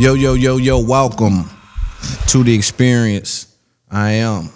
Yo, 0.00 0.14
yo, 0.14 0.32
yo, 0.32 0.56
yo, 0.56 0.78
welcome 0.78 1.44
to 2.26 2.42
the 2.42 2.54
experience. 2.54 3.54
I 3.90 4.12
am 4.12 4.48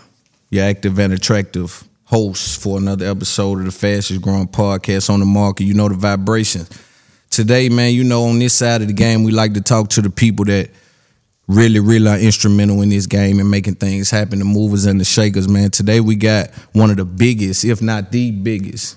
your 0.49 0.65
active 0.65 0.99
and 0.99 1.13
attractive 1.13 1.85
host 2.05 2.63
for 2.63 2.79
another 2.79 3.05
episode 3.05 3.59
of 3.59 3.67
the 3.67 3.71
fastest 3.71 4.23
growing 4.23 4.49
podcast 4.49 5.11
on 5.11 5.21
the 5.21 5.27
market. 5.27 5.65
You 5.65 5.75
know 5.75 5.91
the 5.91 5.97
vibration. 5.97 6.67
Today, 7.29 7.69
man, 7.69 7.93
you 7.93 8.05
know, 8.05 8.25
on 8.25 8.39
this 8.39 8.55
side 8.55 8.81
of 8.81 8.87
the 8.87 8.95
game, 8.95 9.23
we 9.23 9.33
like 9.33 9.53
to 9.53 9.61
talk 9.61 9.91
to 9.91 10.01
the 10.01 10.09
people 10.09 10.47
that 10.47 10.71
really, 11.47 11.79
really 11.79 12.09
are 12.09 12.19
instrumental 12.19 12.81
in 12.81 12.89
this 12.89 13.07
game 13.07 13.39
and 13.39 13.51
making 13.51 13.75
things 13.75 14.11
happen, 14.11 14.39
the 14.39 14.47
movers 14.47 14.87
and 14.87 14.99
the 14.99 15.05
shakers, 15.05 15.47
man. 15.47 15.71
Today 15.71 16.01
we 16.01 16.17
got 16.17 16.55
one 16.73 16.91
of 16.91 16.97
the 16.97 17.05
biggest, 17.05 17.67
if 17.67 17.83
not 17.83 18.11
the 18.11 18.31
biggest, 18.31 18.97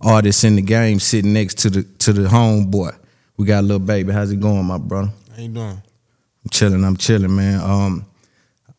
artists 0.00 0.42
in 0.42 0.56
the 0.56 0.62
game 0.62 1.00
sitting 1.00 1.34
next 1.34 1.58
to 1.58 1.68
the 1.68 1.82
to 1.98 2.14
the 2.14 2.30
homeboy. 2.30 2.96
We 3.36 3.44
got 3.44 3.64
Lil 3.64 3.78
Baby. 3.78 4.14
How's 4.14 4.30
it 4.30 4.40
going, 4.40 4.64
my 4.64 4.78
brother? 4.78 5.12
How 5.34 5.42
you 5.42 5.48
doing? 5.48 5.82
I'm 6.44 6.50
chilling. 6.50 6.84
I'm 6.84 6.96
chilling, 6.96 7.34
man. 7.34 7.60
Um, 7.60 8.06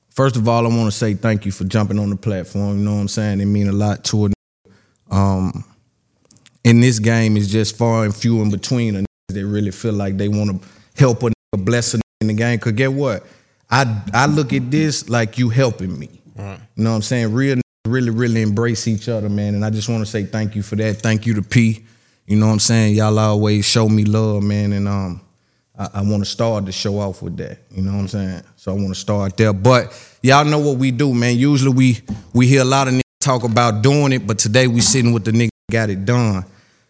first 0.09 0.35
of 0.35 0.47
all, 0.47 0.65
I 0.65 0.69
want 0.69 0.91
to 0.91 0.97
say 0.97 1.13
thank 1.13 1.45
you 1.45 1.51
for 1.51 1.63
jumping 1.63 1.99
on 1.99 2.09
the 2.09 2.15
platform. 2.15 2.79
You 2.79 2.85
know 2.85 2.95
what 2.95 3.01
I'm 3.01 3.07
saying? 3.07 3.41
It 3.41 3.45
mean 3.45 3.67
a 3.67 3.73
lot 3.73 4.03
to 4.05 4.27
it. 4.27 4.33
Um, 5.09 5.63
in 6.63 6.79
this 6.79 6.99
game, 6.99 7.37
it's 7.37 7.47
just 7.47 7.77
far 7.77 8.03
and 8.05 8.15
few 8.15 8.41
in 8.41 8.49
between. 8.49 8.95
And 8.95 9.05
they 9.29 9.43
really 9.43 9.71
feel 9.71 9.93
like 9.93 10.17
they 10.17 10.27
want 10.27 10.61
to 10.61 10.67
help 10.97 11.23
a 11.23 11.27
nigga, 11.27 11.65
bless 11.65 11.93
a 11.93 11.97
nigga 11.97 12.01
in 12.21 12.27
the 12.27 12.33
game. 12.33 12.59
Cause 12.59 12.73
get 12.73 12.91
what? 12.91 13.25
I 13.69 14.01
I 14.13 14.25
look 14.27 14.53
at 14.53 14.69
this 14.69 15.09
like 15.09 15.37
you 15.37 15.49
helping 15.49 15.97
me. 15.97 16.09
Right. 16.35 16.59
You 16.75 16.83
know 16.83 16.91
what 16.91 16.97
I'm 16.97 17.01
saying? 17.01 17.33
Real 17.33 17.57
really, 17.85 18.11
really 18.11 18.41
embrace 18.41 18.87
each 18.87 19.09
other, 19.09 19.29
man. 19.29 19.55
And 19.55 19.65
I 19.65 19.69
just 19.69 19.89
want 19.89 20.01
to 20.05 20.09
say 20.09 20.23
thank 20.23 20.55
you 20.55 20.63
for 20.63 20.75
that. 20.77 20.97
Thank 20.97 21.25
you 21.25 21.33
to 21.35 21.41
P. 21.41 21.85
You 22.25 22.37
know 22.37 22.47
what 22.47 22.53
I'm 22.53 22.59
saying? 22.59 22.95
Y'all 22.95 23.19
always 23.19 23.65
show 23.65 23.89
me 23.89 24.05
love, 24.05 24.41
man. 24.43 24.71
And 24.71 24.87
um, 24.87 25.21
I, 25.77 25.89
I 25.95 26.01
want 26.01 26.23
to 26.23 26.29
start 26.29 26.65
the 26.65 26.71
show 26.71 26.99
off 26.99 27.21
with 27.21 27.37
that. 27.37 27.59
You 27.71 27.81
know 27.81 27.93
what 27.93 27.99
I'm 27.99 28.07
saying? 28.07 28.43
So 28.55 28.71
I 28.71 28.75
want 28.75 28.89
to 28.89 28.95
start 28.99 29.37
there. 29.37 29.53
But 29.53 29.91
y'all 30.21 30.45
know 30.45 30.59
what 30.59 30.77
we 30.77 30.91
do, 30.91 31.13
man. 31.13 31.37
Usually 31.37 31.73
we 31.73 32.01
we 32.33 32.47
hear 32.47 32.61
a 32.61 32.65
lot 32.65 32.87
of 32.87 32.93
niggas 32.93 33.01
talk 33.21 33.43
about 33.43 33.81
doing 33.81 34.11
it, 34.11 34.27
but 34.27 34.37
today 34.39 34.67
we 34.67 34.81
sitting 34.81 35.13
with 35.13 35.25
the 35.25 35.31
nigga 35.31 35.49
got 35.71 35.89
it 35.89 36.05
done. 36.05 36.45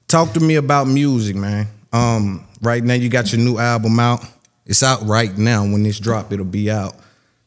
Talk 0.07 0.33
to 0.33 0.39
me 0.39 0.55
about 0.55 0.87
music, 0.87 1.35
man. 1.35 1.67
Um, 1.91 2.45
right 2.61 2.83
now 2.83 2.95
you 2.95 3.09
got 3.09 3.31
your 3.31 3.41
new 3.41 3.57
album 3.57 3.99
out. 3.99 4.25
It's 4.65 4.83
out 4.83 5.03
right 5.03 5.35
now. 5.37 5.63
When 5.63 5.83
this 5.83 5.99
drop, 5.99 6.31
it'll 6.31 6.45
be 6.45 6.69
out. 6.71 6.95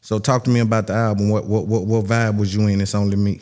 So 0.01 0.19
talk 0.19 0.43
to 0.45 0.49
me 0.49 0.61
about 0.61 0.87
the 0.87 0.93
album. 0.93 1.29
What 1.29 1.45
what 1.45 1.67
what, 1.67 1.85
what 1.85 2.05
vibe 2.05 2.37
was 2.37 2.55
you 2.55 2.65
in? 2.67 2.81
It's 2.81 2.95
only 2.95 3.17
me. 3.17 3.41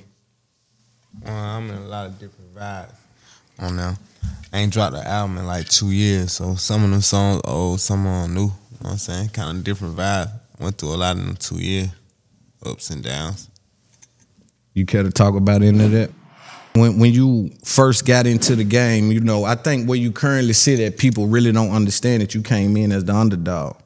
Uh, 1.26 1.32
I'm 1.32 1.70
in 1.70 1.76
a 1.76 1.88
lot 1.88 2.08
of 2.08 2.20
different 2.20 2.54
vibes 2.54 2.94
on 3.60 3.76
now. 3.76 3.96
I 4.54 4.60
ain't 4.60 4.72
dropped 4.72 4.96
an 4.96 5.06
album 5.06 5.38
in 5.38 5.46
like 5.46 5.68
two 5.68 5.92
years, 5.92 6.34
so 6.34 6.56
some 6.56 6.84
of 6.84 6.92
them 6.92 7.02
songs 7.02 7.42
old, 7.44 7.82
some 7.82 8.06
of 8.06 8.22
them 8.24 8.34
new. 8.34 8.42
You 8.42 8.48
know 8.48 8.54
what 8.80 8.92
I'm 8.92 8.98
saying? 8.98 9.30
Kind 9.30 9.58
of 9.58 9.64
different 9.64 9.98
vibe. 9.98 10.32
Went 10.60 10.78
through 10.78 10.94
a 10.94 10.98
lot 10.98 11.18
in 11.18 11.26
them 11.26 11.36
two 11.36 11.60
years, 11.60 11.90
ups 12.66 12.90
and 12.90 13.04
downs. 13.04 13.50
You 14.74 14.86
care 14.86 15.04
to 15.04 15.12
talk 15.12 15.36
about 15.36 15.62
any 15.62 15.84
of 15.84 15.92
that? 15.92 16.12
When 16.74 17.00
when 17.00 17.14
you 17.14 17.52
first 17.64 18.06
got 18.06 18.28
into 18.28 18.56
the 18.56 18.64
game, 18.64 19.12
you 19.12 19.22
know, 19.22 19.46
I 19.46 19.56
think 19.56 19.88
where 19.88 19.98
you 19.98 20.12
currently 20.12 20.54
sit 20.54 20.80
at, 20.80 20.98
people 20.98 21.28
really 21.28 21.52
don't 21.52 21.72
understand 21.72 22.22
that 22.22 22.36
you 22.36 22.42
came 22.42 22.76
in 22.78 22.92
as 22.92 23.06
the 23.06 23.14
underdog. 23.14 23.78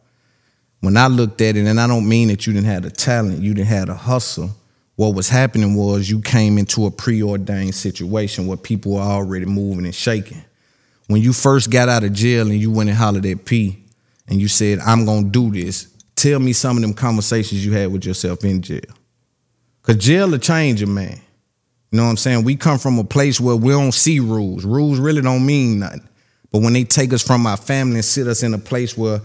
When 0.81 0.97
I 0.97 1.07
looked 1.07 1.41
at 1.41 1.55
it, 1.55 1.65
and 1.65 1.79
I 1.79 1.87
don't 1.87 2.07
mean 2.07 2.29
that 2.29 2.47
you 2.47 2.53
didn't 2.53 2.67
have 2.67 2.83
the 2.83 2.91
talent, 2.91 3.41
you 3.41 3.53
didn't 3.53 3.67
have 3.67 3.87
the 3.87 3.95
hustle. 3.95 4.51
What 4.99 5.15
was 5.15 5.29
happening 5.29 5.75
was 5.75 6.09
you 6.09 6.19
came 6.19 6.57
into 6.57 6.85
a 6.85 6.91
preordained 6.91 7.73
situation 7.73 8.47
where 8.47 8.57
people 8.57 8.95
were 8.95 8.99
already 8.99 9.45
moving 9.45 9.85
and 9.85 9.95
shaking. 9.95 10.43
When 11.07 11.21
you 11.21 11.31
first 11.31 11.71
got 11.71 11.87
out 11.87 12.03
of 12.03 12.11
jail 12.11 12.49
and 12.49 12.59
you 12.59 12.69
went 12.69 12.89
and 12.89 12.97
hollered 12.97 13.25
at 13.25 13.45
P 13.45 13.81
and 14.27 14.41
you 14.41 14.49
said, 14.49 14.79
I'm 14.79 15.05
gonna 15.05 15.29
do 15.29 15.51
this, 15.51 15.87
tell 16.17 16.37
me 16.41 16.51
some 16.51 16.75
of 16.75 16.81
them 16.81 16.93
conversations 16.93 17.65
you 17.65 17.71
had 17.71 17.93
with 17.93 18.03
yourself 18.03 18.43
in 18.43 18.61
jail. 18.61 18.81
Cause 19.83 19.95
jail 19.95 20.31
will 20.31 20.37
change 20.37 20.81
a 20.81 20.85
man. 20.85 21.21
You 21.91 21.97
know 21.97 22.03
what 22.03 22.09
I'm 22.09 22.17
saying? 22.17 22.43
We 22.43 22.57
come 22.57 22.77
from 22.77 22.99
a 22.99 23.05
place 23.05 23.39
where 23.39 23.55
we 23.55 23.71
don't 23.71 23.93
see 23.93 24.19
rules. 24.19 24.65
Rules 24.65 24.99
really 24.99 25.21
don't 25.21 25.45
mean 25.45 25.79
nothing. 25.79 26.09
But 26.51 26.61
when 26.61 26.73
they 26.73 26.83
take 26.83 27.13
us 27.13 27.25
from 27.25 27.47
our 27.47 27.55
family 27.55 27.95
and 27.95 28.05
sit 28.05 28.27
us 28.27 28.43
in 28.43 28.53
a 28.53 28.59
place 28.59 28.97
where 28.97 29.21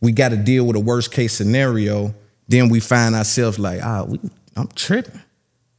we 0.00 0.12
got 0.12 0.28
to 0.28 0.36
deal 0.36 0.68
with 0.68 0.76
a 0.76 0.80
worst 0.80 1.10
case 1.10 1.32
scenario, 1.32 2.14
then 2.46 2.68
we 2.68 2.78
find 2.78 3.14
ourselves 3.14 3.58
like, 3.58 3.80
ah, 3.82 4.04
we, 4.04 4.20
I'm 4.56 4.68
tripping. 4.68 5.20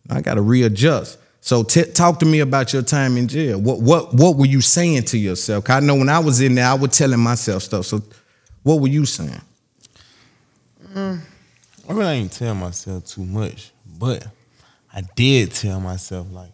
I 0.09 0.21
got 0.21 0.35
to 0.35 0.41
readjust. 0.41 1.17
So 1.41 1.63
t- 1.63 1.85
talk 1.85 2.19
to 2.19 2.25
me 2.25 2.39
about 2.39 2.71
your 2.71 2.83
time 2.83 3.17
in 3.17 3.27
jail. 3.27 3.59
What 3.59 3.81
what 3.81 4.13
what 4.13 4.37
were 4.37 4.45
you 4.45 4.61
saying 4.61 5.03
to 5.05 5.17
yourself? 5.17 5.69
I 5.69 5.79
know 5.79 5.95
when 5.95 6.09
I 6.09 6.19
was 6.19 6.39
in 6.39 6.55
there, 6.55 6.67
I 6.67 6.75
was 6.75 6.95
telling 6.95 7.19
myself 7.19 7.63
stuff. 7.63 7.85
So 7.85 8.01
what 8.63 8.75
were 8.75 8.87
you 8.87 9.05
saying? 9.05 9.41
Mm. 10.93 11.21
I 11.89 11.93
really 11.93 12.13
ain't 12.13 12.31
tell 12.31 12.53
myself 12.53 13.05
too 13.05 13.23
much, 13.23 13.71
but 13.97 14.27
I 14.93 15.01
did 15.15 15.51
tell 15.51 15.79
myself 15.79 16.27
like, 16.31 16.51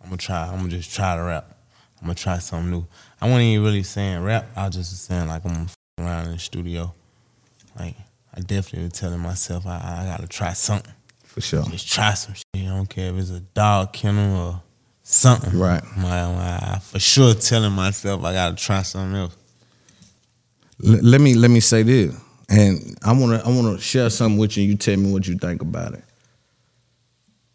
I'm 0.00 0.10
gonna 0.10 0.18
try. 0.18 0.46
I'm 0.46 0.58
gonna 0.58 0.68
just 0.68 0.94
try 0.94 1.16
to 1.16 1.22
rap. 1.22 1.56
I'm 2.00 2.06
gonna 2.06 2.14
try 2.14 2.38
something 2.38 2.70
new. 2.70 2.86
I 3.20 3.26
wasn't 3.26 3.42
even 3.42 3.64
really 3.64 3.82
saying 3.82 4.22
rap. 4.22 4.46
I 4.56 4.66
was 4.66 4.76
just 4.76 5.04
saying 5.04 5.26
like 5.26 5.44
I'm 5.44 5.52
gonna 5.52 5.64
f- 5.64 5.76
around 5.98 6.26
in 6.26 6.32
the 6.32 6.38
studio. 6.38 6.94
Like 7.78 7.96
I 8.34 8.40
definitely 8.40 8.84
was 8.84 8.92
telling 8.92 9.20
myself 9.20 9.66
I, 9.66 10.02
I 10.02 10.06
gotta 10.06 10.28
try 10.28 10.52
something. 10.52 10.92
For 11.30 11.40
sure. 11.40 11.62
Just 11.64 11.88
try 11.92 12.14
some 12.14 12.34
shit. 12.34 12.44
I 12.56 12.74
don't 12.74 12.88
care 12.88 13.10
if 13.10 13.16
it's 13.16 13.30
a 13.30 13.40
dog 13.40 13.92
kennel 13.92 14.36
or 14.36 14.62
something. 15.04 15.56
Right. 15.56 15.82
My, 15.96 16.26
my, 16.32 16.78
for 16.80 16.98
sure 16.98 17.34
telling 17.34 17.72
myself 17.72 18.24
I 18.24 18.32
gotta 18.32 18.56
try 18.56 18.82
something 18.82 19.16
else. 19.16 19.36
L- 20.84 20.98
let 21.02 21.20
me 21.20 21.34
let 21.34 21.50
me 21.50 21.60
say 21.60 21.84
this, 21.84 22.14
and 22.48 22.98
I 23.04 23.12
want 23.12 23.40
to 23.40 23.46
I 23.46 23.50
want 23.50 23.76
to 23.76 23.80
share 23.80 24.10
something 24.10 24.38
with 24.38 24.56
you. 24.56 24.64
You 24.64 24.76
tell 24.76 24.96
me 24.96 25.12
what 25.12 25.28
you 25.28 25.36
think 25.36 25.62
about 25.62 25.94
it. 25.94 26.04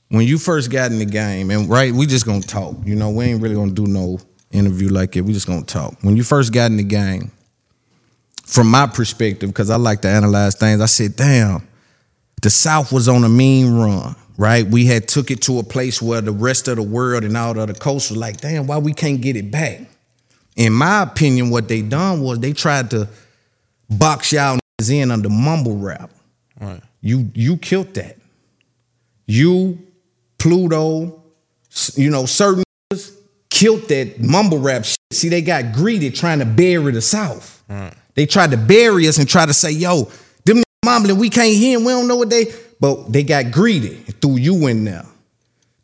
When 0.07 0.25
you 0.25 0.37
first 0.37 0.71
got 0.71 0.91
in 0.91 0.99
the 0.99 1.05
game, 1.05 1.51
and 1.51 1.69
right, 1.69 1.91
we 1.91 2.05
just 2.05 2.25
gonna 2.25 2.41
talk. 2.41 2.77
You 2.85 2.95
know, 2.95 3.09
we 3.09 3.25
ain't 3.25 3.41
really 3.41 3.55
gonna 3.55 3.71
do 3.73 3.87
no 3.87 4.19
interview 4.51 4.87
like 4.87 5.17
it. 5.17 5.21
We 5.21 5.33
just 5.33 5.47
gonna 5.47 5.63
talk. 5.65 5.95
When 6.01 6.15
you 6.15 6.23
first 6.23 6.53
got 6.53 6.71
in 6.71 6.77
the 6.77 6.83
game, 6.83 7.31
from 8.45 8.69
my 8.69 8.87
perspective, 8.87 9.49
because 9.49 9.69
I 9.69 9.75
like 9.75 10.01
to 10.03 10.07
analyze 10.07 10.55
things, 10.55 10.79
I 10.79 10.85
said, 10.85 11.15
damn, 11.15 11.67
the 12.45 12.51
South 12.51 12.91
was 12.91 13.09
on 13.09 13.23
a 13.23 13.27
mean 13.27 13.73
run, 13.73 14.15
right? 14.37 14.67
We 14.67 14.85
had 14.85 15.07
took 15.07 15.31
it 15.31 15.41
to 15.41 15.57
a 15.57 15.63
place 15.63 15.99
where 15.99 16.21
the 16.21 16.31
rest 16.31 16.67
of 16.67 16.75
the 16.75 16.83
world 16.83 17.23
and 17.23 17.35
all 17.35 17.55
the 17.55 17.61
other 17.61 17.73
coast 17.73 18.11
was 18.11 18.19
like, 18.19 18.39
damn, 18.39 18.67
why 18.67 18.77
we 18.77 18.93
can't 18.93 19.19
get 19.19 19.35
it 19.35 19.49
back? 19.49 19.81
In 20.55 20.71
my 20.71 21.01
opinion, 21.01 21.49
what 21.49 21.67
they 21.67 21.81
done 21.81 22.21
was 22.21 22.37
they 22.37 22.53
tried 22.53 22.91
to 22.91 23.09
box 23.89 24.31
y'all 24.31 24.59
niggas 24.79 24.91
in 24.91 25.09
under 25.09 25.27
mumble 25.27 25.75
rap. 25.77 26.11
Right. 26.61 26.83
You 27.01 27.31
you 27.33 27.57
killed 27.57 27.95
that. 27.95 28.17
You, 29.25 29.79
Pluto, 30.37 31.23
you 31.95 32.11
know, 32.11 32.27
certain 32.27 32.63
niggas 32.93 33.11
killed 33.49 33.87
that 33.87 34.19
mumble 34.21 34.59
rap 34.59 34.85
shit. 34.85 34.99
See, 35.11 35.29
they 35.29 35.41
got 35.41 35.73
greedy 35.73 36.11
trying 36.11 36.37
to 36.39 36.45
bury 36.45 36.91
the 36.91 37.01
South. 37.01 37.63
They 38.13 38.27
tried 38.27 38.51
to 38.51 38.57
bury 38.57 39.07
us 39.07 39.17
and 39.17 39.27
try 39.27 39.47
to 39.47 39.53
say, 39.53 39.71
yo, 39.71 40.11
mumbling, 40.85 41.17
we 41.17 41.29
can't 41.29 41.53
hear 41.53 41.79
we 41.79 41.85
don't 41.87 42.07
know 42.07 42.15
what 42.15 42.29
they, 42.29 42.53
but 42.79 43.11
they 43.11 43.23
got 43.23 43.51
greedy 43.51 43.95
and 44.05 44.21
threw 44.21 44.37
you 44.37 44.67
in 44.67 44.85
there. 44.85 45.05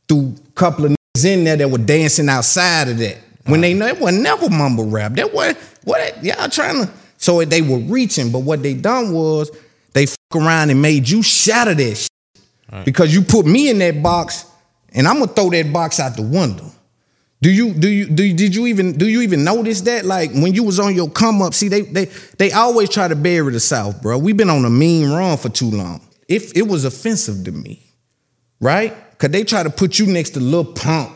Threw 0.07 0.35
a 0.47 0.51
couple 0.51 0.85
of 0.85 0.91
niggas 0.91 1.25
in 1.25 1.43
there 1.43 1.57
that 1.57 1.69
were 1.69 1.77
dancing 1.77 2.29
outside 2.29 2.87
of 2.87 2.97
that. 2.99 3.17
When 3.45 3.61
they 3.61 3.73
know 3.73 3.87
it 3.87 3.99
was 3.99 4.13
never 4.13 4.49
mumble 4.49 4.87
rap. 4.87 5.13
That 5.13 5.33
was 5.33 5.55
what 5.83 6.23
y'all 6.23 6.47
trying 6.47 6.85
to. 6.85 6.91
So 7.17 7.43
they 7.43 7.61
were 7.61 7.79
reaching, 7.79 8.31
but 8.31 8.39
what 8.39 8.63
they 8.63 8.73
done 8.73 9.11
was 9.13 9.51
they 9.93 10.05
fuck 10.05 10.35
around 10.35 10.69
and 10.69 10.81
made 10.81 11.09
you 11.09 11.23
shatter 11.23 11.73
that 11.73 11.95
shit. 11.95 12.85
Because 12.85 13.13
you 13.13 13.21
put 13.21 13.45
me 13.45 13.69
in 13.69 13.79
that 13.79 14.01
box, 14.01 14.45
and 14.93 15.07
I'm 15.07 15.19
gonna 15.19 15.33
throw 15.33 15.49
that 15.49 15.73
box 15.73 15.99
out 15.99 16.15
the 16.15 16.21
window. 16.21 16.71
Do 17.41 17.51
you 17.51 17.73
do 17.73 17.89
you 17.89 18.05
do 18.05 18.23
you, 18.23 18.35
did 18.35 18.55
you 18.55 18.67
even 18.67 18.97
do 18.97 19.07
you 19.07 19.21
even 19.21 19.43
notice 19.43 19.81
that? 19.81 20.05
Like 20.05 20.31
when 20.31 20.53
you 20.53 20.63
was 20.63 20.79
on 20.79 20.95
your 20.95 21.09
come 21.09 21.41
up, 21.41 21.55
see 21.55 21.69
they 21.69 21.81
they 21.81 22.05
they 22.37 22.51
always 22.51 22.89
try 22.89 23.07
to 23.07 23.15
bury 23.15 23.51
the 23.51 23.59
South, 23.59 23.99
bro. 24.01 24.17
We've 24.19 24.37
been 24.37 24.49
on 24.49 24.63
a 24.63 24.69
mean 24.69 25.09
run 25.09 25.37
for 25.37 25.49
too 25.49 25.71
long. 25.71 26.01
If 26.27 26.55
it 26.55 26.67
was 26.67 26.85
offensive 26.85 27.43
to 27.45 27.51
me, 27.51 27.81
right? 28.59 28.95
Cause 29.17 29.31
they 29.31 29.43
try 29.43 29.63
to 29.63 29.71
put 29.71 29.97
you 29.97 30.05
next 30.05 30.31
to 30.31 30.39
Lil 30.39 30.65
Pump. 30.65 31.11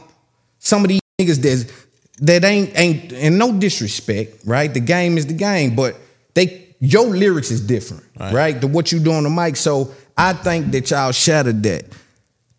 Some 0.57 0.83
of 0.83 0.89
these 0.89 1.01
niggas 1.21 1.37
that's 1.37 1.85
that 2.21 2.43
ain't 2.43 2.77
ain't 2.77 3.13
and 3.13 3.37
no 3.37 3.53
disrespect, 3.53 4.41
right? 4.45 4.73
The 4.73 4.79
game 4.79 5.19
is 5.19 5.27
the 5.27 5.33
game, 5.33 5.75
but 5.75 5.95
they 6.33 6.75
your 6.79 7.05
lyrics 7.05 7.51
is 7.51 7.61
different, 7.61 8.03
right? 8.19 8.33
Right. 8.33 8.61
To 8.61 8.67
what 8.67 8.91
you 8.91 8.99
do 8.99 9.11
on 9.11 9.23
the 9.23 9.29
mic. 9.29 9.57
So 9.57 9.93
I 10.17 10.33
think 10.33 10.71
that 10.71 10.89
y'all 10.89 11.11
shattered 11.11 11.61
that. 11.63 11.85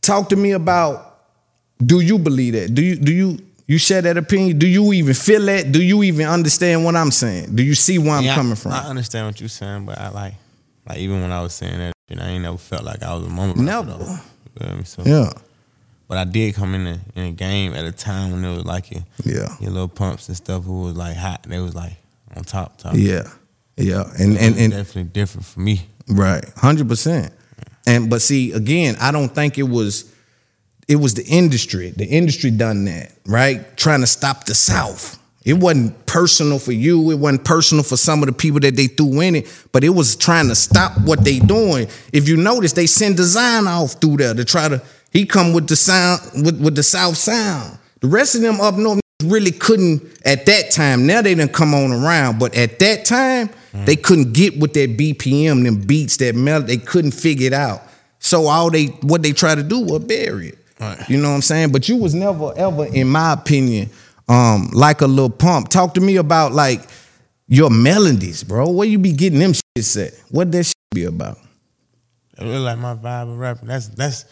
Talk 0.03 0.29
to 0.29 0.37
me 0.37 0.53
about 0.53 1.03
do 1.85 1.99
you 1.99 2.19
believe 2.19 2.53
that? 2.53 2.73
Do 2.73 2.83
you 2.83 2.95
do 2.95 3.13
you 3.13 3.39
you 3.67 3.79
share 3.79 4.03
that 4.03 4.17
opinion? 4.17 4.59
Do 4.59 4.67
you 4.67 4.93
even 4.93 5.15
feel 5.15 5.45
that? 5.47 5.73
Do 5.73 5.83
you 5.83 6.03
even 6.05 6.27
understand 6.27 6.85
what 6.85 6.95
I'm 6.97 7.11
saying? 7.11 7.55
Do 7.57 7.63
you 7.63 7.75
see 7.75 7.99
where 7.99 8.13
I'm 8.13 8.25
Yeah, 8.25 8.35
coming 8.35 8.57
from? 8.57 8.73
I 8.73 8.85
understand 8.87 9.27
what 9.27 9.41
you're 9.41 9.49
saying, 9.49 9.87
but 9.87 9.99
I 9.99 10.11
like, 10.11 10.35
like 10.89 10.99
even 10.99 11.21
when 11.23 11.33
I 11.33 11.43
was 11.43 11.55
saying 11.55 11.79
that, 11.79 11.93
shit, 12.09 12.21
I 12.21 12.27
ain't 12.29 12.43
never 12.43 12.57
felt 12.59 12.85
like 12.85 13.03
I 13.03 13.15
was 13.15 13.25
a 13.27 13.29
rapper, 13.29 13.61
Never. 13.61 13.91
though. 13.93 14.19
You 14.59 14.67
feel 14.67 14.77
me? 14.77 14.85
So, 14.85 15.03
yeah. 15.05 15.31
But 16.09 16.19
I 16.19 16.25
did 16.25 16.55
come 16.55 16.75
in 16.77 16.85
the, 16.85 17.01
in 17.17 17.25
the 17.25 17.33
game 17.33 17.75
at 17.75 17.85
a 17.85 17.91
time 17.91 18.31
when 18.31 18.45
it 18.45 18.55
was 18.57 18.65
like 18.65 18.93
your, 18.93 19.03
Yeah. 19.25 19.57
your 19.61 19.73
Lil 19.73 19.89
Pumps 19.89 20.29
and 20.29 20.37
stuff 20.37 20.63
who 20.65 20.83
was 20.83 20.97
like 20.97 21.17
hot. 21.17 21.41
And 21.45 21.53
they 21.53 21.59
was 21.59 21.75
like 21.75 21.95
on 22.37 22.45
top, 22.45 22.79
top. 22.79 22.95
Yeah. 22.97 23.29
Yeah, 23.79 24.05
and 24.19 24.39
and, 24.39 24.57
and 24.57 24.73
definitely 24.73 25.05
different 25.05 25.45
for 25.45 25.61
me. 25.61 25.83
Right, 26.09 26.43
hundred 26.57 26.89
percent. 26.89 27.31
And 27.87 28.09
but 28.09 28.23
see, 28.23 28.53
again, 28.53 28.97
I 28.99 29.11
don't 29.11 29.29
think 29.29 29.59
it 29.59 29.65
was 29.65 30.11
it 30.89 30.97
was 30.97 31.15
the 31.15 31.25
industry. 31.27 31.91
The 31.91 32.07
industry 32.07 32.51
done 32.51 32.85
that, 32.85 33.13
right? 33.27 33.77
Trying 33.77 34.01
to 34.01 34.07
stop 34.07 34.45
the 34.45 34.55
South. 34.55 35.19
It 35.45 35.55
wasn't 35.55 36.07
personal 36.07 36.59
for 36.59 36.73
you. 36.73 37.11
It 37.13 37.19
wasn't 37.21 37.45
personal 37.45 37.85
for 37.85 37.97
some 37.97 38.21
of 38.21 38.27
the 38.27 38.33
people 38.33 38.59
that 38.61 38.75
they 38.75 38.89
threw 38.89 39.21
in 39.21 39.37
it, 39.37 39.65
but 39.71 39.85
it 39.85 39.91
was 39.91 40.17
trying 40.17 40.49
to 40.49 40.57
stop 40.57 40.93
what 41.05 41.25
they 41.25 41.39
doing. 41.39 41.89
If 42.13 42.29
you 42.29 42.37
notice, 42.37 42.73
they 42.73 42.87
send 42.87 43.17
Desiigner 43.17 43.69
off 43.69 43.93
through 44.01 44.17
there 44.19 44.35
to 44.35 44.45
try 44.45 44.69
to. 44.69 44.83
He 45.13 45.25
come 45.25 45.53
with 45.53 45.69
the 45.69 45.77
sound 45.77 46.21
with, 46.45 46.61
with 46.61 46.75
the 46.75 46.83
South 46.83 47.17
sound. 47.17 47.79
The 48.01 48.09
rest 48.09 48.35
of 48.35 48.41
them 48.41 48.61
up 48.61 48.75
north 48.75 49.01
really 49.23 49.53
couldn't 49.53 50.03
at 50.25 50.47
that 50.47 50.73
time. 50.73 51.07
Now 51.07 51.23
they 51.23 51.35
didn't 51.35 51.53
come 51.53 51.75
on 51.75 51.93
around, 51.93 52.41
but 52.41 52.57
at 52.57 52.81
that 52.81 53.05
time 53.05 53.51
they 53.73 53.97
mm. 53.97 54.03
couldn't 54.03 54.33
get 54.33 54.59
with 54.59 54.75
that 54.75 54.97
BPM, 54.97 55.65
them 55.65 55.81
beats, 55.81 56.17
that 56.19 56.35
melody. 56.35 56.77
They 56.77 56.85
couldn't 56.85 57.13
figure 57.13 57.47
it 57.47 57.53
out. 57.53 57.83
So 58.19 58.47
all 58.47 58.71
they 58.71 58.87
what 58.87 59.23
they 59.23 59.33
try 59.33 59.55
to 59.55 59.63
do 59.63 59.81
was 59.81 60.05
bury 60.05 60.49
it. 60.49 60.59
Right. 60.81 61.09
You 61.09 61.17
know 61.19 61.31
what 61.31 61.37
I'm 61.37 61.43
saying? 61.43 61.73
But 61.73 61.89
you 61.89 61.97
was 61.97 62.15
never 62.15 62.53
ever, 62.57 62.87
in 62.87 63.09
my 63.09 63.33
opinion, 63.33 63.91
um, 64.29 64.69
like 64.73 65.01
a 65.01 65.07
Lil 65.07 65.31
Pump. 65.31 65.69
Talk 65.69 65.95
to 65.95 66.01
me 66.01 66.17
about 66.17 66.53
like 66.53 66.83
your 67.49 67.71
melodies, 67.71 68.45
bro. 68.45 68.69
Where 68.71 68.87
you 68.87 68.99
be 68.99 69.13
getting 69.13 69.39
them 69.39 69.53
shit 69.55 69.85
set? 69.85 70.13
What 70.31 70.53
that 70.53 70.65
shit 70.65 70.75
be 70.95 71.05
about? 71.05 71.39
I 72.39 72.45
really 72.45 72.59
like 72.59 72.79
my 72.79 72.95
vibe 72.95 73.33
of 73.33 73.39
rapping. 73.39 73.69
That's 73.69 73.89
that's 73.89 74.27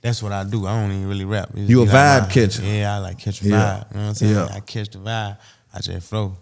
that's 0.00 0.22
what 0.22 0.32
I 0.32 0.44
do. 0.44 0.66
I 0.66 0.80
don't 0.80 0.90
even 0.92 1.08
really 1.08 1.24
rap. 1.26 1.50
It's 1.54 1.68
You 1.68 1.82
a 1.82 1.84
like 1.84 1.90
vibe 1.94 2.20
my- 2.28 2.32
catcher. 2.32 2.62
Yeah, 2.62 2.94
I 2.94 2.98
like 2.98 3.18
catch 3.18 3.42
a 3.42 3.44
Yeah. 3.48 3.54
vibe. 3.56 3.90
You 3.90 3.96
know 3.96 4.02
what 4.02 4.08
I'm 4.08 4.14
saying? 4.14 4.32
Yeah. 4.34 4.48
I 4.54 4.60
catch 4.60 4.90
the 4.90 4.98
vibe. 4.98 5.38
I 5.74 5.80
just 5.80 6.06
flow. 6.08 6.36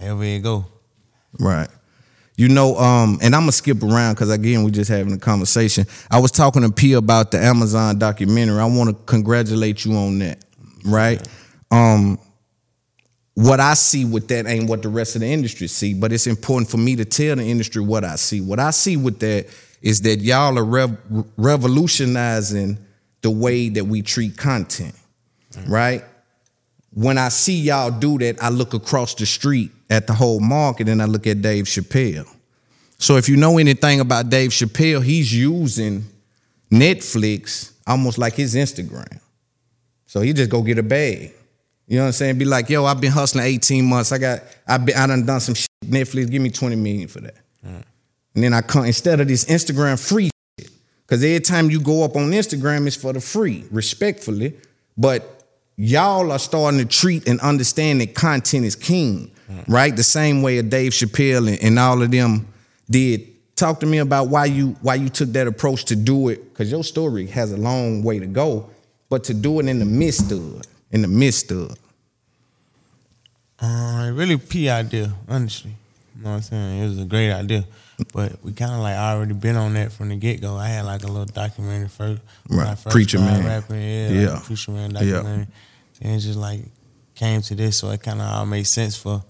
However 0.00 0.24
it 0.24 0.42
go. 0.42 0.66
Right. 1.38 1.68
You 2.42 2.48
know, 2.48 2.76
um, 2.76 3.20
and 3.22 3.36
I'm 3.36 3.42
gonna 3.42 3.52
skip 3.52 3.84
around 3.84 4.14
because 4.14 4.28
again, 4.28 4.64
we're 4.64 4.70
just 4.70 4.90
having 4.90 5.12
a 5.12 5.18
conversation. 5.18 5.86
I 6.10 6.18
was 6.18 6.32
talking 6.32 6.62
to 6.62 6.72
P 6.72 6.94
about 6.94 7.30
the 7.30 7.38
Amazon 7.38 8.00
documentary. 8.00 8.58
I 8.58 8.64
want 8.64 8.90
to 8.90 8.96
congratulate 9.04 9.84
you 9.84 9.94
on 9.94 10.18
that. 10.18 10.44
Right. 10.84 11.24
Um, 11.70 12.18
what 13.34 13.60
I 13.60 13.74
see 13.74 14.04
with 14.04 14.26
that 14.26 14.48
ain't 14.48 14.68
what 14.68 14.82
the 14.82 14.88
rest 14.88 15.14
of 15.14 15.20
the 15.20 15.28
industry 15.28 15.68
see, 15.68 15.94
but 15.94 16.12
it's 16.12 16.26
important 16.26 16.68
for 16.68 16.78
me 16.78 16.96
to 16.96 17.04
tell 17.04 17.36
the 17.36 17.44
industry 17.44 17.80
what 17.80 18.02
I 18.02 18.16
see. 18.16 18.40
What 18.40 18.58
I 18.58 18.72
see 18.72 18.96
with 18.96 19.20
that 19.20 19.46
is 19.80 20.00
that 20.00 20.18
y'all 20.18 20.58
are 20.58 20.64
rev- 20.64 20.98
revolutionizing 21.36 22.76
the 23.20 23.30
way 23.30 23.68
that 23.68 23.84
we 23.84 24.02
treat 24.02 24.36
content, 24.36 24.96
right? 25.68 26.02
When 26.92 27.18
I 27.18 27.28
see 27.28 27.60
y'all 27.60 27.92
do 27.92 28.18
that, 28.18 28.42
I 28.42 28.48
look 28.48 28.74
across 28.74 29.14
the 29.14 29.26
street 29.26 29.70
at 29.92 30.06
the 30.06 30.14
whole 30.14 30.40
market 30.40 30.88
and 30.88 31.02
I 31.02 31.04
look 31.04 31.26
at 31.26 31.42
Dave 31.42 31.66
Chappelle. 31.66 32.26
So 32.96 33.16
if 33.16 33.28
you 33.28 33.36
know 33.36 33.58
anything 33.58 34.00
about 34.00 34.30
Dave 34.30 34.50
Chappelle, 34.50 35.04
he's 35.04 35.34
using 35.34 36.04
Netflix 36.70 37.72
almost 37.86 38.16
like 38.16 38.34
his 38.34 38.54
Instagram. 38.54 39.20
So 40.06 40.22
he 40.22 40.32
just 40.32 40.50
go 40.50 40.62
get 40.62 40.78
a 40.78 40.82
bag. 40.82 41.32
You 41.86 41.96
know 41.96 42.04
what 42.04 42.06
I'm 42.06 42.12
saying? 42.12 42.38
Be 42.38 42.46
like, 42.46 42.70
yo, 42.70 42.86
I've 42.86 43.00
been 43.02 43.12
hustling 43.12 43.44
18 43.44 43.84
months. 43.84 44.12
I 44.12 44.18
got, 44.18 44.40
I 44.66 44.78
been, 44.78 44.96
I 44.96 45.06
done 45.06 45.26
done 45.26 45.40
some 45.40 45.54
shit. 45.54 45.68
Netflix, 45.84 46.30
give 46.30 46.40
me 46.40 46.48
20 46.48 46.76
million 46.76 47.08
for 47.08 47.20
that. 47.20 47.34
And 48.34 48.42
then 48.42 48.54
I 48.54 48.62
come 48.62 48.86
instead 48.86 49.20
of 49.20 49.28
this 49.28 49.44
Instagram 49.44 50.00
free 50.00 50.30
shit. 50.58 50.70
Cause 51.06 51.22
every 51.22 51.40
time 51.40 51.70
you 51.70 51.80
go 51.80 52.02
up 52.02 52.16
on 52.16 52.30
Instagram, 52.30 52.86
it's 52.86 52.96
for 52.96 53.12
the 53.12 53.20
free, 53.20 53.66
respectfully. 53.70 54.54
But 54.96 55.44
y'all 55.76 56.32
are 56.32 56.38
starting 56.38 56.78
to 56.78 56.86
treat 56.86 57.28
and 57.28 57.40
understand 57.40 58.00
that 58.00 58.14
content 58.14 58.64
is 58.64 58.76
king, 58.76 59.31
right? 59.68 59.94
The 59.94 60.02
same 60.02 60.42
way 60.42 60.58
a 60.58 60.62
Dave 60.62 60.92
Chappelle 60.92 61.48
and, 61.48 61.62
and 61.62 61.78
all 61.78 62.02
of 62.02 62.10
them 62.10 62.46
did. 62.90 63.28
Talk 63.54 63.80
to 63.80 63.86
me 63.86 63.98
about 63.98 64.28
why 64.28 64.46
you 64.46 64.76
why 64.80 64.94
you 64.96 65.08
took 65.08 65.28
that 65.30 65.46
approach 65.46 65.84
to 65.86 65.96
do 65.96 66.28
it, 66.28 66.52
because 66.52 66.70
your 66.70 66.82
story 66.82 67.26
has 67.26 67.52
a 67.52 67.56
long 67.56 68.02
way 68.02 68.18
to 68.18 68.26
go, 68.26 68.68
but 69.08 69.24
to 69.24 69.34
do 69.34 69.60
it 69.60 69.66
in 69.68 69.78
the 69.78 69.84
midst 69.84 70.32
of 70.32 70.62
in 70.90 71.02
the 71.02 71.08
midst 71.08 71.50
of. 71.52 71.76
Uh, 73.60 74.10
really 74.14 74.36
P 74.36 74.68
idea, 74.68 75.12
honestly. 75.28 75.70
You 76.16 76.24
know 76.24 76.30
what 76.30 76.36
I'm 76.36 76.42
saying? 76.42 76.82
It 76.82 76.88
was 76.88 76.98
a 77.00 77.04
great 77.04 77.30
idea. 77.32 77.64
But 78.12 78.42
we 78.42 78.52
kind 78.52 78.72
of 78.72 78.80
like 78.80 78.96
already 78.96 79.34
been 79.34 79.56
on 79.56 79.74
that 79.74 79.92
from 79.92 80.08
the 80.08 80.16
get 80.16 80.40
go. 80.40 80.56
I 80.56 80.66
had 80.68 80.84
like 80.84 81.04
a 81.04 81.06
little 81.06 81.26
documentary 81.26 81.88
first. 81.88 82.20
Right. 82.48 82.76
First 82.76 82.92
Preacher 82.92 83.18
Man. 83.18 83.44
Rapping, 83.44 83.76
yeah. 83.80 84.08
Yeah. 84.08 84.32
Like 84.34 84.44
Preacher 84.44 84.72
Man 84.72 84.90
Yeah. 84.90 84.98
documentary. 84.98 85.46
And 86.00 86.16
it 86.16 86.18
just 86.20 86.38
like 86.38 86.60
came 87.14 87.42
to 87.42 87.54
this, 87.54 87.76
so 87.78 87.90
it 87.90 88.02
kind 88.02 88.20
of 88.20 88.26
all 88.26 88.46
made 88.46 88.64
sense 88.64 88.96
for 88.96 89.22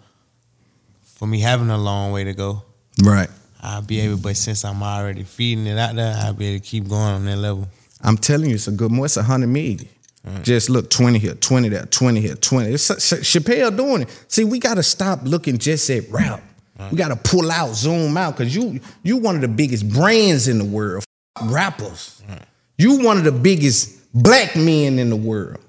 for 1.22 1.28
me 1.28 1.38
having 1.38 1.70
a 1.70 1.78
long 1.78 2.10
way 2.10 2.24
to 2.24 2.32
go. 2.32 2.64
Right. 3.00 3.30
I'll 3.60 3.80
be 3.80 4.00
able, 4.00 4.16
but 4.16 4.36
since 4.36 4.64
I'm 4.64 4.82
already 4.82 5.22
feeding 5.22 5.68
it 5.68 5.78
out 5.78 5.94
there, 5.94 6.16
I'll 6.18 6.32
be 6.32 6.46
able 6.48 6.60
to 6.64 6.68
keep 6.68 6.88
going 6.88 7.00
on 7.00 7.24
that 7.26 7.36
level. 7.36 7.68
I'm 8.00 8.16
telling 8.16 8.48
you, 8.48 8.56
it's 8.56 8.66
a 8.66 8.72
good 8.72 8.90
more. 8.90 9.04
It's 9.04 9.16
a 9.16 9.22
hundred 9.22 9.46
million. 9.46 9.88
Mm. 10.26 10.42
Just 10.42 10.68
look, 10.68 10.90
20 10.90 11.20
here, 11.20 11.34
20 11.34 11.68
there, 11.68 11.84
20 11.84 12.20
here, 12.20 12.34
20. 12.34 12.70
It's 12.72 12.88
Ch- 12.88 13.22
Chappelle 13.22 13.76
doing 13.76 14.02
it. 14.02 14.24
See, 14.26 14.42
we 14.42 14.58
gotta 14.58 14.82
stop 14.82 15.20
looking 15.22 15.58
just 15.58 15.88
at 15.90 16.10
rap. 16.10 16.42
Mm. 16.76 16.90
We 16.90 16.96
gotta 16.96 17.14
pull 17.14 17.52
out, 17.52 17.72
zoom 17.76 18.16
out, 18.16 18.36
because 18.36 18.52
you 18.52 18.80
you 19.04 19.18
one 19.18 19.36
of 19.36 19.42
the 19.42 19.48
biggest 19.48 19.88
brands 19.88 20.48
in 20.48 20.58
the 20.58 20.64
world. 20.64 21.04
F- 21.38 21.52
Rappers. 21.52 22.20
Mm. 22.28 22.42
You 22.78 23.04
one 23.04 23.18
of 23.18 23.22
the 23.22 23.30
biggest 23.30 24.12
black 24.12 24.56
men 24.56 24.98
in 24.98 25.08
the 25.08 25.14
world. 25.14 25.60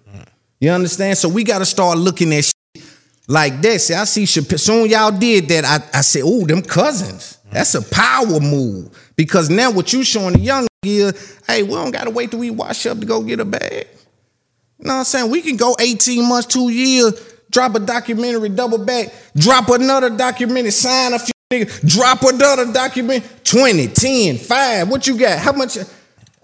You 0.60 0.72
understand? 0.72 1.18
So 1.18 1.30
we 1.30 1.44
gotta 1.44 1.66
start 1.66 2.00
looking 2.00 2.34
at 2.34 2.53
like 3.34 3.62
that. 3.64 3.82
See, 3.82 3.96
I 3.96 4.04
see 4.04 4.24
Chappelle. 4.24 4.60
Soon 4.60 4.88
y'all 4.88 5.12
did 5.12 5.48
that. 5.50 5.66
I, 5.66 5.98
I 5.98 6.02
said, 6.02 6.22
oh, 6.24 6.46
them 6.46 6.62
cousins. 6.62 7.40
That's 7.52 7.74
a 7.74 7.82
power 7.82 8.40
move. 8.40 9.12
Because 9.16 9.50
now 9.50 9.72
what 9.72 9.92
you 9.92 10.04
showing 10.04 10.34
the 10.34 10.40
young 10.40 10.68
is, 10.84 11.40
hey, 11.48 11.64
we 11.64 11.72
don't 11.72 11.92
gotta 11.92 12.12
wait 12.12 12.30
till 12.30 12.40
we 12.40 12.52
wash 12.52 12.86
up 12.86 13.00
to 13.00 13.06
go 13.06 13.24
get 13.24 13.40
a 13.40 13.46
bag. 13.46 13.88
You 14.78 14.86
know 14.86 14.94
what 14.94 15.00
I'm 15.00 15.04
saying? 15.06 15.32
We 15.32 15.42
can 15.42 15.58
go 15.58 15.76
18 15.80 16.30
months, 16.30 16.48
two 16.48 16.70
years, 16.70 17.14
drop 17.50 17.74
a 17.74 17.80
documentary, 17.80 18.50
double 18.50 18.78
back, 18.78 19.14
drop 19.36 19.70
another 19.70 20.10
documentary, 20.10 20.72
sign 20.72 21.14
a 21.14 21.20
few 21.20 21.34
niggas, 21.52 21.88
drop 21.88 22.22
another 22.22 22.72
document, 22.72 23.26
20, 23.44 23.88
10, 23.88 24.38
5. 24.38 24.90
What 24.90 25.08
you 25.08 25.18
got? 25.18 25.40
How 25.40 25.54
much? 25.54 25.78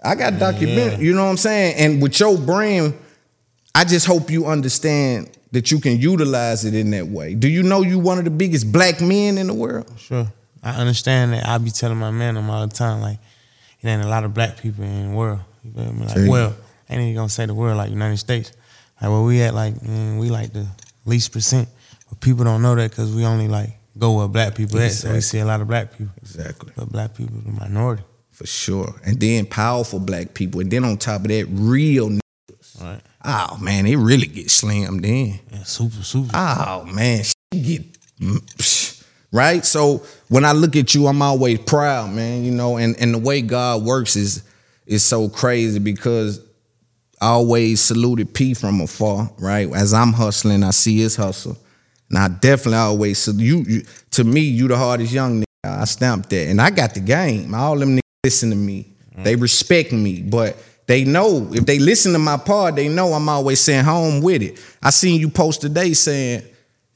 I 0.02 0.14
got 0.14 0.38
documentary, 0.38 1.04
you 1.04 1.14
know 1.14 1.24
what 1.24 1.30
I'm 1.30 1.36
saying? 1.36 1.76
And 1.76 2.02
with 2.02 2.18
your 2.18 2.36
brand, 2.38 2.94
I 3.74 3.84
just 3.84 4.06
hope 4.06 4.30
you 4.30 4.46
understand 4.46 5.30
that 5.52 5.70
you 5.70 5.80
can 5.80 5.98
utilize 5.98 6.64
it 6.64 6.74
in 6.74 6.90
that 6.90 7.06
way. 7.08 7.34
Do 7.34 7.48
you 7.48 7.62
know 7.62 7.82
you 7.82 7.98
one 7.98 8.18
of 8.18 8.24
the 8.24 8.30
biggest 8.30 8.70
black 8.72 9.00
men 9.00 9.38
in 9.38 9.46
the 9.48 9.54
world? 9.54 9.90
Sure. 9.98 10.26
I 10.62 10.72
understand 10.76 11.32
that. 11.32 11.46
I 11.46 11.58
be 11.58 11.70
telling 11.70 11.98
my 11.98 12.10
man 12.10 12.34
them 12.34 12.50
all 12.50 12.66
the 12.66 12.72
time, 12.74 13.00
like, 13.00 13.18
it 13.80 13.88
ain't 13.88 14.02
a 14.04 14.08
lot 14.08 14.24
of 14.24 14.34
black 14.34 14.58
people 14.58 14.84
in 14.84 15.10
the 15.10 15.16
world. 15.16 15.40
You 15.64 15.72
feel 15.72 15.92
me? 15.92 16.00
Like, 16.06 16.16
See? 16.16 16.28
well, 16.28 16.54
I 16.88 16.92
ain't 16.94 17.02
even 17.02 17.14
gonna 17.14 17.28
say 17.28 17.46
the 17.46 17.54
world 17.54 17.76
like 17.78 17.90
United 17.90 18.18
States. 18.18 18.52
Like 19.00 19.10
where 19.10 19.22
we 19.22 19.40
at, 19.42 19.54
like 19.54 19.74
mm, 19.76 20.18
we 20.20 20.28
like 20.28 20.52
the 20.52 20.66
least 21.06 21.32
percent, 21.32 21.68
but 22.08 22.20
people 22.20 22.44
don't 22.44 22.60
know 22.60 22.74
that 22.74 22.90
because 22.90 23.14
we 23.14 23.24
only 23.24 23.48
like 23.48 23.70
go 23.98 24.18
where 24.18 24.28
black 24.28 24.54
people 24.54 24.78
at. 24.80 24.92
So 24.92 25.08
we 25.10 25.16
Exactly. 25.16 25.20
see 25.22 25.38
a 25.38 25.46
lot 25.46 25.62
of 25.62 25.68
black 25.68 25.92
people, 25.96 26.12
Exactly. 26.20 26.72
but 26.76 26.90
black 26.92 27.14
people 27.14 27.40
the 27.40 27.52
minority. 27.52 28.02
For 28.30 28.46
sure. 28.46 28.94
And 29.06 29.18
then 29.18 29.46
powerful 29.46 29.98
black 30.00 30.34
people. 30.34 30.60
And 30.60 30.70
then 30.70 30.84
on 30.84 30.98
top 30.98 31.22
of 31.22 31.28
that, 31.28 31.46
real 31.50 32.10
niggas. 32.10 32.80
Right. 32.82 33.00
Oh 33.24 33.58
man, 33.60 33.86
it 33.86 33.96
really 33.96 34.26
get 34.26 34.50
slammed 34.50 35.04
in. 35.04 35.40
Yeah, 35.50 35.62
super, 35.64 36.02
super. 36.02 36.30
Oh 36.34 36.84
man, 36.86 37.22
shit 37.22 37.62
get 37.62 37.84
right. 39.32 39.64
So 39.64 40.02
when 40.28 40.44
I 40.44 40.52
look 40.52 40.76
at 40.76 40.94
you, 40.94 41.06
I'm 41.06 41.20
always 41.20 41.58
proud, 41.58 42.10
man. 42.12 42.44
You 42.44 42.50
know, 42.50 42.78
and 42.78 42.96
and 42.98 43.14
the 43.14 43.18
way 43.18 43.42
God 43.42 43.84
works 43.84 44.16
is 44.16 44.42
is 44.86 45.04
so 45.04 45.28
crazy 45.28 45.78
because 45.78 46.40
I 47.20 47.28
always 47.28 47.80
saluted 47.80 48.32
P 48.32 48.54
from 48.54 48.80
afar, 48.80 49.30
right? 49.38 49.70
As 49.74 49.92
I'm 49.92 50.12
hustling, 50.12 50.64
I 50.64 50.70
see 50.70 50.98
his 50.98 51.16
hustle, 51.16 51.58
and 52.08 52.18
I 52.18 52.28
definitely 52.28 52.78
always 52.78 53.18
salute 53.18 53.68
you. 53.68 53.76
you 53.76 53.82
to 54.12 54.24
me, 54.24 54.40
you 54.40 54.68
the 54.68 54.78
hardest 54.78 55.12
young 55.12 55.40
nigga. 55.40 55.44
I 55.64 55.84
stamped 55.84 56.30
that, 56.30 56.48
and 56.48 56.60
I 56.60 56.70
got 56.70 56.94
the 56.94 57.00
game. 57.00 57.54
All 57.54 57.76
them 57.76 57.96
niggas 57.96 58.24
listen 58.24 58.50
to 58.50 58.56
me. 58.56 58.86
They 59.22 59.36
respect 59.36 59.92
me, 59.92 60.22
but 60.22 60.56
they 60.90 61.04
know 61.04 61.48
if 61.52 61.66
they 61.66 61.78
listen 61.78 62.12
to 62.14 62.18
my 62.18 62.36
part, 62.36 62.74
they 62.74 62.88
know 62.88 63.12
I'm 63.12 63.28
always 63.28 63.60
saying 63.60 63.84
home 63.84 64.20
with 64.20 64.42
it. 64.42 64.58
I 64.82 64.90
seen 64.90 65.20
you 65.20 65.28
post 65.30 65.60
today 65.60 65.92
saying, 65.92 66.42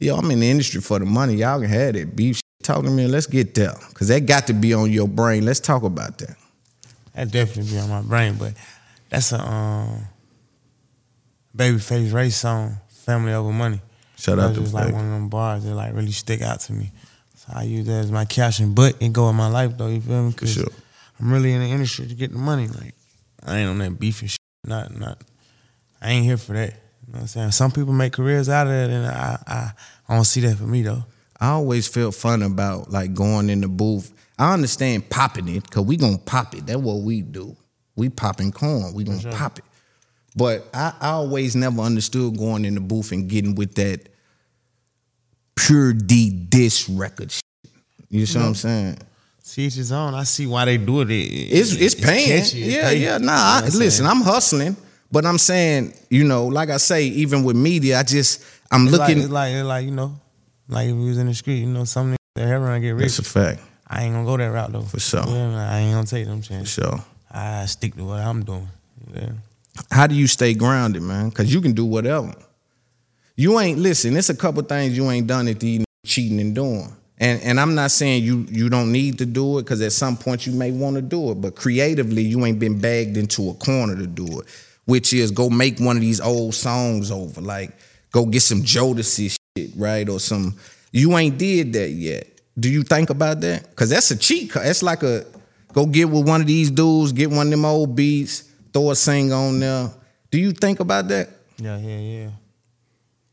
"Yo, 0.01 0.17
I'm 0.17 0.29
in 0.33 0.41
the 0.41 0.51
industry 0.51 0.81
for 0.81 0.99
the 0.99 1.05
money. 1.05 1.35
Y'all 1.35 1.61
can 1.61 1.69
have 1.71 1.95
that 1.95 2.17
beef." 2.17 2.41
Talk 2.65 2.83
to 2.83 2.91
me. 2.91 3.07
Let's 3.07 3.27
get 3.27 3.55
there, 3.55 3.73
cause 3.93 4.09
that 4.09 4.27
got 4.27 4.49
to 4.49 4.53
be 4.53 4.75
on 4.75 4.91
your 4.91 5.07
brain. 5.07 5.45
Let's 5.45 5.61
talk 5.61 5.85
about 5.85 6.19
that. 6.19 6.35
That 7.15 7.31
definitely 7.31 7.71
be 7.71 7.79
on 7.79 7.89
my 7.89 8.03
brain, 8.03 8.35
but 8.37 8.55
that's 9.11 9.31
a 9.31 9.41
um, 9.41 10.09
Babyface 11.57 12.13
Ray 12.13 12.31
song, 12.31 12.79
"Family 13.07 13.33
Over 13.33 13.53
Money." 13.53 13.81
Shout 14.17 14.39
That 14.39 14.43
out 14.43 14.49
was 14.49 14.57
to 14.57 14.63
just 14.63 14.75
like 14.75 14.93
one 14.93 15.05
of 15.05 15.11
them 15.13 15.29
bars 15.29 15.63
that 15.65 15.75
like 15.75 15.95
really 15.95 16.11
stick 16.11 16.43
out 16.43 16.59
to 16.61 16.73
me. 16.73 16.91
So 17.37 17.53
I 17.55 17.63
use 17.63 17.87
that 17.87 18.01
as 18.05 18.11
my 18.11 18.25
caption, 18.25 18.75
but 18.75 18.97
it 19.01 19.13
go 19.13 19.29
in 19.31 19.37
my 19.37 19.49
life 19.49 19.77
though. 19.79 19.87
You 19.89 20.01
feel 20.01 20.25
me? 20.25 20.33
'Cause 20.33 20.53
sure. 20.53 20.67
I'm 21.21 21.33
really 21.33 21.53
in 21.53 21.61
the 21.61 21.69
industry 21.69 22.09
to 22.09 22.15
get 22.15 22.33
the 22.33 22.39
money. 22.39 22.67
Like 22.67 22.95
I 23.45 23.59
ain't 23.59 23.69
on 23.71 23.79
that 23.79 23.99
beef 23.99 24.21
and 24.21 24.31
shit. 24.31 24.39
Not 24.65 24.97
not. 24.97 25.23
I 26.01 26.11
ain't 26.11 26.25
here 26.25 26.37
for 26.37 26.53
that. 26.55 26.71
You 27.07 27.13
know 27.13 27.19
what 27.19 27.21
I'm 27.21 27.27
saying? 27.27 27.51
Some 27.53 27.71
people 27.71 27.93
make 27.93 28.13
careers 28.13 28.49
out 28.49 28.67
of 28.67 28.73
it, 28.73 28.91
and 28.91 29.07
I 29.07 29.39
I, 29.47 29.73
I 30.09 30.15
don't 30.15 30.25
see 30.25 30.41
that 30.41 30.57
for 30.57 30.65
me 30.65 30.83
though. 30.83 31.05
I 31.41 31.49
always 31.49 31.87
felt 31.87 32.15
fun 32.15 32.43
about 32.43 32.91
like 32.91 33.15
going 33.15 33.51
in 33.51 33.61
the 33.61 33.69
booth. 33.69 34.13
I 34.39 34.53
understand 34.53 35.11
popping 35.11 35.49
it 35.49 35.65
because 35.65 35.85
we 35.85 35.97
gonna 35.97 36.19
pop 36.19 36.55
it. 36.55 36.67
That's 36.67 36.81
what 36.81 37.03
we 37.03 37.23
do. 37.23 37.57
We 37.97 38.09
popping 38.09 38.53
corn. 38.53 38.95
We 38.95 39.05
gonna 39.05 39.31
pop 39.31 39.59
it. 39.59 39.65
But 40.37 40.67
I, 40.75 40.93
I 41.01 41.11
always 41.11 41.55
never 41.55 41.81
understood 41.81 42.37
going 42.39 42.65
in 42.65 42.75
the 42.75 42.81
booth 42.81 43.13
and 43.13 43.29
getting 43.29 43.55
with 43.55 43.75
that 43.77 44.09
pure 45.55 45.93
D 45.93 46.31
diss 46.31 46.89
record 46.89 47.31
shit. 47.31 47.43
You 48.11 48.27
see 48.27 48.39
what 48.39 48.47
I'm 48.47 48.55
saying? 48.55 48.99
See 49.47 49.67
each 49.67 49.75
his 49.75 49.93
own. 49.93 50.15
I 50.15 50.23
see 50.25 50.47
why 50.47 50.65
they 50.65 50.79
do 50.79 51.03
it. 51.03 51.11
It- 51.11 51.13
It's 51.53 51.73
it's 51.75 51.95
paying. 51.95 52.29
catchy, 52.41 52.61
yeah, 52.61 52.89
paying. 52.89 53.03
yeah. 53.03 53.19
Nah, 53.19 53.33
I, 53.33 53.63
I'm 53.67 53.79
listen. 53.79 54.07
I'm 54.07 54.23
hustling, 54.23 54.75
but 55.13 55.27
I'm 55.27 55.37
saying, 55.37 55.93
you 56.09 56.25
know, 56.25 56.47
like 56.47 56.71
I 56.71 56.79
say, 56.79 57.05
even 57.09 57.45
with 57.45 57.55
media, 57.55 57.99
I 58.01 58.05
just 58.05 58.43
I'm 58.71 58.85
It's 58.89 58.93
looking. 58.97 59.17
like, 59.19 59.25
it's 59.25 59.33
like, 59.33 59.53
it's 59.55 59.67
like 59.67 59.85
you 59.85 59.91
know, 59.91 60.19
like 60.67 60.89
if 60.89 60.97
we 60.97 61.05
was 61.09 61.19
in 61.19 61.27
the 61.27 61.35
street, 61.35 61.59
you 61.59 61.67
know, 61.67 61.85
some 61.85 62.13
niggas 62.13 62.17
that 62.37 62.55
run 62.55 62.81
get 62.81 62.93
rich. 62.93 63.03
That's 63.03 63.19
a 63.19 63.23
fact 63.25 63.61
I 63.87 64.05
ain't 64.05 64.15
gonna 64.15 64.25
go 64.25 64.39
that 64.39 64.47
route 64.47 64.73
though. 64.73 64.81
For 64.83 64.99
sure. 64.99 65.25
Yeah, 65.27 65.71
I 65.73 65.79
ain't 65.81 65.93
gonna 65.95 66.07
take 66.07 66.25
them 66.25 66.41
for 66.41 66.49
chances. 66.49 66.73
sure. 66.73 67.05
I 67.31 67.67
stick 67.67 67.95
to 67.97 68.05
what 68.05 68.21
I'm 68.21 68.45
doing. 68.45 68.69
Yeah. 69.15 69.33
How 69.91 70.07
do 70.07 70.15
you 70.15 70.27
stay 70.27 70.55
grounded, 70.55 71.03
man? 71.03 71.29
Because 71.29 71.53
you 71.53 71.61
can 71.61 71.73
do 71.73 71.85
whatever. 71.85 72.33
You 73.37 73.59
ain't 73.61 73.79
listen. 73.79 74.17
It's 74.17 74.31
a 74.31 74.37
couple 74.37 74.63
things 74.63 74.97
you 74.97 75.11
ain't 75.11 75.27
done 75.27 75.49
at 75.49 75.61
the 75.61 75.85
cheating 76.07 76.41
and 76.41 76.55
doing. 76.55 76.91
And 77.25 77.43
and 77.43 77.59
I'm 77.59 77.75
not 77.75 77.91
saying 77.91 78.23
you 78.23 78.47
you 78.51 78.69
don't 78.69 78.93
need 78.93 79.17
to 79.17 79.25
do 79.25 79.59
it 79.59 79.63
because 79.63 79.81
at 79.81 79.93
some 79.93 80.15
point 80.15 80.47
you 80.47 80.53
may 80.53 80.71
want 80.71 80.97
to 80.97 81.03
do 81.03 81.31
it, 81.31 81.37
but 81.37 81.57
creatively 81.57 82.21
you 82.21 82.45
ain't 82.45 82.59
been 82.59 82.79
bagged 82.79 83.17
into 83.17 83.49
a 83.49 83.55
corner 83.55 83.97
to 83.97 84.07
do 84.07 84.41
it, 84.41 84.47
which 84.85 85.15
is 85.15 85.31
go 85.31 85.49
make 85.49 85.79
one 85.79 85.97
of 85.97 86.03
these 86.03 86.21
old 86.21 86.55
songs 86.55 87.11
over, 87.11 87.41
like 87.41 87.71
go 88.13 88.27
get 88.27 88.43
some 88.43 88.61
Jodeci 88.61 89.35
shit, 89.57 89.71
right, 89.75 90.07
or 90.07 90.21
some. 90.21 90.55
You 90.93 91.17
ain't 91.17 91.39
did 91.39 91.73
that 91.73 91.89
yet. 91.89 92.29
Do 92.59 92.69
you 92.69 92.83
think 92.83 93.09
about 93.09 93.41
that? 93.41 93.71
Because 93.71 93.89
that's 93.89 94.11
a 94.11 94.19
cheat. 94.19 94.53
That's 94.53 94.83
like 94.83 95.03
a 95.03 95.25
go 95.73 95.87
get 95.87 96.11
with 96.11 96.29
one 96.29 96.43
of 96.43 96.47
these 96.47 96.71
dudes, 96.71 97.13
get 97.13 97.31
one 97.31 97.47
of 97.47 97.51
them 97.53 97.65
old 97.65 97.97
beats, 97.97 98.45
throw 98.71 98.91
a 98.91 98.95
sing 98.95 99.33
on 99.33 99.61
there. 99.61 99.91
Do 100.31 100.39
you 100.39 100.53
think 100.53 100.81
about 100.81 101.09
that? 101.09 101.31
Yeah, 101.57 101.79
yeah, 101.79 101.99
yeah. 101.99 102.31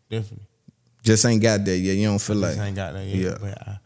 Definitely. 0.10 0.48
Just 1.04 1.26
ain't 1.26 1.42
got 1.42 1.66
that 1.66 1.78
yet. 1.78 1.98
You 1.98 2.08
don't 2.08 2.22
feel 2.22 2.38
like 2.38 2.52
Just 2.52 2.62
ain't 2.62 2.76
got 2.76 2.94
that 2.94 3.06
yet. 3.06 3.18
Yeah. 3.18 3.38
But 3.40 3.68
I, 3.68 3.80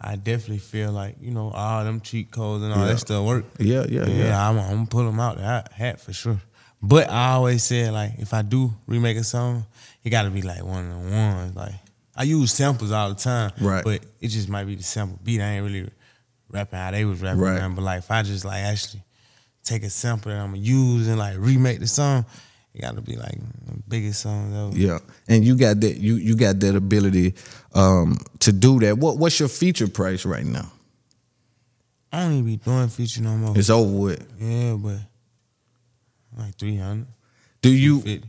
I 0.00 0.16
definitely 0.16 0.58
feel 0.58 0.92
like, 0.92 1.16
you 1.20 1.30
know, 1.30 1.50
all 1.50 1.84
them 1.84 2.00
cheat 2.00 2.30
codes 2.30 2.64
and 2.64 2.72
all 2.72 2.80
Yeah. 2.80 2.92
that 2.92 2.98
stuff 2.98 3.24
work. 3.26 3.44
Yeah, 3.58 3.84
yeah, 3.88 4.06
yeah. 4.06 4.24
yeah. 4.24 4.48
I'm, 4.48 4.58
I'm 4.58 4.70
gonna 4.74 4.86
pull 4.86 5.04
them 5.04 5.20
out 5.20 5.36
that 5.38 5.72
hat 5.72 6.00
for 6.00 6.12
sure. 6.12 6.40
But 6.82 7.10
I 7.10 7.32
always 7.32 7.62
said 7.62 7.92
like 7.92 8.12
if 8.18 8.32
I 8.32 8.40
do 8.42 8.72
remake 8.86 9.18
a 9.18 9.24
song, 9.24 9.66
it 10.02 10.08
gotta 10.10 10.30
be 10.30 10.40
like 10.42 10.64
one 10.64 10.90
of 10.90 11.04
the 11.04 11.10
ones. 11.10 11.54
Like 11.54 11.74
I 12.16 12.22
use 12.22 12.52
samples 12.52 12.90
all 12.92 13.10
the 13.10 13.14
time. 13.14 13.52
Right. 13.60 13.84
But 13.84 14.00
it 14.20 14.28
just 14.28 14.48
might 14.48 14.64
be 14.64 14.74
the 14.76 14.82
sample 14.82 15.18
beat. 15.22 15.40
I 15.42 15.56
ain't 15.56 15.64
really 15.64 15.90
rapping 16.50 16.78
how 16.78 16.90
they 16.92 17.04
was 17.04 17.20
rapping. 17.20 17.40
Right. 17.42 17.58
man. 17.60 17.74
But 17.74 17.82
like 17.82 17.98
if 17.98 18.10
I 18.10 18.22
just 18.22 18.44
like 18.46 18.62
actually 18.62 19.02
take 19.62 19.82
a 19.82 19.90
sample 19.90 20.32
that 20.32 20.38
I'm 20.40 20.52
gonna 20.52 20.62
use 20.62 21.08
and 21.08 21.18
like 21.18 21.36
remake 21.38 21.80
the 21.80 21.86
song, 21.86 22.24
it 22.74 22.80
gotta 22.82 23.00
be 23.00 23.16
like 23.16 23.34
the 23.66 23.82
biggest 23.88 24.20
song 24.22 24.54
ever. 24.54 24.78
Yeah, 24.78 24.98
and 25.28 25.44
you 25.44 25.56
got 25.56 25.80
that. 25.80 25.96
You 25.98 26.16
you 26.16 26.36
got 26.36 26.60
that 26.60 26.76
ability 26.76 27.34
um, 27.74 28.18
to 28.40 28.52
do 28.52 28.78
that. 28.80 28.98
What 28.98 29.18
what's 29.18 29.38
your 29.40 29.48
feature 29.48 29.88
price 29.88 30.24
right 30.24 30.44
now? 30.46 30.70
I 32.12 32.22
don't 32.22 32.32
even 32.32 32.44
be 32.44 32.56
doing 32.56 32.88
feature 32.88 33.22
no 33.22 33.36
more. 33.36 33.56
It's 33.56 33.70
over 33.70 33.90
with. 33.98 34.32
Yeah, 34.40 34.74
but 34.74 34.98
like 36.36 36.56
300. 36.56 37.06
Do 37.62 37.70
you 37.70 38.20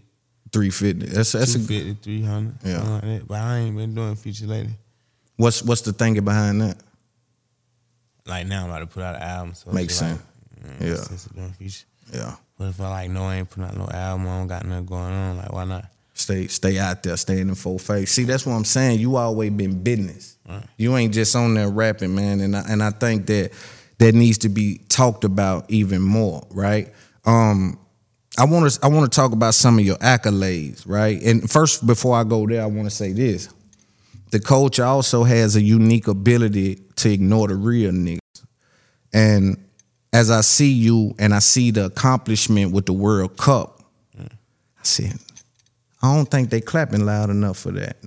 three 0.52 0.70
fifty? 0.70 1.06
That's 1.08 1.32
that's 1.32 1.56
a, 1.56 1.60
250, 1.60 1.94
300. 2.04 2.54
Yeah. 2.64 2.82
like 2.90 3.02
that. 3.02 3.28
But 3.28 3.40
I 3.42 3.58
ain't 3.60 3.76
been 3.78 3.96
doing 3.96 4.16
feature 4.16 4.46
lately. 4.46 4.74
what's 5.38 5.64
what's 5.64 5.82
the 5.82 5.94
thinking 5.94 6.24
behind 6.26 6.62
that? 6.62 6.78
Like 8.26 8.48
now 8.48 8.64
I'm 8.64 8.70
about 8.70 8.80
to 8.80 8.88
put 8.88 9.04
out 9.04 9.16
an 9.16 9.22
album. 9.22 9.54
So 9.56 9.72
Makes 9.72 10.00
just 10.00 10.02
like, 10.12 10.20
sense. 10.20 10.82
mm, 10.82 10.88
Yeah. 10.88 10.96
Since 10.96 11.28
I'm 11.28 11.36
doing 11.38 11.54
feature. 11.54 11.86
Yeah, 12.14 12.36
But 12.62 12.70
if 12.70 12.80
I 12.80 12.90
like 12.90 13.10
no, 13.10 13.24
I 13.24 13.38
ain't 13.38 13.50
putting 13.50 13.64
out 13.64 13.76
no 13.76 13.88
album, 13.92 14.28
I 14.28 14.38
don't 14.38 14.46
got 14.46 14.64
nothing 14.66 14.86
going 14.86 15.12
on, 15.12 15.38
like 15.38 15.52
why 15.52 15.66
not? 15.66 15.86
stay 16.14 16.46
stay 16.46 16.78
out 16.78 17.02
there, 17.02 17.18
stay 17.18 17.40
in 17.40 17.48
the 17.48 17.56
full 17.56 17.80
face. 17.80 18.12
See, 18.12 18.24
that's 18.24 18.46
what 18.46 18.54
I'm 18.54 18.66
saying. 18.66 19.00
You 19.00 19.16
always 19.16 19.50
been 19.50 19.82
business. 19.82 20.38
You 20.78 20.96
ain't 20.96 21.12
just 21.12 21.36
on 21.36 21.56
there 21.56 21.70
rapping, 21.70 22.14
man. 22.14 22.40
And 22.40 22.56
I, 22.56 22.64
and 22.70 22.84
I 22.84 22.92
think 22.92 23.26
that 23.26 23.52
that 23.98 24.14
needs 24.14 24.38
to 24.40 24.50
be 24.50 24.82
talked 24.90 25.24
about 25.24 25.72
even 25.72 26.04
more, 26.04 26.46
right? 26.52 26.94
Um, 27.26 27.80
I 28.38 28.46
want 28.46 28.72
to 28.72 28.80
I 28.86 28.90
want 28.90 29.12
to 29.12 29.16
talk 29.16 29.32
about 29.32 29.56
some 29.56 29.80
of 29.80 29.84
your 29.84 29.98
accolades, 29.98 30.84
right? 30.86 31.20
And 31.24 31.50
first, 31.50 31.88
before 31.88 32.16
I 32.16 32.24
go 32.24 32.46
there, 32.46 32.62
I 32.62 32.68
want 32.68 32.88
to 32.88 32.96
say 32.96 33.12
this: 33.12 33.50
the 34.30 34.40
coach 34.40 34.80
also 34.80 35.24
has 35.24 35.56
a 35.56 35.62
unique 35.64 36.08
ability 36.08 36.76
to 36.98 37.12
ignore 37.12 37.48
the 37.48 37.56
real 37.56 37.92
niggas. 37.92 38.20
And 39.14 39.58
as 40.14 40.30
I 40.30 40.42
see 40.42 40.72
you 40.72 41.16
and 41.20 41.34
I 41.34 41.40
see 41.40 41.72
the 41.72 41.86
accomplishment 41.86 42.72
with 42.72 42.86
the 42.86 42.94
World 42.94 43.38
Cup, 43.38 43.82
I 44.20 44.84
said, 44.84 45.14
I 46.02 46.16
don't 46.16 46.26
think 46.30 46.50
they 46.50 46.62
clapping 46.62 47.06
loud 47.06 47.30
enough 47.30 47.58
for 47.60 47.72
that. 47.72 47.98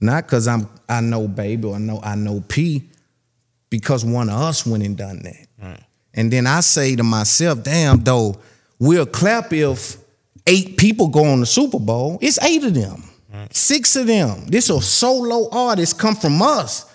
Not 0.00 0.24
because 0.24 0.48
I'm 0.48 0.66
I 0.88 1.02
know 1.02 1.28
baby 1.28 1.68
or 1.68 1.74
I 1.74 1.78
know 1.78 2.00
I 2.02 2.14
know 2.14 2.42
P, 2.48 2.88
because 3.68 4.02
one 4.04 4.30
of 4.30 4.40
us 4.40 4.64
went 4.66 4.82
and 4.82 4.96
done 4.96 5.20
that. 5.22 5.46
And 6.14 6.32
then 6.32 6.46
I 6.46 6.60
say 6.60 6.96
to 6.96 7.04
myself, 7.04 7.62
damn 7.62 8.02
though, 8.02 8.36
we'll 8.78 9.06
clap 9.06 9.52
if 9.52 9.98
eight 10.46 10.78
people 10.78 11.08
go 11.08 11.24
on 11.26 11.40
the 11.40 11.46
Super 11.46 11.78
Bowl. 11.78 12.18
It's 12.22 12.42
eight 12.42 12.64
of 12.64 12.72
them. 12.74 13.04
Six 13.52 13.94
of 13.96 14.06
them. 14.06 14.46
This 14.46 14.70
a 14.70 14.80
solo 14.80 15.48
artist 15.52 15.98
come 15.98 16.16
from 16.16 16.40
us 16.42 16.92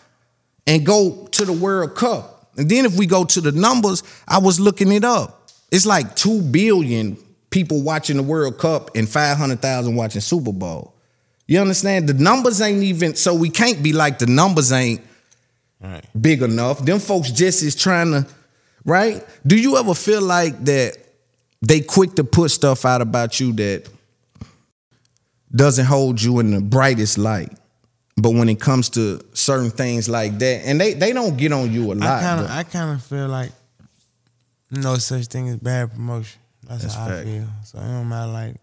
and 0.67 0.83
go 0.85 1.27
to 1.31 1.45
the 1.45 1.53
World 1.53 1.95
Cup. 1.95 2.34
And 2.57 2.69
then 2.69 2.85
if 2.85 2.97
we 2.97 3.05
go 3.05 3.25
to 3.25 3.41
the 3.41 3.51
numbers, 3.51 4.03
I 4.27 4.37
was 4.39 4.59
looking 4.59 4.91
it 4.91 5.03
up. 5.03 5.49
It's 5.71 5.85
like 5.85 6.15
2 6.15 6.41
billion 6.41 7.17
people 7.49 7.81
watching 7.81 8.17
the 8.17 8.23
World 8.23 8.57
Cup 8.57 8.95
and 8.95 9.07
500,000 9.09 9.95
watching 9.95 10.21
Super 10.21 10.51
Bowl. 10.51 10.93
You 11.47 11.59
understand? 11.59 12.09
The 12.09 12.13
numbers 12.13 12.61
ain't 12.61 12.83
even, 12.83 13.15
so 13.15 13.33
we 13.35 13.49
can't 13.49 13.83
be 13.83 13.93
like 13.93 14.19
the 14.19 14.25
numbers 14.27 14.71
ain't 14.71 15.01
Right. 15.81 16.03
big 16.19 16.41
enough. 16.41 16.83
Them 16.83 16.99
folks 16.99 17.29
just 17.29 17.61
is 17.61 17.75
trying 17.75 18.11
to, 18.11 18.25
right? 18.85 19.23
Do 19.45 19.55
you 19.59 19.77
ever 19.77 19.93
feel 19.93 20.21
like 20.21 20.65
that 20.65 20.97
they 21.61 21.81
quick 21.81 22.15
to 22.15 22.23
put 22.23 22.49
stuff 22.51 22.85
out 22.85 23.01
about 23.01 23.39
you 23.39 23.53
that 23.53 23.87
doesn't 25.53 25.85
hold 25.85 26.21
you 26.21 26.39
in 26.39 26.51
the 26.51 26.61
brightest 26.61 27.17
light? 27.17 27.51
But 28.17 28.31
when 28.31 28.47
it 28.47 28.59
comes 28.61 28.89
to 28.91 29.19
certain 29.33 29.69
things 29.69 30.07
like 30.07 30.39
that, 30.39 30.61
and 30.65 30.79
they 30.79 30.93
they 30.93 31.11
don't 31.11 31.35
get 31.35 31.51
on 31.51 31.71
you 31.71 31.91
a 31.91 31.95
lot. 31.95 32.07
I 32.07 32.21
kind 32.21 32.41
of 32.45 32.49
I 32.51 32.63
kind 32.63 32.95
of 32.95 33.03
feel 33.03 33.27
like 33.27 33.51
no 34.71 34.95
such 34.95 35.27
thing 35.27 35.49
as 35.49 35.57
bad 35.57 35.91
promotion. 35.91 36.39
That's, 36.67 36.83
That's 36.83 36.95
how 36.95 37.07
fact. 37.07 37.21
I 37.21 37.23
feel. 37.31 37.47
So 37.65 37.77
it 37.79 37.81
don't 37.81 38.07
matter 38.09 38.31
like 38.31 38.55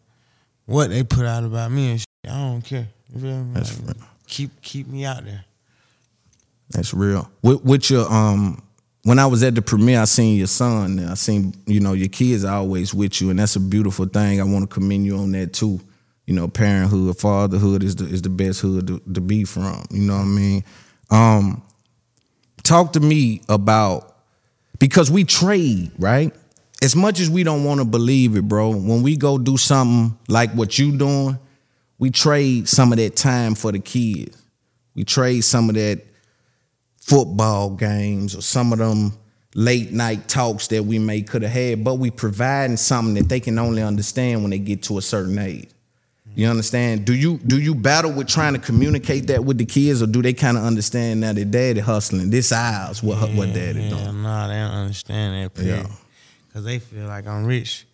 what 0.66 0.88
they 0.90 1.02
put 1.04 1.26
out 1.26 1.44
about 1.44 1.70
me 1.70 1.90
and 1.92 2.00
shit. 2.00 2.06
I 2.24 2.36
don't 2.38 2.62
care. 2.62 2.88
You 3.14 3.20
feel 3.20 3.44
me? 3.44 3.54
That's 3.54 3.78
Like, 3.80 3.96
real. 3.96 4.06
keep 4.26 4.62
keep 4.62 4.86
me 4.88 5.04
out 5.04 5.24
there. 5.24 5.44
That's 6.70 6.94
real. 6.94 7.30
With, 7.42 7.62
with 7.62 7.90
your 7.90 8.10
um, 8.10 8.62
when 9.04 9.18
I 9.18 9.26
was 9.26 9.42
at 9.42 9.54
the 9.54 9.60
premiere, 9.62 10.00
I 10.00 10.04
seen 10.04 10.38
your 10.38 10.46
son. 10.46 10.98
I 10.98 11.14
seen 11.14 11.54
you 11.66 11.80
know 11.80 11.92
your 11.92 12.08
kids 12.08 12.44
are 12.44 12.56
always 12.56 12.94
with 12.94 13.20
you, 13.20 13.28
and 13.30 13.38
that's 13.38 13.56
a 13.56 13.60
beautiful 13.60 14.06
thing. 14.06 14.40
I 14.40 14.44
want 14.44 14.68
to 14.68 14.74
commend 14.74 15.04
you 15.04 15.18
on 15.18 15.32
that 15.32 15.52
too. 15.52 15.78
You 16.26 16.34
know, 16.34 16.48
parenthood, 16.48 17.18
fatherhood 17.18 17.82
is 17.82 17.96
the 17.96 18.06
is 18.06 18.22
the 18.22 18.30
best 18.30 18.60
hood 18.60 18.86
to, 18.86 19.02
to 19.14 19.20
be 19.20 19.44
from. 19.44 19.84
You 19.90 20.02
know 20.02 20.14
what 20.14 20.22
I 20.22 20.26
mean? 20.26 20.64
Um, 21.10 21.62
talk 22.62 22.92
to 22.94 23.00
me 23.00 23.42
about 23.48 24.16
because 24.78 25.10
we 25.10 25.24
trade 25.24 25.92
right. 25.98 26.32
As 26.82 26.96
much 26.96 27.20
as 27.20 27.30
we 27.30 27.44
don't 27.44 27.62
want 27.62 27.80
to 27.80 27.84
believe 27.84 28.34
it, 28.36 28.42
bro, 28.42 28.70
when 28.70 29.02
we 29.02 29.16
go 29.16 29.38
do 29.38 29.56
something 29.56 30.18
like 30.26 30.50
what 30.52 30.78
you 30.78 30.96
doing, 30.96 31.38
we 31.98 32.10
trade 32.10 32.68
some 32.68 32.92
of 32.92 32.98
that 32.98 33.14
time 33.14 33.54
for 33.54 33.70
the 33.70 33.78
kids. 33.78 34.36
We 34.96 35.04
trade 35.04 35.42
some 35.42 35.68
of 35.68 35.76
that 35.76 36.04
football 36.96 37.70
games 37.70 38.34
or 38.34 38.42
some 38.42 38.72
of 38.72 38.80
them 38.80 39.12
late 39.54 39.92
night 39.92 40.28
talks 40.28 40.66
that 40.68 40.84
we 40.84 40.98
may 40.98 41.22
could 41.22 41.42
have 41.42 41.52
had, 41.52 41.84
but 41.84 41.94
we 41.94 42.10
providing 42.10 42.76
something 42.76 43.14
that 43.14 43.28
they 43.28 43.38
can 43.38 43.58
only 43.58 43.82
understand 43.82 44.42
when 44.42 44.50
they 44.50 44.58
get 44.58 44.82
to 44.84 44.98
a 44.98 45.02
certain 45.02 45.38
age. 45.38 45.68
You 46.34 46.48
understand? 46.48 47.04
Do 47.04 47.14
you 47.14 47.38
do 47.38 47.60
you 47.60 47.74
battle 47.74 48.10
with 48.12 48.26
trying 48.28 48.54
to 48.54 48.58
communicate 48.58 49.26
that 49.26 49.44
with 49.44 49.58
the 49.58 49.66
kids, 49.66 50.02
or 50.02 50.06
do 50.06 50.22
they 50.22 50.32
kind 50.32 50.56
of 50.56 50.64
understand 50.64 51.20
now 51.20 51.32
that 51.32 51.50
daddy 51.50 51.80
hustling? 51.80 52.30
This 52.30 52.52
ours, 52.52 53.02
what 53.02 53.18
what 53.34 53.52
daddy 53.52 53.82
yeah, 53.82 53.90
doing? 53.90 54.22
Nah, 54.22 54.48
they 54.48 54.54
don't 54.54 54.70
understand 54.70 55.52
that. 55.54 55.62
Yeah. 55.62 55.76
Yeah. 55.76 55.86
Cause 56.54 56.64
they 56.64 56.78
feel 56.78 57.06
like 57.06 57.26
I'm 57.26 57.44
rich. 57.44 57.86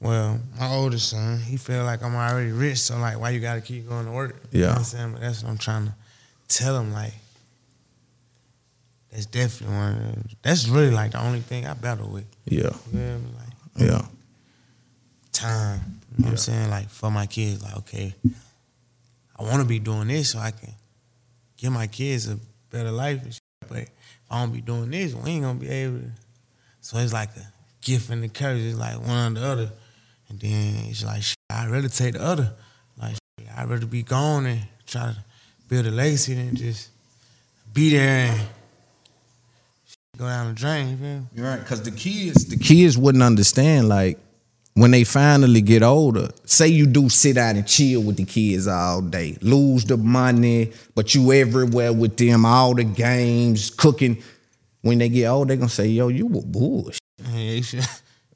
Well, 0.00 0.40
my 0.58 0.68
oldest 0.68 1.10
son, 1.10 1.38
he 1.38 1.56
feel 1.56 1.84
like 1.84 2.02
I'm 2.02 2.14
already 2.14 2.50
rich. 2.50 2.78
So 2.78 2.96
like, 2.98 3.20
why 3.20 3.30
you 3.30 3.38
gotta 3.40 3.60
keep 3.60 3.88
going 3.88 4.06
to 4.06 4.10
work? 4.12 4.36
You 4.50 4.60
know 4.60 4.66
Yeah. 4.66 4.70
what 4.72 4.78
I'm 4.78 4.84
saying? 4.84 5.12
But 5.12 5.20
that's 5.20 5.42
what 5.44 5.50
I'm 5.50 5.58
trying 5.58 5.86
to 5.86 5.94
tell 6.48 6.76
him. 6.78 6.92
Like, 6.92 7.14
that's 9.12 9.26
definitely 9.26 9.76
one. 9.76 10.28
That's 10.42 10.66
really 10.68 10.90
like 10.90 11.12
the 11.12 11.20
only 11.22 11.40
thing 11.40 11.66
I 11.66 11.74
battle 11.74 12.08
with. 12.08 12.24
Yeah, 12.46 12.62
You 12.64 12.70
feel 12.70 13.00
me? 13.18 13.24
Like 13.38 13.88
yeah, 13.88 14.06
time. 15.32 16.00
You 16.16 16.24
know 16.24 16.28
what 16.28 16.30
I'm 16.32 16.36
saying? 16.36 16.70
Like 16.70 16.90
for 16.90 17.10
my 17.10 17.26
kids, 17.26 17.62
like 17.62 17.76
okay, 17.78 18.14
I 19.38 19.42
want 19.42 19.62
to 19.62 19.68
be 19.68 19.78
doing 19.78 20.08
this 20.08 20.30
so 20.30 20.38
I 20.38 20.50
can 20.50 20.74
give 21.56 21.72
my 21.72 21.86
kids 21.86 22.28
a 22.28 22.38
better 22.70 22.90
life 22.90 23.22
and 23.22 23.32
shit. 23.32 23.40
But 23.68 23.78
if 23.78 23.88
I 24.30 24.40
don't 24.40 24.52
be 24.52 24.60
doing 24.60 24.90
this, 24.90 25.14
we 25.14 25.30
ain't 25.30 25.44
gonna 25.44 25.58
be 25.58 25.68
able 25.68 25.98
to. 25.98 26.10
So 26.80 26.98
it's 26.98 27.12
like 27.12 27.30
a 27.36 27.46
gift 27.80 28.10
and 28.10 28.24
a 28.24 28.28
curse. 28.28 28.60
It's 28.60 28.78
like 28.78 28.98
one 28.98 29.36
or 29.36 29.40
the 29.40 29.46
other. 29.46 29.72
And 30.28 30.40
then 30.40 30.86
it's 30.88 31.04
like, 31.04 31.22
shit, 31.22 31.36
I'd 31.50 31.70
rather 31.70 31.88
take 31.88 32.14
the 32.14 32.22
other. 32.22 32.52
Like, 32.98 33.16
shit, 33.38 33.48
I'd 33.56 33.68
rather 33.68 33.86
be 33.86 34.02
gone 34.02 34.46
and 34.46 34.62
try 34.86 35.12
to 35.12 35.16
build 35.68 35.86
a 35.86 35.90
legacy 35.90 36.34
than 36.34 36.56
just 36.56 36.90
be 37.72 37.90
there 37.90 38.30
and 38.30 38.40
shit, 39.84 39.98
go 40.18 40.24
down 40.26 40.48
the 40.48 40.54
drain. 40.54 40.90
You 40.90 40.96
feel? 40.96 41.26
You're 41.34 41.46
right, 41.46 41.60
because 41.60 41.82
the 41.82 41.90
kids, 41.90 42.46
the 42.46 42.56
kids 42.56 42.98
wouldn't 42.98 43.22
understand 43.22 43.88
like 43.88 44.18
when 44.74 44.90
they 44.90 45.04
finally 45.04 45.60
get 45.60 45.82
older. 45.82 46.28
Say 46.44 46.68
you 46.68 46.86
do 46.86 47.08
sit 47.08 47.36
out 47.36 47.56
and 47.56 47.66
chill 47.66 48.02
with 48.02 48.16
the 48.16 48.24
kids 48.24 48.66
all 48.66 49.02
day, 49.02 49.36
lose 49.40 49.84
the 49.84 49.96
money, 49.96 50.72
but 50.94 51.14
you 51.14 51.32
everywhere 51.32 51.92
with 51.92 52.16
them, 52.16 52.44
all 52.44 52.74
the 52.74 52.84
games, 52.84 53.70
cooking. 53.70 54.22
When 54.80 54.98
they 54.98 55.08
get 55.08 55.26
old, 55.28 55.48
they 55.48 55.56
gonna 55.56 55.68
say, 55.68 55.86
"Yo, 55.86 56.08
you 56.08 56.26
were 56.26 56.42
bullshit." 56.42 56.98
Yeah, 57.30 57.38
you 57.38 57.62
should. 57.62 57.86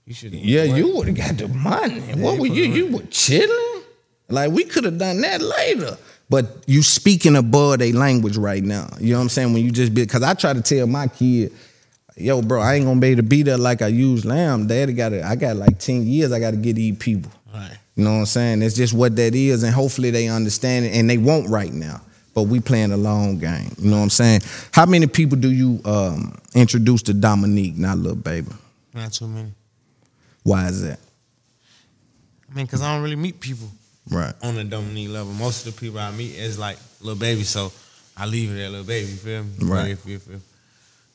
You 0.04 0.14
should. 0.14 0.32
Yeah, 0.34 0.62
you 0.62 0.94
would 0.94 1.08
have 1.08 1.16
got 1.16 1.36
the 1.36 1.48
money. 1.48 2.00
what 2.14 2.38
were 2.38 2.46
you? 2.46 2.64
You 2.64 2.86
were 2.92 3.02
chilling. 3.10 3.82
Like 4.28 4.52
we 4.52 4.64
could 4.64 4.84
have 4.84 4.98
done 4.98 5.20
that 5.22 5.40
later. 5.40 5.96
But 6.28 6.64
you 6.66 6.82
speaking 6.82 7.36
above 7.36 7.80
a 7.80 7.92
language 7.92 8.36
right 8.36 8.62
now. 8.62 8.88
You 9.00 9.12
know 9.12 9.18
what 9.18 9.22
I'm 9.22 9.28
saying? 9.28 9.52
When 9.52 9.64
you 9.64 9.70
just 9.70 9.94
be 9.94 10.02
because 10.02 10.22
I 10.22 10.34
try 10.34 10.52
to 10.52 10.62
tell 10.62 10.86
my 10.86 11.06
kid, 11.08 11.52
yo, 12.16 12.42
bro, 12.42 12.61
I 12.61 12.75
ain't 12.75 12.85
gonna 12.85 13.00
be 13.00 13.08
able 13.08 13.18
to 13.23 13.28
be 13.28 13.42
there 13.42 13.58
like 13.58 13.82
I 13.82 13.88
use 13.88 14.25
lamb. 14.25 14.66
Daddy 14.66 14.92
got 14.92 15.12
it. 15.12 15.23
I 15.25 15.37
got 15.37 15.56
like 15.56 15.78
10 15.78 16.06
years 16.06 16.32
I 16.32 16.40
gotta 16.40 16.56
get 16.56 16.75
these 16.76 16.96
people. 16.96 17.30
Right. 17.54 17.76
You 17.94 18.04
know 18.04 18.12
what 18.12 18.18
I'm 18.20 18.26
saying? 18.26 18.62
It's 18.62 18.75
just 18.76 18.92
what 18.92 19.16
that 19.16 19.35
is, 19.35 19.62
and 19.62 19.73
hopefully 19.75 20.11
they 20.11 20.28
understand 20.28 20.85
it, 20.87 20.94
and 20.94 21.08
they 21.08 21.16
won't 21.18 21.49
right 21.49 21.73
now. 21.73 22.00
But 22.35 22.42
we 22.42 22.61
playing 22.61 22.92
a 22.92 22.96
long 22.99 23.38
game. 23.38 23.75
You 23.78 23.90
know 23.90 23.96
what 23.96 24.02
I'm 24.02 24.11
saying? 24.11 24.42
How 24.73 24.85
many 24.85 25.06
people 25.06 25.38
do 25.38 25.50
you 25.50 25.80
um, 25.87 26.37
introduce 26.54 27.02
to 27.04 27.14
Dominique, 27.14 27.76
not 27.78 27.96
Lil 27.96 28.14
Baby? 28.16 28.49
Not 28.92 29.12
too 29.14 29.26
many. 29.26 29.52
Why 30.42 30.66
is 30.68 30.82
that? 30.82 30.99
I 32.50 32.54
mean, 32.54 32.66
cause 32.66 32.82
I 32.82 32.94
don't 32.94 33.02
really 33.02 33.16
meet 33.16 33.40
people 33.40 33.68
Right. 34.11 34.35
on 34.42 34.54
the 34.54 34.64
Dominique 34.64 35.08
level. 35.11 35.32
Most 35.32 35.66
of 35.66 35.75
the 35.75 35.80
people 35.80 35.99
I 35.99 36.11
meet 36.12 36.35
is 36.37 36.58
like 36.58 36.76
Lil 37.00 37.16
Baby, 37.16 37.42
so 37.42 37.73
I 38.16 38.26
leave 38.26 38.54
it 38.54 38.62
at 38.62 38.70
Lil 38.70 38.85
Baby. 38.85 39.08
You 39.11 39.16
feel 39.16 39.42
me? 39.42 39.50
Right. 39.62 39.90
If, 39.92 40.06
if, 40.06 40.28
if, 40.30 40.40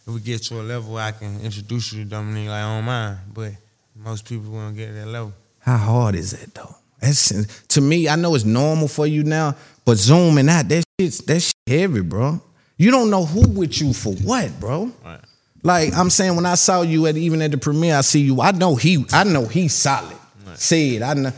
if 0.07 0.13
we 0.13 0.19
get 0.19 0.43
to 0.43 0.59
a 0.59 0.63
level 0.63 0.93
where 0.93 1.03
I 1.03 1.11
can 1.11 1.39
introduce 1.41 1.93
you 1.93 2.03
to 2.03 2.09
Dominique, 2.09 2.49
like 2.49 2.63
I 2.63 2.75
don't 2.75 2.85
mind. 2.85 3.17
But 3.33 3.53
most 3.95 4.27
people 4.27 4.51
won't 4.51 4.75
get 4.75 4.87
to 4.87 4.93
that 4.93 5.07
level. 5.07 5.33
How 5.59 5.77
hard 5.77 6.15
is 6.15 6.31
that 6.31 6.53
though? 6.53 6.75
That's 6.99 7.29
to 7.67 7.81
me. 7.81 8.07
I 8.07 8.15
know 8.15 8.35
it's 8.35 8.45
normal 8.45 8.87
for 8.87 9.07
you 9.07 9.23
now, 9.23 9.55
but 9.85 9.97
zooming 9.97 10.49
out, 10.49 10.67
that 10.69 10.83
shit's 10.99 11.19
that 11.19 11.39
shit 11.39 11.53
heavy, 11.67 12.01
bro. 12.01 12.41
You 12.77 12.91
don't 12.91 13.09
know 13.09 13.25
who 13.25 13.47
with 13.47 13.79
you 13.79 13.93
for 13.93 14.13
what, 14.13 14.59
bro. 14.59 14.91
Right. 15.03 15.19
Like 15.63 15.95
I'm 15.95 16.09
saying, 16.09 16.35
when 16.35 16.45
I 16.45 16.55
saw 16.55 16.81
you 16.81 17.05
at 17.07 17.17
even 17.17 17.41
at 17.41 17.51
the 17.51 17.57
premiere, 17.57 17.97
I 17.97 18.01
see 18.01 18.21
you. 18.21 18.41
I 18.41 18.51
know 18.51 18.75
he. 18.75 19.05
I 19.11 19.23
know 19.23 19.45
he's 19.45 19.73
solid. 19.73 20.17
Said 20.55 21.01
I 21.01 21.13
know, 21.13 21.31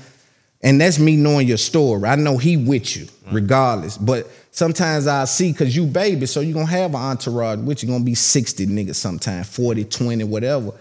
and 0.62 0.82
that's 0.82 1.00
me 1.00 1.15
knowing 1.15 1.48
your 1.48 1.58
story. 1.58 2.05
I 2.05 2.15
know 2.15 2.38
he 2.38 2.58
with 2.58 2.96
you 2.96 3.08
regardless. 3.32 3.98
But 3.98 4.27
sometimes 4.53 5.05
I 5.07 5.25
see 5.25 5.51
because 5.51 5.75
you 5.75 5.86
baby, 5.86 6.25
so 6.25 6.39
you 6.39 6.53
gonna 6.53 6.65
have 6.67 6.91
an 6.91 7.01
entourage 7.01 7.60
with 7.60 7.83
you. 7.83 7.89
Gonna 7.89 8.03
be 8.05 8.15
sixty 8.15 8.65
niggas 8.65 8.95
sometimes, 8.95 9.50
40, 9.50 9.83
20, 9.83 10.24
whatever. 10.24 10.72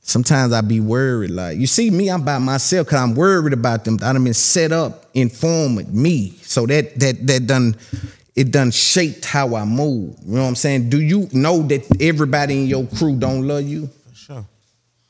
Sometimes 0.00 0.52
I 0.52 0.60
be 0.60 0.80
worried. 0.80 1.30
Like 1.30 1.58
you 1.58 1.66
see 1.66 1.90
me, 1.90 2.08
I'm 2.08 2.22
by 2.24 2.38
myself 2.38 2.86
because 2.86 3.00
I'm 3.00 3.14
worried 3.14 3.52
about 3.52 3.84
them. 3.84 3.96
I 4.02 4.12
done 4.12 4.24
been 4.24 4.32
set 4.34 4.72
up, 4.72 5.06
informed 5.14 5.92
me, 5.92 6.38
so 6.42 6.64
that 6.66 6.98
that 7.00 7.26
that 7.26 7.46
done 7.46 7.76
it 8.36 8.50
done 8.52 8.70
shaped 8.70 9.24
how 9.24 9.56
I 9.56 9.64
move. 9.64 10.16
You 10.24 10.36
know 10.36 10.42
what 10.42 10.48
I'm 10.48 10.54
saying? 10.54 10.90
Do 10.90 11.00
you 11.00 11.28
know 11.32 11.62
that 11.62 11.84
everybody 12.00 12.60
in 12.62 12.66
your 12.66 12.86
crew 12.86 13.16
don't 13.18 13.48
love 13.48 13.64
you? 13.64 13.88
For 14.10 14.14
sure. 14.14 14.46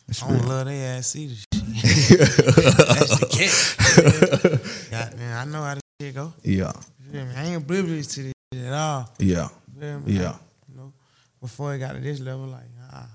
That's 0.06 0.22
I 0.22 0.28
don't 0.28 0.38
real. 0.38 0.48
love 0.48 0.66
their 0.66 0.96
ass 0.98 1.16
either. 1.16 1.34
That's 1.52 3.18
the 3.18 3.26
catch. 3.26 4.90
God, 4.90 5.18
man, 5.18 5.36
I 5.36 5.50
know 5.50 5.62
how 5.62 5.74
this 5.74 5.82
shit 6.00 6.14
go. 6.14 6.32
Yeah, 6.44 6.72
You 6.72 6.72
feel 6.72 6.72
me? 6.72 6.95
I 7.14 7.44
ain't 7.44 7.56
oblivious 7.56 8.06
to 8.14 8.22
this 8.24 8.32
shit 8.52 8.64
at 8.64 8.72
all. 8.72 9.10
yeah? 9.18 9.48
Yeah. 9.78 9.96
Like, 9.96 10.06
you 10.68 10.76
know, 10.76 10.92
before 11.40 11.74
it 11.74 11.78
got 11.78 11.92
to 11.94 12.00
this 12.00 12.20
level, 12.20 12.46
like, 12.46 12.64
ah, 12.92 13.08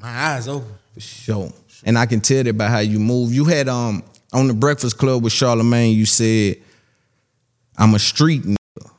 my 0.00 0.08
eyes 0.08 0.48
open. 0.48 0.72
for 0.94 1.00
sure. 1.00 1.52
And 1.84 1.98
I 1.98 2.06
can 2.06 2.20
tell 2.20 2.42
that 2.42 2.56
by 2.56 2.68
how 2.68 2.78
you 2.80 2.98
move. 2.98 3.32
You 3.32 3.44
had 3.44 3.68
um 3.68 4.02
on 4.32 4.46
the 4.48 4.54
Breakfast 4.54 4.98
Club 4.98 5.22
with 5.22 5.32
Charlemagne. 5.32 5.96
You 5.96 6.06
said, 6.06 6.56
"I'm 7.76 7.94
a 7.94 7.98
street 7.98 8.42
nigga, 8.42 8.90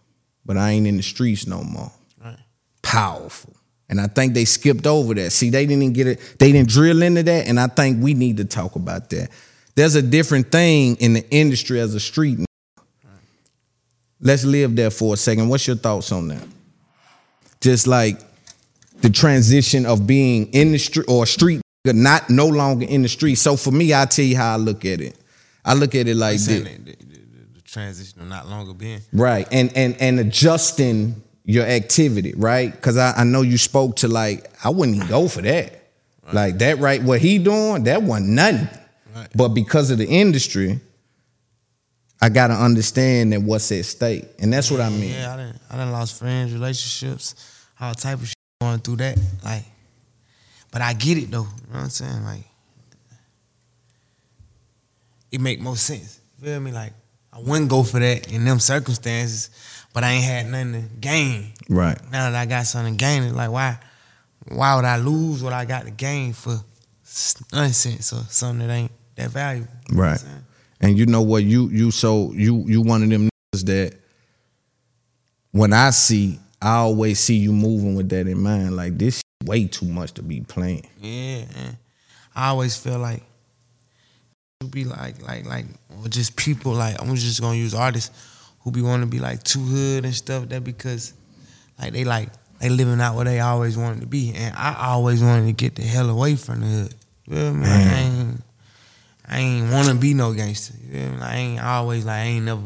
but 0.45 0.57
I 0.57 0.71
ain't 0.71 0.87
in 0.87 0.97
the 0.97 1.03
streets 1.03 1.45
no 1.47 1.63
more." 1.63 1.91
Right. 2.23 2.37
powerful. 2.81 3.55
And 3.89 3.99
I 3.99 4.07
think 4.07 4.33
they 4.33 4.45
skipped 4.45 4.87
over 4.87 5.13
that. 5.15 5.31
See, 5.31 5.49
they 5.49 5.65
didn't 5.65 5.93
get 5.93 6.07
it, 6.07 6.19
they 6.39 6.51
didn't 6.51 6.69
drill 6.69 7.01
into 7.01 7.23
that. 7.23 7.47
And 7.47 7.59
I 7.59 7.67
think 7.67 8.01
we 8.01 8.13
need 8.13 8.37
to 8.37 8.45
talk 8.45 8.75
about 8.75 9.09
that. 9.09 9.29
There's 9.75 9.95
a 9.95 10.01
different 10.01 10.51
thing 10.51 10.95
in 10.97 11.13
the 11.13 11.29
industry 11.29 11.79
as 11.79 11.93
a 11.93 11.99
street. 11.99 12.39
Let's 14.21 14.43
live 14.43 14.75
there 14.75 14.91
for 14.91 15.15
a 15.15 15.17
second. 15.17 15.49
What's 15.49 15.65
your 15.67 15.75
thoughts 15.75 16.11
on 16.11 16.27
that? 16.29 16.43
Just 17.59 17.87
like 17.87 18.19
the 19.01 19.09
transition 19.09 19.85
of 19.85 20.05
being 20.05 20.47
in 20.53 20.71
the 20.71 20.77
street 20.77 21.07
or 21.07 21.25
street, 21.25 21.61
not 21.85 22.29
no 22.29 22.47
longer 22.47 22.85
in 22.85 23.01
the 23.01 23.09
street. 23.09 23.35
So 23.35 23.57
for 23.57 23.71
me, 23.71 23.93
I'll 23.93 24.07
tell 24.07 24.25
you 24.25 24.37
how 24.37 24.53
I 24.53 24.57
look 24.57 24.85
at 24.85 25.01
it. 25.01 25.15
I 25.65 25.73
look 25.73 25.95
at 25.95 26.07
it 26.07 26.15
like 26.15 26.37
this. 26.37 26.47
the, 26.47 26.59
the, 26.59 26.95
the, 26.95 27.17
the 27.55 27.61
transition 27.61 28.21
of 28.21 28.27
not 28.27 28.47
longer 28.47 28.73
being. 28.73 29.01
Right. 29.11 29.47
And 29.51 29.75
and 29.75 29.95
and 29.99 30.19
adjusting 30.19 31.21
your 31.43 31.65
activity, 31.65 32.33
right? 32.35 32.79
Cause 32.81 32.97
I, 32.97 33.13
I 33.13 33.23
know 33.23 33.41
you 33.41 33.57
spoke 33.57 33.97
to 33.97 34.07
like, 34.07 34.51
I 34.63 34.69
wouldn't 34.69 34.97
even 34.97 35.07
go 35.07 35.27
for 35.27 35.41
that. 35.41 35.81
Like 36.31 36.59
that 36.59 36.77
right, 36.77 37.03
what 37.03 37.19
he 37.19 37.39
doing, 37.39 37.83
that 37.83 38.03
wasn't 38.03 38.29
nothing. 38.29 38.69
Right. 39.13 39.27
But 39.35 39.49
because 39.49 39.91
of 39.91 39.97
the 39.97 40.07
industry, 40.07 40.79
I 42.21 42.29
gotta 42.29 42.53
understand 42.53 43.33
that 43.33 43.41
what's 43.41 43.71
at 43.71 43.83
stake. 43.85 44.25
And 44.39 44.53
that's 44.53 44.69
what 44.69 44.79
I 44.79 44.89
mean. 44.89 45.13
Yeah, 45.13 45.33
I 45.33 45.37
done, 45.37 45.59
I 45.71 45.77
done 45.77 45.91
lost 45.91 46.19
friends, 46.19 46.53
relationships, 46.53 47.35
all 47.79 47.95
type 47.95 48.19
of 48.19 48.27
shit 48.27 48.35
going 48.59 48.79
through 48.79 48.97
that. 48.97 49.17
Like, 49.43 49.63
but 50.71 50.81
I 50.81 50.93
get 50.93 51.17
it 51.17 51.31
though. 51.31 51.39
You 51.39 51.43
know 51.43 51.49
what 51.71 51.79
I'm 51.79 51.89
saying? 51.89 52.23
Like, 52.23 52.43
it 55.31 55.41
make 55.41 55.59
more 55.59 55.75
sense. 55.75 56.19
You 56.39 56.45
feel 56.45 56.59
me? 56.59 56.71
Like, 56.71 56.93
I 57.33 57.39
wouldn't 57.39 57.69
go 57.69 57.81
for 57.81 57.99
that 57.99 58.31
in 58.31 58.45
them 58.45 58.59
circumstances, 58.59 59.49
but 59.93 60.03
I 60.03 60.11
ain't 60.11 60.25
had 60.25 60.45
nothing 60.47 60.73
to 60.73 60.95
gain. 60.99 61.53
Right. 61.69 61.97
Now 62.11 62.29
that 62.29 62.35
I 62.35 62.45
got 62.45 62.67
something 62.67 62.93
to 62.93 62.97
gain, 62.97 63.23
it's 63.23 63.35
like, 63.35 63.49
why, 63.49 63.79
why 64.49 64.75
would 64.75 64.85
I 64.85 64.97
lose 64.97 65.41
what 65.41 65.53
I 65.53 65.65
got 65.65 65.85
to 65.85 65.91
gain 65.91 66.33
for 66.33 66.59
nonsense 67.51 68.13
or 68.13 68.23
something 68.29 68.67
that 68.67 68.73
ain't 68.73 68.91
that 69.15 69.31
valuable? 69.31 69.71
You 69.89 69.95
know 69.97 70.17
what 70.81 70.87
I'm 70.87 70.89
Right. 70.89 70.89
saying? 70.89 70.89
And 70.89 70.97
you 70.99 71.05
know 71.05 71.21
what? 71.21 71.43
You 71.43 71.69
you 71.69 71.91
so 71.91 72.31
you 72.33 72.63
you 72.67 72.81
one 72.81 73.03
of 73.03 73.09
them 73.09 73.29
niggas 73.55 73.65
that 73.65 73.93
when 75.51 75.73
I 75.73 75.89
see, 75.91 76.39
I 76.61 76.75
always 76.77 77.19
see 77.19 77.35
you 77.35 77.51
moving 77.51 77.95
with 77.95 78.09
that 78.09 78.27
in 78.27 78.39
mind. 78.41 78.75
Like 78.75 78.97
this 78.97 79.21
way 79.43 79.65
too 79.65 79.85
much 79.87 80.13
to 80.13 80.23
be 80.23 80.41
playing. 80.41 80.87
Yeah. 80.99 81.45
I 82.35 82.49
always 82.49 82.77
feel 82.77 82.99
like 82.99 83.23
it 84.61 84.71
be 84.71 84.85
like 84.85 85.21
like 85.21 85.45
like 85.45 85.65
or 86.01 86.07
just 86.07 86.35
people 86.35 86.73
like 86.73 87.01
I'm 87.01 87.13
just 87.15 87.41
gonna 87.41 87.57
use 87.57 87.73
artists 87.73 88.11
who 88.61 88.71
be 88.71 88.81
wanting 88.81 89.01
to 89.01 89.11
be 89.11 89.19
like 89.19 89.43
too 89.43 89.59
hood 89.59 90.05
and 90.05 90.13
stuff. 90.13 90.47
That 90.49 90.63
because 90.63 91.13
like 91.79 91.93
they 91.93 92.03
like 92.05 92.29
they 92.59 92.69
living 92.69 93.01
out 93.01 93.15
where 93.15 93.25
they 93.25 93.39
always 93.39 93.75
wanted 93.77 94.01
to 94.01 94.07
be, 94.07 94.33
and 94.35 94.55
I 94.55 94.75
always 94.91 95.21
wanted 95.23 95.47
to 95.47 95.53
get 95.53 95.75
the 95.75 95.81
hell 95.81 96.09
away 96.09 96.35
from 96.35 96.59
the 96.61 96.67
hood. 96.67 96.95
You 97.27 97.35
feel 97.35 97.53
me? 97.55 98.37
I 99.31 99.39
ain't 99.39 99.71
want 99.71 99.87
to 99.87 99.95
be 99.95 100.13
no 100.13 100.33
gangster. 100.33 100.73
I 101.21 101.35
ain't 101.37 101.61
always 101.63 102.05
like 102.05 102.15
I 102.19 102.23
ain't 102.23 102.45
never 102.45 102.61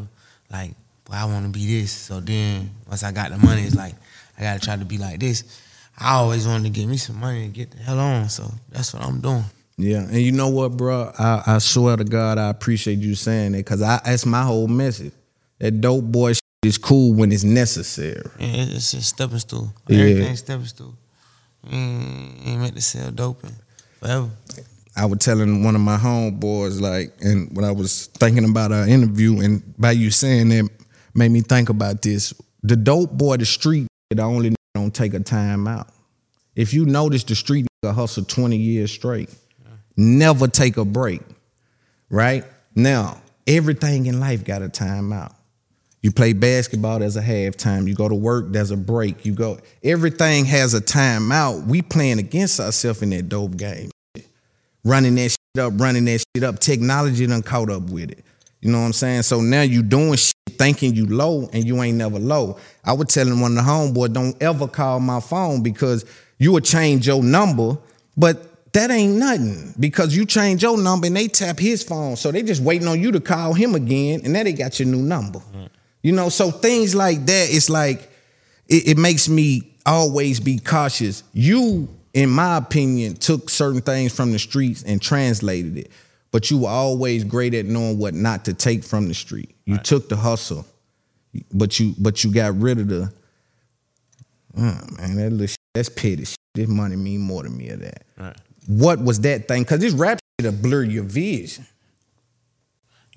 like 0.52 0.72
well, 1.10 1.28
I 1.28 1.32
want 1.32 1.46
to 1.46 1.52
be 1.52 1.80
this. 1.80 1.92
So 1.92 2.20
then 2.20 2.72
once 2.88 3.04
I 3.04 3.12
got 3.12 3.30
the 3.32 3.38
money, 3.38 3.62
it's 3.62 3.76
like 3.76 3.94
I 4.38 4.42
gotta 4.42 4.60
try 4.60 4.76
to 4.76 4.86
be 4.86 4.98
like 4.98 5.20
this. 5.20 5.62
I 5.98 6.16
always 6.16 6.46
wanted 6.48 6.64
to 6.64 6.70
get 6.72 6.88
me 6.88 6.98
some 6.98 7.20
money 7.20 7.44
to 7.44 7.48
get 7.54 7.72
the 7.72 7.78
hell 7.78 8.00
on. 8.00 8.28
So 8.30 8.52
that's 8.70 8.94
what 8.94 9.04
I'm 9.04 9.22
doing. 9.22 9.44
Yeah, 9.78 10.00
and 10.00 10.16
you 10.16 10.32
know 10.32 10.48
what, 10.50 10.76
bro? 10.78 11.12
I, 11.20 11.44
I 11.46 11.58
swear 11.60 11.98
to 11.98 12.04
God, 12.06 12.38
I 12.38 12.50
appreciate 12.50 12.98
you 13.00 13.14
saying 13.14 13.52
that 13.52 13.60
because 13.60 13.82
I 13.82 14.00
that's 14.04 14.26
my 14.26 14.42
whole 14.42 14.68
message. 14.68 15.14
That 15.60 15.80
dope 15.82 16.04
boy 16.06 16.34
shit 16.34 16.42
is 16.64 16.78
cool 16.78 17.14
when 17.14 17.32
it's 17.32 17.44
necessary. 17.44 18.24
It- 18.40 18.76
it's 18.76 18.94
a 18.94 19.02
stepping 19.02 19.40
stool. 19.40 19.72
Yeah. 19.88 20.00
Everything's 20.00 20.40
stepping 20.40 20.66
stool. 20.66 20.96
Ain't, 21.70 22.48
ain't 22.48 22.62
meant 22.62 22.76
to 22.76 22.82
sell 22.82 23.12
dope 23.12 23.44
forever. 24.00 24.30
I 24.98 25.06
was 25.06 25.20
telling 25.20 25.64
one 25.64 25.76
of 25.76 25.82
my 25.82 25.98
homeboys, 25.98 26.80
like, 26.80 27.14
and 27.22 27.54
when 27.56 27.66
I 27.66 27.72
was 27.72 28.08
thinking 28.08 28.46
about 28.50 28.72
our 28.72 28.88
interview, 28.88 29.42
and 29.42 29.62
by 29.78 29.92
you 29.92 30.10
saying 30.10 30.50
that 30.50 30.70
made 31.14 31.32
me 31.32 31.42
think 31.42 31.70
about 31.70 32.02
this. 32.02 32.34
The 32.64 32.76
dope 32.76 33.12
boy, 33.12 33.38
the 33.38 33.46
street, 33.46 33.88
the 34.10 34.22
only 34.22 34.56
don't 34.74 34.94
take 34.94 35.14
a 35.14 35.20
time 35.20 35.68
out. 35.68 35.90
If 36.56 36.74
you 36.74 36.86
notice, 36.86 37.24
the 37.24 37.36
street 37.36 37.68
nigga 37.84 37.94
hustle 37.94 38.24
20 38.24 38.56
years 38.56 38.92
straight, 38.92 39.30
never 39.98 40.48
take 40.48 40.78
a 40.78 40.86
break, 40.86 41.22
right? 42.10 42.46
Now, 42.74 43.22
everything 43.48 44.06
in 44.06 44.20
life 44.20 44.46
got 44.46 44.62
a 44.62 44.70
time 44.70 45.12
out. 45.12 45.34
You 46.02 46.12
play 46.12 46.34
basketball, 46.34 47.00
there's 47.00 47.18
a 47.18 47.22
halftime. 47.22 47.88
You 47.88 47.96
go 47.96 48.08
to 48.08 48.16
work, 48.16 48.46
there's 48.50 48.72
a 48.72 48.78
break. 48.78 49.26
You 49.26 49.34
go, 49.34 49.60
everything 49.84 50.46
has 50.46 50.74
a 50.74 50.82
timeout. 50.82 51.66
We 51.66 51.82
playing 51.82 52.20
against 52.20 52.60
ourselves 52.60 53.02
in 53.02 53.10
that 53.10 53.28
dope 53.28 53.58
game. 53.58 53.90
Running 54.86 55.16
that 55.16 55.32
shit 55.32 55.64
up, 55.64 55.74
running 55.76 56.06
that 56.06 56.24
shit 56.34 56.44
up. 56.44 56.60
Technology 56.60 57.28
done 57.28 57.42
caught 57.42 57.70
up 57.70 57.90
with 57.90 58.12
it. 58.12 58.24
You 58.62 58.72
know 58.72 58.80
what 58.80 58.86
I'm 58.86 58.94
saying? 58.94 59.24
So 59.24 59.42
now 59.42 59.62
you 59.62 59.84
doing 59.84 60.16
shit 60.16 60.34
thinking 60.52 60.96
you 60.96 61.06
low 61.08 61.50
and 61.52 61.66
you 61.66 61.82
ain't 61.82 61.98
never 61.98 62.20
low. 62.20 62.58
I 62.84 62.94
was 62.94 63.08
telling 63.08 63.40
one 63.40 63.58
of 63.58 63.66
the 63.66 63.70
homeboy, 63.70 64.14
don't 64.14 64.42
ever 64.42 64.68
call 64.68 65.00
my 65.00 65.20
phone 65.20 65.62
because 65.64 66.06
you 66.38 66.52
will 66.52 66.62
change 66.62 67.08
your 67.08 67.22
number, 67.22 67.78
but 68.16 68.72
that 68.74 68.92
ain't 68.92 69.16
nothing 69.16 69.74
because 69.80 70.16
you 70.16 70.26
change 70.26 70.64
your 70.64 70.78
number 70.78 71.08
and 71.08 71.16
they 71.16 71.28
tap 71.28 71.60
his 71.60 71.84
phone. 71.84 72.16
So 72.16 72.32
they 72.32 72.44
just 72.44 72.62
waiting 72.62 72.88
on 72.88 73.00
you 73.00 73.12
to 73.12 73.20
call 73.20 73.54
him 73.54 73.76
again 73.76 74.22
and 74.24 74.34
now 74.34 74.44
they 74.44 74.54
got 74.54 74.80
your 74.80 74.88
new 74.88 75.02
number. 75.02 75.42
You 76.02 76.12
know, 76.12 76.30
so 76.30 76.52
things 76.52 76.94
like 76.94 77.26
that, 77.26 77.48
it's 77.50 77.70
like, 77.70 78.12
it, 78.68 78.90
it 78.90 78.98
makes 78.98 79.30
me 79.30 79.76
always 79.86 80.40
be 80.40 80.60
cautious. 80.60 81.24
You, 81.34 81.88
in 82.16 82.30
my 82.30 82.56
opinion, 82.58 83.16
took 83.16 83.50
certain 83.50 83.82
things 83.82 84.16
from 84.16 84.32
the 84.32 84.40
streets 84.40 84.82
and 84.84 85.02
translated 85.02 85.78
it, 85.78 85.92
but 86.32 86.50
you 86.50 86.60
were 86.60 86.70
always 86.70 87.26
great 87.26 87.54
at 87.54 87.66
knowing 87.66 88.00
what 88.00 88.14
not 88.14 88.46
to 88.46 88.54
take 88.54 88.86
from 88.86 89.10
the 89.10 89.14
street. 89.14 89.54
You 89.66 89.78
took 89.78 90.08
the 90.08 90.16
hustle, 90.16 90.66
but 91.54 91.78
you 91.78 91.94
but 92.00 92.24
you 92.24 92.34
got 92.34 92.58
rid 92.58 92.80
of 92.80 92.88
the. 92.88 93.14
Oh, 94.58 94.80
man, 94.98 95.16
that 95.18 95.32
little 95.32 95.48
shit, 95.48 95.58
that's 95.74 95.90
petty. 95.90 96.24
Shit. 96.24 96.38
This 96.54 96.70
money 96.70 96.96
mean 96.96 97.20
more 97.20 97.44
to 97.44 97.50
me 97.50 97.68
of 97.70 97.82
that. 97.82 98.06
Right. 98.18 98.38
What 98.68 99.04
was 99.04 99.20
that 99.22 99.50
thing? 99.50 99.66
Cause 99.66 99.80
this 99.80 99.94
rap 99.94 100.20
shit 100.40 100.50
will 100.50 100.58
blur 100.58 100.84
your 100.84 101.04
vision. 101.04 101.66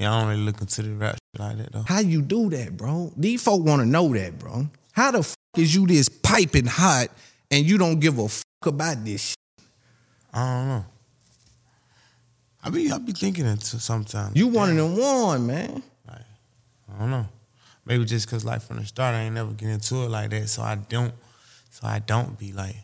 Yeah, 0.00 0.12
I 0.12 0.20
don't 0.20 0.30
really 0.30 0.42
look 0.42 0.60
into 0.60 0.82
the 0.82 0.94
rap 0.94 1.14
shit 1.14 1.40
like 1.40 1.58
that 1.58 1.72
though. 1.72 1.84
How 1.86 2.00
you 2.00 2.20
do 2.20 2.50
that, 2.50 2.76
bro? 2.76 3.12
These 3.16 3.44
folk 3.44 3.64
want 3.64 3.80
to 3.80 3.86
know 3.86 4.12
that, 4.14 4.40
bro. 4.40 4.68
How 4.90 5.12
the 5.12 5.22
fuck 5.22 5.36
is 5.56 5.72
you 5.72 5.86
this 5.86 6.08
piping 6.08 6.66
hot 6.66 7.08
and 7.52 7.64
you 7.64 7.78
don't 7.78 8.00
give 8.00 8.18
a 8.18 8.28
fuck 8.28 8.42
about 8.66 9.04
this? 9.04 9.34
I 10.32 10.38
don't 10.38 10.68
know. 10.68 10.84
I 12.62 12.70
be 12.70 12.90
I 12.90 12.98
be 12.98 13.12
thinking 13.12 13.46
it 13.46 13.62
sometimes. 13.62 14.36
You 14.36 14.48
one 14.48 14.70
of 14.70 14.76
them 14.76 14.96
one, 14.96 15.46
man. 15.46 15.82
Like, 16.06 16.20
I 16.94 16.98
don't 16.98 17.10
know. 17.10 17.26
Maybe 17.86 18.04
just 18.04 18.28
cause 18.28 18.44
like 18.44 18.60
from 18.60 18.76
the 18.76 18.84
start 18.84 19.14
I 19.14 19.20
ain't 19.22 19.34
never 19.34 19.52
get 19.52 19.68
into 19.70 19.96
it 20.02 20.10
like 20.10 20.30
that, 20.30 20.48
so 20.48 20.62
I 20.62 20.74
don't, 20.74 21.14
so 21.70 21.86
I 21.86 22.00
don't 22.00 22.38
be 22.38 22.52
like, 22.52 22.76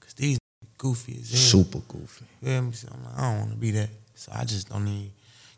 cause 0.00 0.14
these 0.14 0.38
goofy 0.78 1.18
as 1.20 1.30
hell. 1.30 1.40
Super 1.40 1.80
goofy. 1.80 2.24
You 2.40 2.48
feel 2.48 2.62
me? 2.62 2.72
So 2.72 2.88
I'm 2.92 3.04
like, 3.04 3.18
I 3.18 3.30
don't 3.30 3.38
want 3.40 3.50
to 3.50 3.56
be 3.56 3.70
that, 3.72 3.90
so 4.14 4.32
I 4.34 4.44
just 4.44 4.70
don't 4.70 4.86
even 4.88 5.10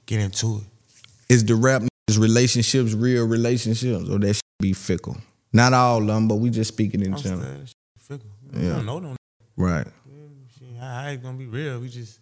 get 0.06 0.20
into 0.20 0.56
it. 0.56 1.32
Is 1.32 1.44
the 1.44 1.54
rap 1.54 1.82
niggas 1.82 2.18
relationships 2.18 2.94
real 2.94 3.26
relationships 3.26 4.08
or 4.08 4.18
that 4.18 4.34
shit 4.34 4.42
be 4.60 4.72
fickle? 4.72 5.16
Not 5.52 5.72
all 5.72 6.00
of 6.00 6.06
them, 6.06 6.26
but 6.26 6.36
we 6.36 6.50
just 6.50 6.72
speaking 6.72 7.02
in 7.02 7.14
I'm 7.14 7.20
general. 7.20 7.42
saying, 7.42 7.60
that 7.60 7.68
shit 7.68 7.76
fickle. 8.00 8.30
Yeah. 8.52 8.70
don't 8.76 8.86
know 8.86 9.00
them. 9.00 9.16
Right. 9.56 9.86
Shit, 10.58 10.76
how 10.78 11.06
it 11.08 11.22
gonna 11.22 11.38
be 11.38 11.46
real? 11.46 11.80
We 11.80 11.88
just 11.88 12.18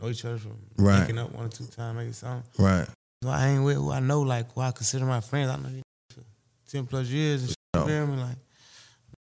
know 0.00 0.08
each 0.08 0.24
other 0.24 0.38
from 0.38 0.52
Right. 0.76 1.16
up 1.18 1.32
one 1.32 1.46
or 1.46 1.48
two 1.48 1.66
times, 1.66 1.96
making 1.96 2.12
something. 2.12 2.44
Right. 2.64 2.86
So 3.22 3.30
I 3.30 3.48
ain't 3.48 3.64
with 3.64 3.76
who 3.76 3.90
I 3.90 4.00
know, 4.00 4.20
like 4.22 4.52
who 4.52 4.60
I 4.60 4.70
consider 4.70 5.04
my 5.04 5.20
friends. 5.20 5.50
I 5.50 5.56
know 5.56 5.68
you 5.68 5.82
for 6.14 6.20
ten 6.70 6.86
plus 6.86 7.08
years. 7.08 7.40
And 7.42 7.48
shit, 7.50 7.56
you 7.74 7.84
feel 7.86 8.06
me? 8.06 8.16
Like, 8.22 8.36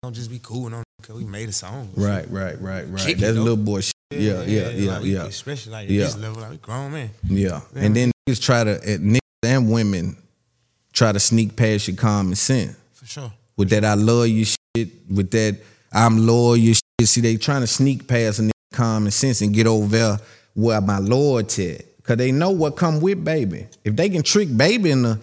don't 0.01 0.13
just 0.13 0.29
be 0.29 0.39
cool 0.41 0.67
and 0.67 0.75
on 0.75 0.83
because 1.01 1.15
we 1.15 1.25
made 1.25 1.49
a 1.49 1.53
song. 1.53 1.89
Right, 1.95 2.29
right, 2.31 2.59
right, 2.61 2.89
right. 2.89 3.09
It, 3.09 3.17
That's 3.19 3.35
though. 3.35 3.41
little 3.41 3.57
boy 3.57 3.81
shit. 3.81 3.93
Yeah, 4.11 4.43
yeah, 4.43 4.69
yeah, 4.69 4.91
like, 4.97 5.05
yeah. 5.05 5.23
Especially 5.25 5.71
like 5.73 5.89
Yeah. 5.89 6.03
this 6.05 6.15
level, 6.17 6.41
like 6.41 6.61
grown 6.61 6.91
man. 6.93 7.09
Yeah. 7.27 7.61
And 7.75 7.95
then 7.95 8.11
niggas 8.29 8.41
try 8.41 8.63
to, 8.63 8.79
niggas 8.79 9.19
and 9.43 9.69
women 9.71 10.15
try 10.93 11.11
to 11.11 11.19
sneak 11.19 11.55
past 11.55 11.87
your 11.87 11.97
common 11.97 12.35
sense. 12.35 12.75
For 12.93 13.05
sure. 13.05 13.33
With 13.57 13.69
that 13.71 13.83
I 13.83 13.95
love 13.95 14.27
you 14.27 14.45
shit, 14.45 14.89
with 15.09 15.31
that 15.31 15.57
I'm 15.91 16.25
loyal 16.25 16.55
you 16.57 16.73
See, 17.05 17.21
they 17.21 17.37
trying 17.37 17.61
to 17.61 17.67
sneak 17.67 18.07
past 18.07 18.39
a 18.39 18.51
common 18.71 19.11
sense 19.11 19.41
and 19.41 19.53
get 19.53 19.67
over 19.67 19.87
there 19.87 20.17
where 20.53 20.81
my 20.81 20.99
loyalty 20.99 21.75
at. 21.75 22.03
Cause 22.03 22.17
they 22.17 22.33
know 22.33 22.51
what 22.51 22.75
come 22.75 22.99
with 22.99 23.23
baby. 23.23 23.65
If 23.85 23.95
they 23.95 24.09
can 24.09 24.23
trick 24.23 24.55
baby 24.55 24.91
in 24.91 25.03
the, 25.03 25.19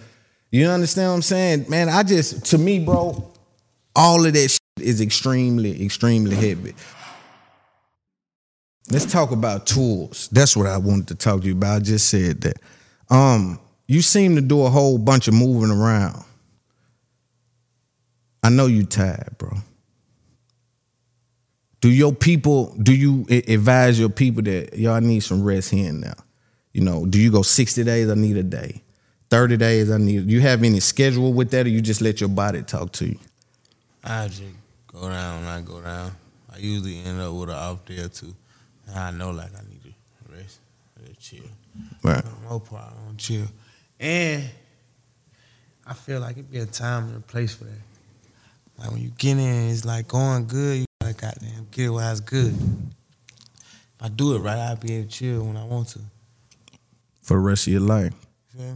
you 0.49 0.67
understand 0.67 1.09
what 1.09 1.15
I'm 1.15 1.21
saying? 1.21 1.65
Man, 1.69 1.89
I 1.89 2.01
just, 2.01 2.45
to 2.47 2.57
me, 2.57 2.79
bro, 2.79 3.31
all 3.95 4.25
of 4.25 4.33
that 4.33 4.49
shit 4.49 4.59
is 4.79 4.99
extremely, 4.99 5.85
extremely 5.85 6.35
heavy. 6.35 6.73
Let's 8.89 9.05
talk 9.05 9.31
about 9.31 9.67
tools. 9.67 10.27
That's 10.31 10.57
what 10.57 10.65
I 10.65 10.77
wanted 10.77 11.09
to 11.09 11.15
talk 11.15 11.41
to 11.41 11.47
you 11.47 11.53
about. 11.53 11.75
I 11.75 11.79
just 11.79 12.09
said 12.09 12.41
that. 12.41 12.57
Um, 13.11 13.59
you 13.87 14.01
seem 14.01 14.35
to 14.35 14.41
do 14.41 14.63
a 14.63 14.69
whole 14.69 14.97
bunch 14.97 15.27
of 15.27 15.33
moving 15.33 15.69
around. 15.69 16.23
I 18.43 18.49
know 18.49 18.65
you 18.65 18.85
tired, 18.85 19.35
bro. 19.37 19.57
Do 21.81 21.89
your 21.89 22.13
people, 22.13 22.75
do 22.81 22.95
you 22.95 23.25
advise 23.47 23.99
your 23.99 24.09
people 24.09 24.43
that 24.43 24.77
y'all 24.77 25.01
need 25.01 25.21
some 25.21 25.43
rest 25.43 25.71
here 25.71 25.89
and 25.89 26.01
now? 26.01 26.13
You 26.73 26.81
know, 26.81 27.05
do 27.05 27.19
you 27.19 27.31
go 27.31 27.41
60 27.41 27.83
days, 27.83 28.09
I 28.09 28.13
need 28.13 28.37
a 28.37 28.43
day? 28.43 28.83
30 29.31 29.57
days, 29.57 29.89
I 29.89 29.97
need 29.97 30.29
you 30.29 30.41
have 30.41 30.63
any 30.63 30.79
schedule 30.79 31.33
with 31.33 31.49
that 31.51 31.65
or 31.65 31.69
you 31.69 31.81
just 31.81 32.01
let 32.01 32.19
your 32.19 32.29
body 32.29 32.61
talk 32.61 32.91
to 32.93 33.07
you? 33.07 33.17
I 34.03 34.27
just 34.27 34.43
go 34.87 35.09
down 35.09 35.41
when 35.41 35.49
I 35.49 35.61
go 35.61 35.81
down. 35.81 36.11
I 36.53 36.57
usually 36.57 36.99
end 36.99 37.19
up 37.19 37.33
with 37.33 37.49
an 37.49 37.55
off 37.55 37.83
day 37.85 37.99
or 37.99 38.09
two. 38.09 38.35
And 38.87 38.99
I 38.99 39.11
know 39.11 39.31
like 39.31 39.51
I 39.55 39.61
need 39.69 39.81
to 39.83 40.35
rest, 40.35 40.59
just 41.07 41.19
chill. 41.19 41.43
Right. 42.03 42.23
No 42.47 42.59
problem, 42.59 43.17
chill. 43.17 43.47
And 43.99 44.49
I 45.87 45.93
feel 45.93 46.19
like 46.19 46.33
it'd 46.33 46.51
be 46.51 46.59
a 46.59 46.65
time 46.65 47.05
and 47.07 47.17
a 47.17 47.21
place 47.21 47.55
for 47.55 47.63
that. 47.63 47.81
Like 48.77 48.91
when 48.91 49.01
you 49.01 49.11
get 49.17 49.37
in, 49.37 49.69
it's 49.69 49.85
like 49.85 50.07
going 50.07 50.45
good. 50.45 50.85
Gotta 51.01 51.13
goddamn 51.13 51.67
get 51.71 51.85
it 51.85 51.89
while 51.89 52.11
it's 52.11 52.19
good. 52.19 52.53
If 52.53 54.01
I 54.01 54.09
do 54.09 54.35
it 54.35 54.39
right, 54.39 54.57
I'll 54.57 54.75
be 54.75 54.93
able 54.95 55.09
to 55.09 55.09
chill 55.09 55.43
when 55.43 55.57
I 55.57 55.65
want 55.65 55.89
to. 55.89 55.99
For 57.21 57.33
the 57.33 57.39
rest 57.39 57.67
of 57.67 57.73
your 57.73 57.81
life. 57.81 58.13
Me? 58.57 58.71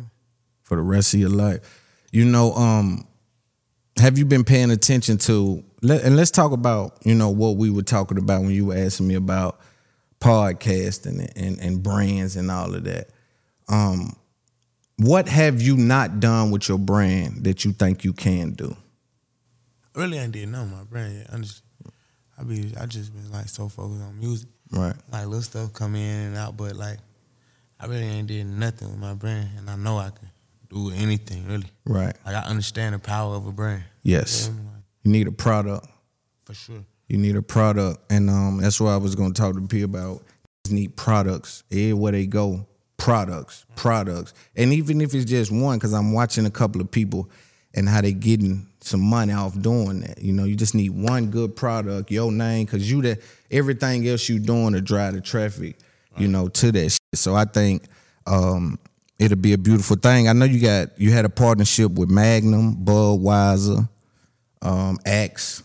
For 0.64 0.76
the 0.76 0.84
rest 0.84 1.14
of 1.14 1.20
your 1.20 1.30
life. 1.30 1.82
You 2.12 2.26
know, 2.26 2.54
um, 2.54 3.08
have 4.00 4.18
you 4.18 4.26
been 4.26 4.44
paying 4.44 4.72
attention 4.72 5.18
to 5.20 5.64
let, 5.82 6.04
and 6.04 6.16
let's 6.16 6.32
talk 6.32 6.52
about, 6.52 6.98
you 7.06 7.14
know, 7.14 7.30
what 7.30 7.58
we 7.58 7.70
were 7.70 7.84
talking 7.84 8.18
about 8.18 8.42
when 8.42 8.52
you 8.52 8.66
were 8.66 8.76
asking 8.76 9.08
me 9.08 9.16
about 9.16 9.60
podcasting 10.20 11.20
and, 11.20 11.38
and, 11.38 11.60
and 11.60 11.84
brands 11.84 12.36
and 12.36 12.50
all 12.50 12.74
of 12.74 12.84
that. 12.86 13.10
Um, 13.70 14.16
what 14.98 15.28
have 15.28 15.62
you 15.62 15.78
not 15.78 16.20
done 16.20 16.52
with 16.52 16.68
your 16.70 16.80
brand 16.80 17.44
that 17.44 17.66
you 17.66 17.74
think 17.74 18.04
you 18.04 18.14
can 18.14 18.52
do? 18.52 18.76
I 19.94 20.00
really 20.00 20.18
ain't 20.18 20.32
did 20.32 20.50
nothing 20.50 20.72
with 20.72 20.80
my 20.80 20.86
brand 20.86 21.18
yet. 21.18 21.28
Honestly, 21.32 21.65
I 22.38 22.44
be 22.44 22.74
I 22.80 22.86
just 22.86 23.14
been 23.14 23.32
like 23.32 23.48
so 23.50 23.70
focused 23.70 24.02
on 24.02 24.20
music. 24.20 24.50
Right. 24.72 24.96
Like 25.12 25.26
little 25.26 25.42
stuff 25.42 25.74
come 25.74 25.96
in 25.96 26.28
and 26.28 26.38
out, 26.38 26.58
but 26.58 26.76
like 26.76 26.98
I 27.80 27.86
really 27.88 28.04
ain't 28.04 28.28
did 28.28 28.46
nothing 28.48 28.90
with 28.90 29.00
my 29.00 29.14
brand, 29.14 29.50
and 29.58 29.70
I 29.70 29.76
know 29.76 29.98
I 29.98 30.10
can 30.10 30.30
do 30.70 30.92
anything 30.92 31.46
really. 31.48 31.68
Right. 31.86 32.16
Like 32.26 32.36
I 32.36 32.42
understand 32.42 32.96
the 32.96 33.00
power 33.00 33.36
of 33.36 33.46
a 33.48 33.52
brand. 33.52 33.84
Yes. 34.04 34.48
You 34.48 34.54
feel 34.54 34.62
me? 34.64 34.70
Like, 34.70 34.84
You 35.04 35.12
need 35.12 35.28
a 35.28 35.32
product. 35.32 35.88
for 36.46 36.54
sure. 36.54 36.86
You 37.08 37.18
need 37.18 37.36
a 37.36 37.42
product, 37.42 38.12
and 38.12 38.30
um, 38.30 38.58
that's 38.62 38.82
what 38.82 38.90
I 38.90 38.98
was 38.98 39.14
going 39.14 39.32
to 39.34 39.40
talk 39.40 39.54
to 39.56 39.62
P 39.62 39.84
about. 39.84 40.24
You 40.68 40.74
need 40.74 40.96
products 40.96 41.64
everywhere 41.72 42.12
they 42.14 42.26
go. 42.26 42.66
Products, 42.98 43.66
products, 43.76 44.34
and 44.56 44.72
even 44.74 45.02
if 45.02 45.14
it's 45.14 45.26
just 45.26 45.52
one, 45.52 45.78
because 45.78 45.94
I'm 45.94 46.14
watching 46.14 46.46
a 46.46 46.50
couple 46.50 46.82
of 46.82 46.90
people 46.90 47.30
and 47.76 47.88
how 47.90 48.02
they 48.02 48.14
getting 48.14 48.68
some 48.86 49.02
money 49.02 49.34
off 49.34 49.60
doing 49.60 50.02
that. 50.02 50.22
You 50.22 50.34
know, 50.34 50.44
you 50.46 50.56
just 50.56 50.76
need 50.76 50.90
one 50.90 51.32
good 51.32 51.56
product, 51.56 52.12
your 52.12 52.32
name, 52.32 52.66
because 52.66 52.90
you 52.90 53.02
that 53.04 53.22
everything 53.52 54.08
else 54.08 54.30
you 54.30 54.40
doing 54.40 54.74
to 54.74 54.82
drive 54.82 55.14
the 55.14 55.22
traffic, 55.22 55.78
you 56.18 56.28
know, 56.28 56.48
to 56.48 56.72
that. 56.72 56.92
Shit. 56.92 57.00
So 57.16 57.36
I 57.36 57.46
think 57.46 57.84
um, 58.26 58.80
it'll 59.20 59.38
be 59.38 59.54
a 59.54 59.58
beautiful 59.58 59.96
thing. 59.96 60.28
I 60.30 60.34
know 60.34 60.46
you 60.46 60.60
got 60.60 61.00
you 61.00 61.12
had 61.12 61.26
a 61.26 61.30
partnership 61.30 61.92
with 61.92 62.10
Magnum, 62.10 62.76
Budweiser, 62.78 63.90
um, 64.62 64.98
Axe 65.06 65.64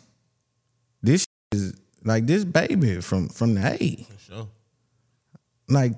this 1.02 1.26
is 1.52 1.74
like 2.04 2.26
this 2.26 2.44
baby 2.44 3.00
from 3.00 3.28
from 3.28 3.54
the 3.54 3.66
A. 3.66 3.96
For 3.96 4.18
sure. 4.18 4.48
Like, 5.68 5.92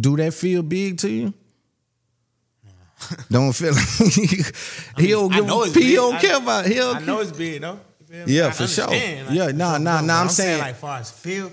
do 0.00 0.16
that 0.16 0.34
feel 0.34 0.62
big 0.62 0.98
to 0.98 1.10
you? 1.10 1.34
don't 3.30 3.52
feel 3.52 3.72
like 3.74 3.86
he 4.98 5.08
don't 5.08 5.32
I 5.32 5.36
give 5.36 5.46
know 5.46 5.62
a 5.62 5.66
it's 5.66 5.74
He 5.76 5.94
don't 5.94 6.14
I- 6.14 6.20
care 6.20 6.36
about 6.36 6.66
he 6.66 6.74
don't 6.74 6.96
I 6.96 7.00
know 7.00 7.20
it's 7.20 7.32
big 7.32 7.60
though. 7.60 7.80
Yeah, 8.26 8.46
I 8.46 8.50
for 8.52 8.66
sure. 8.66 8.84
understand, 8.84 9.34
Yeah, 9.36 9.46
nah, 9.52 9.76
nah, 9.78 10.00
nah, 10.00 10.14
I'm 10.16 10.22
I'm 10.22 10.28
saying- 10.30 10.58
like 10.60 10.76
far 10.76 10.98
as 10.98 11.10
feel, 11.10 11.52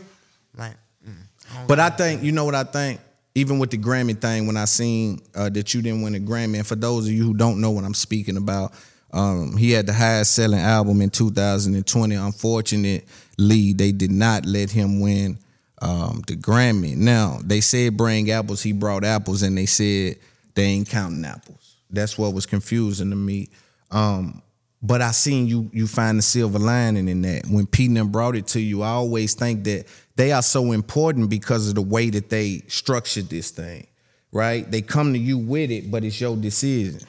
like. 0.57 0.75
mm, 1.05 1.67
But 1.67 1.79
I 1.81 1.89
think 1.89 2.23
you 2.23 2.31
know 2.31 2.45
what 2.45 2.55
I 2.55 2.63
think. 2.63 2.99
Even 3.37 3.59
with 3.59 3.69
the 3.71 3.77
Grammy 3.77 4.17
thing, 4.17 4.47
when 4.47 4.55
I 4.55 4.63
seen 4.63 5.19
uh, 5.35 5.49
that 5.49 5.73
you 5.73 5.81
didn't 5.81 6.01
win 6.03 6.15
a 6.15 6.19
Grammy, 6.19 6.55
and 6.55 6.65
for 6.65 6.75
those 6.75 7.05
of 7.07 7.11
you 7.11 7.25
who 7.25 7.33
don't 7.33 7.59
know 7.59 7.71
what 7.71 7.83
I'm 7.83 7.93
speaking 7.93 8.37
about, 8.37 8.71
um, 9.11 9.57
he 9.57 9.71
had 9.71 9.85
the 9.87 9.91
highest 9.93 10.31
selling 10.31 10.61
album 10.61 11.01
in 11.01 11.09
2020. 11.09 12.15
Unfortunately, 12.15 13.73
they 13.73 13.91
did 13.91 14.11
not 14.11 14.45
let 14.45 14.71
him 14.71 15.01
win 15.01 15.37
um, 15.81 16.21
the 16.27 16.35
Grammy. 16.37 16.95
Now 16.95 17.39
they 17.43 17.59
said 17.59 17.97
bring 17.97 18.31
apples, 18.31 18.63
he 18.63 18.71
brought 18.71 19.03
apples, 19.03 19.41
and 19.41 19.57
they 19.57 19.65
said 19.65 20.15
they 20.55 20.63
ain't 20.63 20.89
counting 20.89 21.23
apples. 21.25 21.75
That's 21.89 22.17
what 22.17 22.33
was 22.33 22.45
confusing 22.45 23.09
to 23.11 23.15
me. 23.15 23.49
Um, 23.91 24.41
but 24.81 25.01
I 25.01 25.11
seen 25.11 25.47
you 25.47 25.69
you 25.73 25.87
find 25.87 26.17
the 26.17 26.21
silver 26.21 26.59
lining 26.59 27.07
in 27.07 27.21
that. 27.23 27.47
When 27.47 27.65
Pete 27.65 27.97
and 27.97 28.11
brought 28.11 28.35
it 28.35 28.47
to 28.47 28.59
you, 28.59 28.83
I 28.83 28.89
always 28.89 29.33
think 29.33 29.63
that 29.65 29.85
they 30.15 30.31
are 30.31 30.41
so 30.41 30.71
important 30.71 31.29
because 31.29 31.67
of 31.67 31.75
the 31.75 31.81
way 31.81 32.09
that 32.09 32.29
they 32.29 32.63
structured 32.67 33.29
this 33.29 33.51
thing, 33.51 33.87
right? 34.31 34.69
They 34.69 34.81
come 34.81 35.13
to 35.13 35.19
you 35.19 35.37
with 35.37 35.71
it, 35.71 35.89
but 35.89 36.03
it's 36.03 36.19
your 36.19 36.35
decision. 36.37 37.01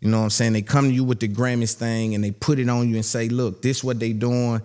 You 0.00 0.08
know 0.08 0.18
what 0.18 0.24
I'm 0.24 0.30
saying? 0.30 0.54
They 0.54 0.62
come 0.62 0.88
to 0.88 0.94
you 0.94 1.04
with 1.04 1.20
the 1.20 1.28
Grammys 1.28 1.74
thing 1.74 2.14
and 2.14 2.24
they 2.24 2.30
put 2.30 2.58
it 2.58 2.68
on 2.68 2.88
you 2.88 2.96
and 2.96 3.04
say, 3.04 3.28
look, 3.28 3.62
this 3.62 3.84
what 3.84 4.00
they 4.00 4.12
doing. 4.12 4.62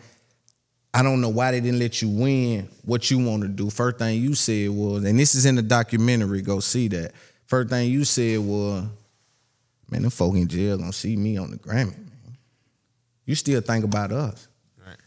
I 0.94 1.04
don't 1.04 1.20
know 1.20 1.30
why 1.30 1.52
they 1.52 1.60
didn't 1.60 1.80
let 1.80 2.02
you 2.02 2.08
win 2.08 2.70
what 2.84 3.12
you 3.12 3.20
want 3.20 3.44
to 3.44 3.50
do. 3.50 3.70
First 3.70 3.98
thing 3.98 4.22
you 4.22 4.34
said 4.34 4.70
was, 4.70 5.04
and 5.04 5.20
this 5.20 5.36
is 5.36 5.46
in 5.46 5.56
the 5.56 5.62
documentary, 5.62 6.42
go 6.42 6.62
see 6.62 6.88
that. 6.88 7.12
First 7.48 7.70
thing 7.70 7.92
you 7.92 8.04
said 8.06 8.40
was, 8.40 8.86
man, 9.90 10.02
them 10.02 10.12
folk 10.12 10.36
in 10.36 10.48
jail 10.48 10.78
gonna 10.78 10.94
see 10.94 11.16
me 11.16 11.38
on 11.38 11.52
the 11.52 11.58
Grammy, 11.58 11.96
man. 11.98 12.38
You 13.26 13.36
still 13.36 13.62
think 13.62 13.84
about 13.86 14.12
us. 14.12 14.48
Right. 14.86 14.98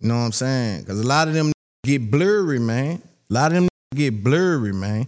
You 0.00 0.08
know 0.08 0.14
what 0.16 0.24
I'm 0.24 0.32
saying? 0.32 0.80
Because 0.80 1.00
a 1.00 1.06
lot 1.06 1.28
of 1.28 1.34
them 1.34 1.52
get 1.84 2.10
blurry, 2.10 2.58
man. 2.58 3.02
A 3.30 3.32
lot 3.34 3.52
of 3.52 3.54
them 3.56 3.68
get 3.94 4.22
blurry, 4.22 4.72
man. 4.72 5.06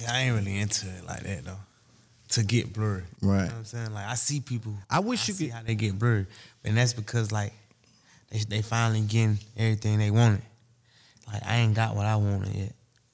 Yeah, 0.00 0.12
I 0.12 0.20
ain't 0.20 0.36
really 0.36 0.58
into 0.58 0.86
it 0.86 1.04
like 1.06 1.22
that 1.22 1.44
though. 1.44 1.58
To 2.30 2.44
get 2.44 2.72
blurry. 2.72 3.02
You 3.20 3.28
know 3.28 3.34
Right. 3.34 3.44
what 3.46 3.52
I'm 3.54 3.64
saying? 3.64 3.92
Like 3.92 4.06
I 4.06 4.14
see 4.14 4.40
people. 4.40 4.74
I 4.88 5.00
wish 5.00 5.28
you 5.28 5.34
see 5.34 5.46
could- 5.46 5.54
how 5.54 5.62
they 5.62 5.74
get 5.74 5.98
blurry. 5.98 6.26
And 6.64 6.76
that's 6.76 6.92
because 6.92 7.32
like 7.32 7.52
they 8.30 8.38
they 8.40 8.62
finally 8.62 9.00
getting 9.00 9.38
everything 9.56 9.98
they 9.98 10.10
wanted. 10.10 10.42
Like 11.26 11.42
I 11.44 11.56
ain't 11.56 11.74
got 11.74 11.96
what 11.96 12.06
I 12.06 12.16
wanted 12.16 12.54
yet 12.54 12.72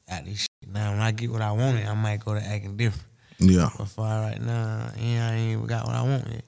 out 0.09 0.25
this 0.25 0.41
shit. 0.41 0.73
Now 0.73 0.93
when 0.93 1.01
I 1.01 1.13
get 1.13 1.31
what 1.31 1.43
I 1.43 1.53
wanted, 1.53 1.87
I 1.87 1.95
might 1.95 2.25
go 2.25 2.35
to 2.35 2.41
acting 2.41 2.77
different. 2.77 3.07
Yeah. 3.39 3.69
But 3.77 3.89
for 3.89 4.05
right 4.05 4.41
now, 4.41 4.91
yeah, 4.99 5.29
I 5.29 5.35
ain't 5.35 5.53
even 5.53 5.67
got 5.67 5.87
what 5.87 5.95
I 5.95 6.03
want 6.03 6.27
yet. 6.29 6.45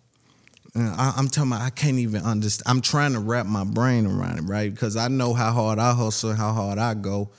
I, 0.75 1.15
I'm 1.17 1.29
telling 1.29 1.51
you, 1.51 1.57
I 1.57 1.71
can't 1.71 1.99
even 1.99 2.23
understand. 2.23 2.65
I'm 2.67 2.81
trying 2.81 3.13
to 3.15 3.21
wrap 3.21 3.47
my 3.47 3.65
brain 3.65 4.07
around 4.07 4.39
it, 4.39 4.43
right? 4.43 4.73
Because 4.73 4.97
I 4.97 5.09
know 5.09 5.35
how 5.35 5.51
hard 5.53 5.79
I 5.79 5.93
hustle, 5.93 6.35
how 6.35 6.53
hard 6.53 6.79
I 6.79 6.95
go. 6.95 7.31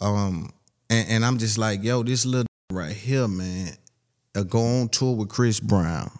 Um, 0.00 0.50
and, 0.88 1.08
and 1.08 1.24
I'm 1.24 1.38
just 1.38 1.58
like, 1.58 1.82
yo, 1.84 2.02
this 2.02 2.26
little 2.26 2.46
right 2.72 2.94
here, 2.94 3.28
man, 3.28 3.72
uh, 4.34 4.42
go 4.42 4.60
on 4.60 4.88
tour 4.88 5.14
with 5.14 5.28
Chris 5.28 5.60
Brown. 5.60 6.10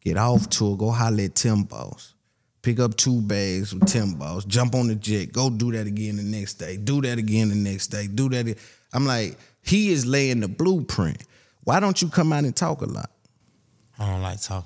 Get 0.00 0.16
off 0.18 0.50
tour, 0.50 0.76
go 0.76 0.90
holler 0.90 1.24
at 1.24 1.34
Tim 1.34 1.62
Boss. 1.62 2.13
Pick 2.64 2.80
up 2.80 2.96
two 2.96 3.20
bags 3.20 3.74
with 3.74 3.86
Tim 3.86 4.14
Boss, 4.14 4.44
jump 4.46 4.74
on 4.74 4.86
the 4.88 4.94
jet, 4.94 5.32
go 5.32 5.50
do 5.50 5.70
that 5.72 5.86
again 5.86 6.16
the 6.16 6.22
next 6.22 6.54
day, 6.54 6.78
do 6.78 7.02
that 7.02 7.18
again 7.18 7.50
the 7.50 7.54
next 7.54 7.88
day, 7.88 8.06
do 8.06 8.30
that. 8.30 8.56
I'm 8.94 9.04
like, 9.04 9.36
he 9.60 9.92
is 9.92 10.06
laying 10.06 10.40
the 10.40 10.48
blueprint. 10.48 11.24
Why 11.64 11.78
don't 11.78 12.00
you 12.00 12.08
come 12.08 12.32
out 12.32 12.44
and 12.44 12.56
talk 12.56 12.80
a 12.80 12.86
lot? 12.86 13.10
I 13.98 14.06
don't 14.10 14.22
like 14.22 14.40
talk. 14.40 14.64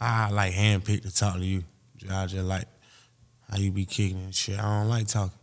I 0.00 0.30
like 0.30 0.52
handpicked 0.54 1.02
to 1.02 1.12
talk 1.12 1.34
to 1.34 1.44
you. 1.44 1.64
I 2.08 2.26
just 2.26 2.44
like 2.44 2.66
how 3.50 3.58
you 3.58 3.72
be 3.72 3.86
kicking 3.86 4.18
and 4.18 4.34
shit. 4.34 4.58
I 4.60 4.62
don't 4.80 4.88
like 4.88 5.08
talking. 5.08 5.36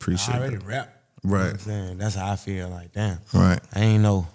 Appreciate 0.00 0.34
I 0.34 0.38
already 0.38 0.56
it. 0.56 0.64
rap. 0.64 0.96
You 1.22 1.30
know 1.30 1.36
Right. 1.36 1.42
what 1.44 1.52
I'm 1.52 1.58
saying? 1.60 1.98
That's 1.98 2.14
how 2.16 2.32
I 2.32 2.36
feel. 2.36 2.68
Like, 2.70 2.92
damn. 2.92 3.18
Right. 3.32 3.60
I 3.72 3.80
ain't 3.80 4.02
know. 4.02 4.26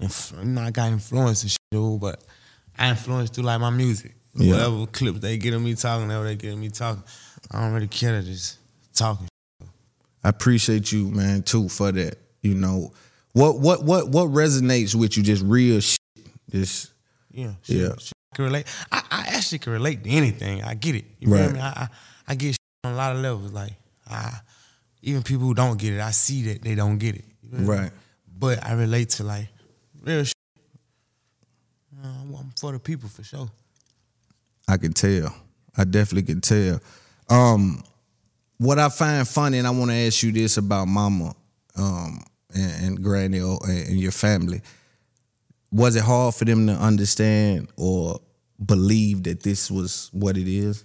Inf- 0.00 0.34
I 0.58 0.70
got 0.70 0.88
influence 0.92 1.42
and 1.42 1.50
shit, 1.50 1.58
dude, 1.70 2.00
but 2.00 2.22
I 2.78 2.90
influence 2.90 3.30
through 3.30 3.44
like 3.44 3.60
my 3.60 3.70
music. 3.70 4.14
Yeah. 4.34 4.52
Whatever 4.52 4.86
clip 4.86 5.16
they 5.16 5.36
getting 5.38 5.62
me 5.64 5.74
talking, 5.74 6.06
whatever 6.06 6.24
they 6.24 6.36
getting 6.36 6.60
me 6.60 6.68
talking. 6.70 7.02
I 7.50 7.60
don't 7.62 7.72
really 7.74 7.88
care 7.88 8.20
to 8.20 8.26
just 8.26 8.58
talking. 8.94 9.28
I 10.22 10.28
appreciate 10.28 10.92
you, 10.92 11.08
man, 11.10 11.42
too, 11.42 11.68
for 11.68 11.90
that. 11.92 12.16
You 12.42 12.54
know, 12.54 12.92
what 13.32 13.58
what 13.58 13.82
what 13.82 14.08
what 14.08 14.28
resonates 14.28 14.94
with 14.94 15.16
you? 15.16 15.22
Just 15.22 15.42
real 15.44 15.80
shit. 15.80 15.98
Just 16.50 16.92
Yeah. 17.32 17.52
Shit, 17.62 17.76
Yeah. 17.76 17.88
shit 17.98 18.12
I 18.32 18.36
can 18.36 18.44
relate. 18.44 18.66
I, 18.92 19.02
I 19.10 19.20
actually 19.36 19.58
can 19.58 19.72
relate 19.72 20.04
to 20.04 20.10
anything. 20.10 20.62
I 20.62 20.74
get 20.74 20.94
it. 20.94 21.04
You 21.18 21.32
Right. 21.32 21.44
feel 21.46 21.52
me? 21.54 21.60
I, 21.60 21.68
I, 21.68 21.88
I 22.28 22.34
get 22.36 22.48
shit 22.52 22.56
on 22.84 22.92
a 22.92 22.96
lot 22.96 23.16
of 23.16 23.22
levels. 23.22 23.50
Like, 23.52 23.72
I, 24.08 24.38
even 25.02 25.22
people 25.22 25.46
who 25.46 25.54
don't 25.54 25.76
get 25.78 25.94
it, 25.94 26.00
I 26.00 26.12
see 26.12 26.42
that 26.44 26.62
they 26.62 26.74
don't 26.76 26.98
get 26.98 27.16
it. 27.16 27.24
You 27.42 27.58
me? 27.58 27.64
Right. 27.66 27.90
But 28.38 28.64
I 28.64 28.72
relate 28.74 29.10
to 29.10 29.24
like 29.24 29.48
real 30.02 30.22
shit. 30.24 30.34
Uh, 32.02 32.06
I'm 32.06 32.52
for 32.58 32.72
the 32.72 32.78
people 32.78 33.08
for 33.08 33.22
sure. 33.24 33.50
I 34.70 34.76
can 34.76 34.92
tell. 34.92 35.34
I 35.76 35.84
definitely 35.84 36.32
can 36.32 36.40
tell. 36.40 36.80
Um, 37.28 37.82
what 38.58 38.78
I 38.78 38.88
find 38.88 39.26
funny, 39.26 39.58
and 39.58 39.66
I 39.66 39.70
want 39.70 39.90
to 39.90 39.96
ask 39.96 40.22
you 40.22 40.32
this 40.32 40.56
about 40.56 40.86
Mama, 40.86 41.34
um, 41.76 42.22
and, 42.54 42.84
and 42.84 43.02
Granny 43.02 43.40
or, 43.40 43.58
and 43.66 43.98
your 43.98 44.12
family. 44.12 44.60
Was 45.72 45.96
it 45.96 46.02
hard 46.02 46.34
for 46.34 46.44
them 46.44 46.66
to 46.66 46.72
understand 46.72 47.68
or 47.76 48.20
believe 48.64 49.22
that 49.24 49.42
this 49.42 49.70
was 49.70 50.10
what 50.12 50.36
it 50.36 50.48
is? 50.48 50.84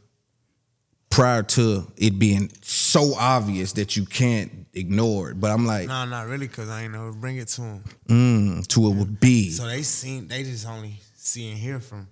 Prior 1.09 1.43
to 1.43 1.87
it 1.97 2.19
being 2.19 2.51
so 2.61 3.13
obvious 3.15 3.73
that 3.73 3.95
you 3.95 4.05
can't 4.05 4.67
ignore 4.73 5.31
it, 5.31 5.39
but 5.39 5.49
I'm 5.49 5.65
like, 5.65 5.87
No, 5.87 6.05
not 6.05 6.27
really, 6.27 6.47
cause 6.47 6.69
I 6.69 6.83
ain't 6.83 6.91
never 6.93 7.11
bring 7.13 7.37
it 7.37 7.47
to 7.49 7.61
them. 7.61 7.83
mm, 8.09 8.67
to 8.67 8.87
it 8.87 8.95
would 8.95 9.19
be. 9.19 9.49
So 9.49 9.65
they 9.65 9.81
seen, 9.81 10.27
they 10.27 10.43
just 10.43 10.67
only 10.67 10.99
see 11.15 11.49
and 11.49 11.57
hear 11.57 11.79
from, 11.79 12.07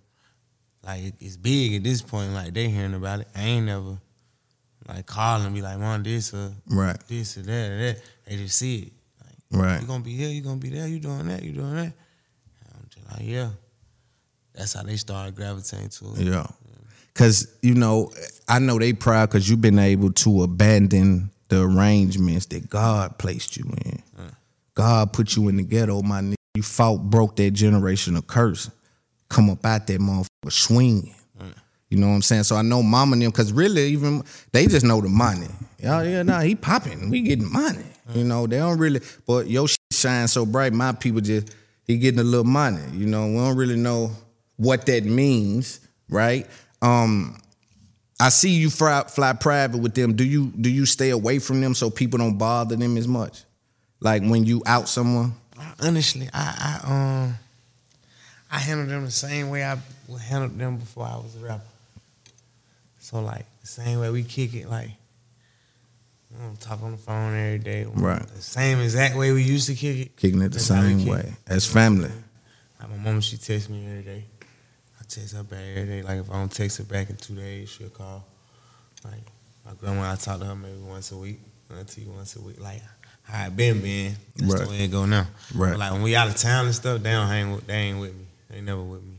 like 0.86 1.13
it's 1.19 1.38
big 1.38 1.76
at 1.76 1.84
this 1.84 2.02
point. 2.02 2.34
Like 2.34 2.54
they 2.54 2.69
hearing 2.69 2.93
about 2.93 3.22
it. 3.22 3.28
I 3.36 3.43
ain't 3.43 3.65
never 3.65 3.98
like 4.88 5.06
calling 5.06 5.46
and 5.46 5.56
be 5.56 5.62
like, 5.62 5.80
"Mom, 5.80 6.04
this 6.04 6.34
or 6.34 6.52
Right, 6.69 6.98
this 7.08 7.38
or 7.38 7.43
that 7.43 7.72
or 7.72 7.78
that." 7.78 8.02
They 8.28 8.36
just 8.38 8.58
see 8.58 8.80
it. 8.80 8.93
Like 9.24 9.63
right. 9.63 9.82
you 9.82 9.88
gonna 9.88 10.04
be 10.04 10.15
here, 10.15 10.30
you 10.30 10.41
gonna 10.41 10.58
be 10.58 10.69
there, 10.69 10.88
you 10.88 11.00
doing 11.00 11.28
that, 11.28 11.43
you 11.43 11.52
doing 11.52 11.76
that. 11.76 11.93
I'm 12.76 12.88
just 12.89 13.12
like, 13.12 13.28
yeah. 13.28 13.50
That's 14.54 14.74
how 14.74 14.84
they 14.84 14.98
started 14.98 15.36
gravitating 15.36 15.89
to 15.89 16.13
it. 16.15 16.28
Yeah. 16.28 16.48
Cause 17.15 17.56
you 17.62 17.76
know, 17.76 18.12
I 18.48 18.60
know 18.60 18.80
they 18.80 18.93
proud 18.93 19.30
because 19.30 19.50
you've 19.50 19.62
been 19.62 19.80
able 19.80 20.12
to 20.13 20.43
abandon 20.43 21.32
the 21.50 21.63
arrangements 21.63 22.48
that 22.48 22.69
God 22.69 23.17
placed 23.17 23.58
you 23.58 23.65
in. 23.86 24.02
God 24.76 25.13
put 25.13 25.36
you 25.36 25.50
in 25.50 25.58
the 25.58 25.63
ghetto, 25.63 26.02
my 26.02 26.22
nigga. 26.22 26.36
You 26.56 26.63
fought, 26.63 27.10
broke 27.10 27.36
that 27.38 27.54
generational 27.54 28.26
curse. 28.26 28.69
Come 29.34 29.50
up 29.50 29.65
out 29.65 29.88
that 29.88 30.00
motherfucker 30.00 30.52
swinging. 30.52 31.15
You 31.89 32.00
know 32.00 32.08
what 32.08 32.15
I'm 32.15 32.22
saying? 32.24 32.43
So 32.43 32.56
I 32.56 32.63
know 32.63 32.82
mama 32.82 33.13
and 33.13 33.22
them, 33.22 33.32
cause 33.32 33.52
really 33.52 33.84
even 33.89 34.24
they 34.52 34.65
just 34.65 34.84
know 34.84 35.00
the 35.00 35.10
money. 35.10 35.48
Yeah, 35.78 36.02
yeah, 36.02 36.24
nah, 36.24 36.39
he 36.41 36.56
popping. 36.56 37.10
We 37.10 37.22
getting 37.22 37.52
money. 37.52 37.86
You 38.13 38.24
know, 38.24 38.48
they 38.48 38.58
don't 38.58 38.78
really 38.78 39.02
but 39.28 39.48
your 39.48 39.67
shit 39.67 39.80
shine 39.91 40.28
so 40.28 40.46
bright, 40.46 40.74
my 40.74 40.91
people 40.93 41.22
just 41.22 41.56
he 41.86 41.98
getting 41.98 42.19
a 42.19 42.24
little 42.24 42.46
money. 42.46 42.82
You 42.93 43.06
know, 43.06 43.28
we 43.28 43.36
don't 43.36 43.56
really 43.56 43.76
know 43.76 44.12
what 44.58 44.86
that 44.88 45.04
means, 45.04 45.82
right? 46.10 46.48
Um 46.82 47.38
I 48.19 48.30
see 48.30 48.52
you 48.52 48.69
fly, 48.69 49.04
fly 49.04 49.34
private 49.34 49.80
with 49.80 49.93
them. 49.93 50.15
Do 50.15 50.24
you 50.24 50.48
do 50.48 50.69
you 50.69 50.86
stay 50.86 51.10
away 51.12 51.39
from 51.39 51.62
them 51.62 51.76
so 51.76 51.89
people 51.89 52.17
don't 52.17 52.38
bother 52.38 52.76
them 52.76 52.98
as 52.98 53.08
much? 53.08 53.43
Like 54.00 54.24
when 54.24 54.46
you 54.46 54.62
out 54.65 54.89
someone? 54.89 55.34
Honestly, 55.80 56.30
I, 56.34 56.80
I 56.86 56.91
um 56.91 57.36
I 58.54 58.60
handled 58.60 58.89
them 58.89 59.04
the 59.04 59.10
same 59.12 59.50
way 59.50 59.63
I 59.63 59.80
handled 60.28 60.60
them 60.60 60.78
before 60.78 61.06
I 61.08 61.16
was 61.16 61.36
a 61.36 61.44
rapper. 61.44 61.63
So 63.00 63.20
like 63.20 63.46
the 63.62 63.68
same 63.68 64.00
way 64.00 64.12
we 64.12 64.24
kick 64.24 64.54
it, 64.54 64.70
like 64.70 64.92
we 66.32 66.38
don't 66.39 66.60
talk 66.62 66.84
on 66.84 66.92
the 66.92 66.98
phone 66.98 67.34
every 67.36 67.58
day. 67.58 67.86
Right. 67.92 68.22
The 68.22 68.42
same 68.44 68.80
exact 68.80 69.16
way 69.16 69.32
we 69.32 69.42
used 69.42 69.68
to 69.70 69.74
kick 69.76 69.98
it. 69.98 70.16
Kicking 70.18 70.39
it 70.42 70.50
the 70.50 70.50
That's 70.50 70.68
how 70.70 70.82
we 70.84 70.89
same 71.00 71.06
way. 71.08 71.34
As 71.48 71.66
family. 71.66 72.12
Like 72.80 72.89
my 72.92 72.98
mama, 72.98 73.22
she 73.22 73.38
texts 73.38 73.70
me 73.70 73.88
every 73.88 74.04
day. 74.04 74.24
I 75.00 75.04
text 75.08 75.36
her 75.36 75.42
back 75.44 75.60
every 75.76 75.86
day. 75.88 76.02
Like 76.04 76.20
if 76.20 76.30
I 76.30 76.34
don't 76.34 76.52
text 76.52 76.78
her 76.78 76.84
back 76.84 77.10
in 77.10 77.16
two 77.16 77.34
days, 77.36 77.70
she'll 77.70 77.89
call. 77.89 78.24
Like 79.04 79.24
my 79.66 79.72
grandma, 79.74 80.12
I 80.12 80.16
talk 80.16 80.39
to 80.39 80.46
her 80.46 80.56
maybe 80.56 80.78
once 80.78 81.12
a 81.12 81.18
week, 81.18 81.39
auntie 81.76 82.06
once 82.06 82.36
a 82.36 82.42
week. 82.42 82.62
Like 82.62 82.82
how 83.24 83.48
it 83.48 83.56
been 83.56 83.82
been. 83.82 84.16
That's 84.36 84.54
Right. 84.54 84.63
the 84.63 84.70
way 84.70 84.84
it 84.84 84.92
go 84.92 85.06
now. 85.08 85.26
Right. 85.56 85.72
But 85.72 85.80
like 85.80 85.92
when 85.92 86.04
we 86.04 86.16
out 86.16 86.28
of 86.28 86.36
town 86.36 86.68
and 86.68 86.76
stuff, 86.76 87.02
they 87.02 87.12
don't 87.12 87.28
hang 87.28 87.52
with. 87.54 87.66
They 87.66 87.74
ain't 87.74 88.00
with 88.00 88.13
me. 88.13 88.22
They 88.54 88.62
never 88.62 88.84
with 88.84 89.04
me. 89.04 89.18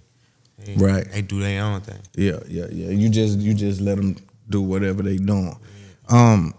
They, 0.58 0.74
Right. 0.74 1.10
They 1.10 1.22
do 1.22 1.40
their 1.40 1.62
own 1.64 1.80
thing. 1.80 1.98
Yeah, 2.14 2.38
yeah, 2.48 2.66
yeah. 2.70 2.90
You 2.90 3.08
just 3.08 3.38
you 3.38 3.52
just 3.52 3.80
let 3.80 3.96
them 3.96 4.16
do 4.48 4.62
whatever 4.62 5.02
they 5.02 5.16
doing. 5.16 5.56
Um, 6.08 6.54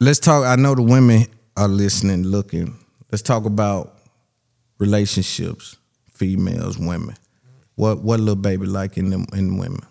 let's 0.00 0.18
talk. 0.18 0.44
I 0.46 0.56
know 0.56 0.74
the 0.74 0.82
women 0.82 1.26
are 1.56 1.68
listening, 1.68 2.22
looking. 2.24 2.74
Let's 3.10 3.22
talk 3.22 3.44
about 3.44 3.98
relationships, 4.78 5.76
females, 6.14 6.78
women. 6.78 7.14
What 7.74 7.98
what 7.98 8.20
Lil 8.20 8.36
Baby 8.36 8.66
like 8.66 8.96
in 8.96 9.10
them 9.10 9.26
in 9.34 9.58
women? 9.58 9.82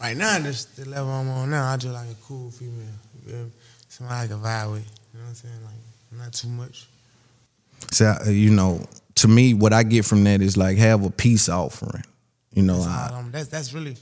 Right 0.00 0.16
now, 0.16 0.38
this 0.38 0.64
the 0.64 0.88
level 0.88 1.10
I'm 1.10 1.28
on 1.28 1.50
now. 1.50 1.72
I 1.72 1.76
just 1.76 1.92
like 1.92 2.08
a 2.08 2.14
cool 2.22 2.50
female. 2.50 2.86
You 3.26 3.32
feel 3.32 3.44
me? 3.44 3.50
Somebody 3.88 4.24
I 4.24 4.28
can 4.28 4.38
vibe 4.38 4.72
with. 4.72 4.86
You 5.12 5.18
know 5.18 5.24
what 5.24 5.28
I'm 5.28 5.34
saying? 5.34 5.54
Like 5.64 6.18
not 6.24 6.32
too 6.32 6.48
much. 6.48 6.86
So 7.92 8.06
uh, 8.26 8.30
you 8.30 8.50
know, 8.50 8.84
to 9.16 9.28
me, 9.28 9.54
what 9.54 9.72
I 9.72 9.82
get 9.82 10.04
from 10.04 10.24
that 10.24 10.42
is 10.42 10.56
like 10.56 10.78
have 10.78 11.04
a 11.04 11.10
peace 11.10 11.48
offering. 11.48 12.04
You 12.52 12.62
know, 12.62 12.78
That's, 12.82 13.12
I, 13.12 13.16
I'm- 13.16 13.30
that's 13.30 13.48
that's 13.48 13.72
really, 13.72 13.96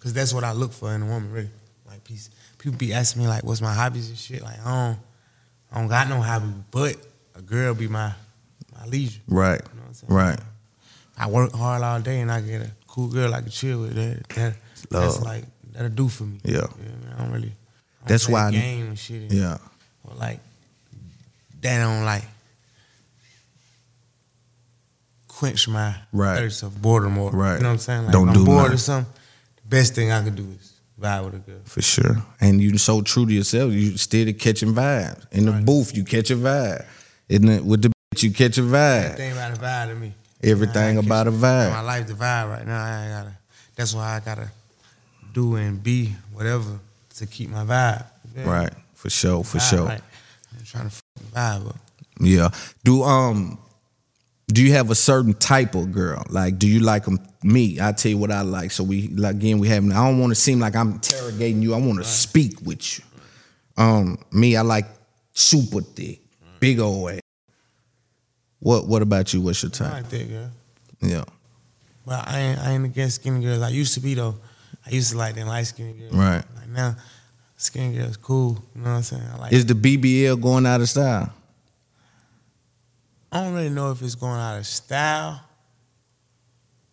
cause 0.00 0.12
that's 0.12 0.32
what 0.34 0.44
I 0.44 0.52
look 0.52 0.72
for 0.72 0.92
in 0.94 1.02
a 1.02 1.06
woman, 1.06 1.30
really. 1.32 1.50
Like 1.86 2.04
peace. 2.04 2.30
People 2.58 2.78
be 2.78 2.92
asking 2.92 3.22
me 3.22 3.28
like, 3.28 3.42
what's 3.44 3.60
my 3.60 3.72
hobbies 3.72 4.08
and 4.08 4.18
shit. 4.18 4.42
Like 4.42 4.58
I 4.64 4.86
don't, 4.86 4.98
I 5.72 5.80
don't 5.80 5.88
got 5.88 6.08
no 6.08 6.20
hobby, 6.20 6.52
but 6.70 6.96
a 7.34 7.42
girl 7.42 7.74
be 7.74 7.88
my 7.88 8.12
my 8.78 8.86
leisure. 8.86 9.20
Right. 9.28 9.60
You 9.60 9.74
know 9.76 9.82
what 9.82 9.88
I'm 9.88 9.94
saying? 9.94 10.12
Right. 10.12 10.40
I 11.18 11.28
work 11.28 11.52
hard 11.52 11.82
all 11.82 12.00
day 12.00 12.20
and 12.20 12.30
I 12.32 12.40
get 12.40 12.62
a 12.62 12.70
cool 12.86 13.08
girl 13.08 13.34
I 13.34 13.40
can 13.42 13.50
chill 13.50 13.80
with. 13.82 13.94
That, 13.94 14.28
that 14.34 14.54
that's 14.90 15.20
like 15.22 15.44
that'll 15.72 15.88
do 15.90 16.08
for 16.08 16.24
me. 16.24 16.38
Yeah. 16.44 16.52
You 16.52 16.58
know 16.60 16.68
I, 16.68 16.78
mean? 16.78 17.14
I 17.14 17.18
don't 17.22 17.32
really. 17.32 17.48
I 17.48 17.50
don't 17.50 18.08
That's 18.08 18.28
why 18.28 18.46
I- 18.46 18.50
game 18.50 18.86
and 18.88 18.98
shit. 18.98 19.22
And, 19.22 19.32
Yeah. 19.32 19.58
Or 20.04 20.14
like 20.16 20.40
that 21.60 21.78
don't 21.78 22.04
like 22.04 22.24
quench 25.42 25.66
my 25.68 25.94
Right. 26.12 26.38
thirst 26.38 26.62
of 26.62 26.80
boredom 26.80 27.18
or 27.18 27.30
Right. 27.32 27.56
you 27.56 27.62
know 27.64 27.70
what 27.70 27.72
I'm 27.72 27.78
saying? 27.78 28.04
Like 28.04 28.12
Don't 28.12 28.28
I'm 28.28 28.34
do 28.34 28.44
bored 28.44 28.58
nothing. 28.62 28.74
or 28.74 28.78
something. 28.78 29.12
The 29.56 29.68
best 29.76 29.94
thing 29.94 30.12
I 30.12 30.22
could 30.22 30.36
do 30.36 30.46
is 30.60 30.70
vibe 31.00 31.24
with 31.24 31.34
a 31.34 31.38
girl. 31.38 31.60
For 31.64 31.82
sure. 31.82 32.22
And 32.40 32.60
you 32.62 32.78
so 32.78 33.02
true 33.02 33.26
to 33.26 33.32
yourself. 33.32 33.72
You 33.72 33.96
still 33.96 34.32
catching 34.34 34.72
vibes. 34.72 35.22
In 35.32 35.46
the 35.46 35.52
Right. 35.52 35.64
booth, 35.64 35.96
you 35.96 36.04
catch 36.04 36.30
a 36.30 36.36
vibe. 36.36 36.84
In 37.28 37.46
the, 37.46 37.60
with 37.62 37.82
the 37.82 37.88
bitch, 37.88 38.22
you 38.22 38.30
catch 38.30 38.56
a 38.58 38.62
vibe. 38.62 39.04
Everything 39.18 39.32
about 39.32 39.52
a 39.58 39.60
vibe 39.60 39.88
to 39.88 39.94
me. 39.96 40.14
Everything 40.44 40.98
about 40.98 41.26
a 41.26 41.32
vibe. 41.32 41.70
My 41.72 41.80
life 41.80 42.06
the 42.06 42.14
vibe 42.14 42.48
right 42.50 42.66
now. 42.66 42.82
I 42.84 43.08
gotta. 43.08 43.32
That's 43.76 43.94
why 43.94 44.16
I 44.16 44.20
gotta 44.20 44.48
do 45.32 45.56
and 45.56 45.82
be 45.82 46.14
whatever 46.32 46.78
to 47.16 47.26
keep 47.26 47.48
my 47.50 47.64
vibe. 47.64 48.04
Yeah. 48.36 48.44
Right. 48.48 48.72
For 48.94 49.10
sure. 49.10 49.42
For 49.44 49.58
Vibe 49.58 49.70
sure. 49.70 49.88
I'm 49.90 50.64
trying 50.64 50.90
to 50.90 50.96
vibe 51.34 51.68
up. 51.70 51.76
Yeah. 52.20 52.50
Do 52.84 53.02
um 53.02 53.58
do 54.52 54.62
you 54.62 54.72
have 54.72 54.90
a 54.90 54.94
certain 54.94 55.34
type 55.34 55.74
of 55.74 55.92
girl? 55.92 56.24
Like 56.28 56.58
do 56.58 56.66
you 56.68 56.80
like 56.80 57.04
them? 57.04 57.18
me? 57.42 57.78
I 57.80 57.92
tell 57.92 58.10
you 58.10 58.18
what 58.18 58.30
I 58.30 58.42
like. 58.42 58.70
So 58.70 58.84
we 58.84 59.08
like 59.08 59.36
again 59.36 59.58
we 59.58 59.68
having 59.68 59.92
I 59.92 60.06
don't 60.06 60.18
want 60.18 60.30
to 60.30 60.34
seem 60.34 60.60
like 60.60 60.76
I'm 60.76 60.92
interrogating 60.92 61.62
you. 61.62 61.74
I 61.74 61.78
want 61.78 61.98
to 61.98 62.04
speak 62.04 62.60
with 62.62 62.98
you. 62.98 63.04
Um 63.76 64.18
me 64.30 64.56
I 64.56 64.62
like 64.62 64.86
super 65.32 65.80
thick. 65.80 66.20
Big 66.60 66.78
old 66.78 67.10
ass. 67.10 67.20
What 68.60 68.86
what 68.86 69.02
about 69.02 69.32
you? 69.32 69.40
What's 69.40 69.62
your 69.62 69.70
type? 69.70 69.90
I 69.90 69.94
like 69.96 70.08
that 70.10 70.28
girl. 70.28 70.50
Yeah. 71.00 71.24
But 72.04 72.28
I 72.28 72.38
ain't, 72.40 72.58
I 72.58 72.70
ain't 72.72 72.84
against 72.84 73.16
skinny 73.16 73.44
girls. 73.44 73.62
I 73.62 73.68
used 73.68 73.94
to 73.94 74.00
be 74.00 74.14
though. 74.14 74.36
I 74.84 74.90
used 74.90 75.12
to 75.12 75.18
like 75.18 75.34
them 75.34 75.48
light 75.48 75.66
skinny 75.66 75.92
girls. 75.92 76.12
Right. 76.12 76.42
Like 76.56 76.68
now, 76.68 76.96
skinny 77.56 77.96
girls 77.96 78.16
cool. 78.16 78.62
You 78.74 78.82
know 78.82 78.90
what 78.90 78.96
I'm 78.96 79.02
saying? 79.02 79.22
I 79.32 79.36
like. 79.38 79.52
Is 79.52 79.66
the 79.66 79.74
BBL 79.74 80.40
going 80.40 80.66
out 80.66 80.80
of 80.80 80.88
style? 80.88 81.32
I 83.32 83.42
don't 83.42 83.54
really 83.54 83.70
know 83.70 83.90
if 83.92 84.02
it's 84.02 84.14
going 84.14 84.38
out 84.38 84.58
of 84.58 84.66
style, 84.66 85.40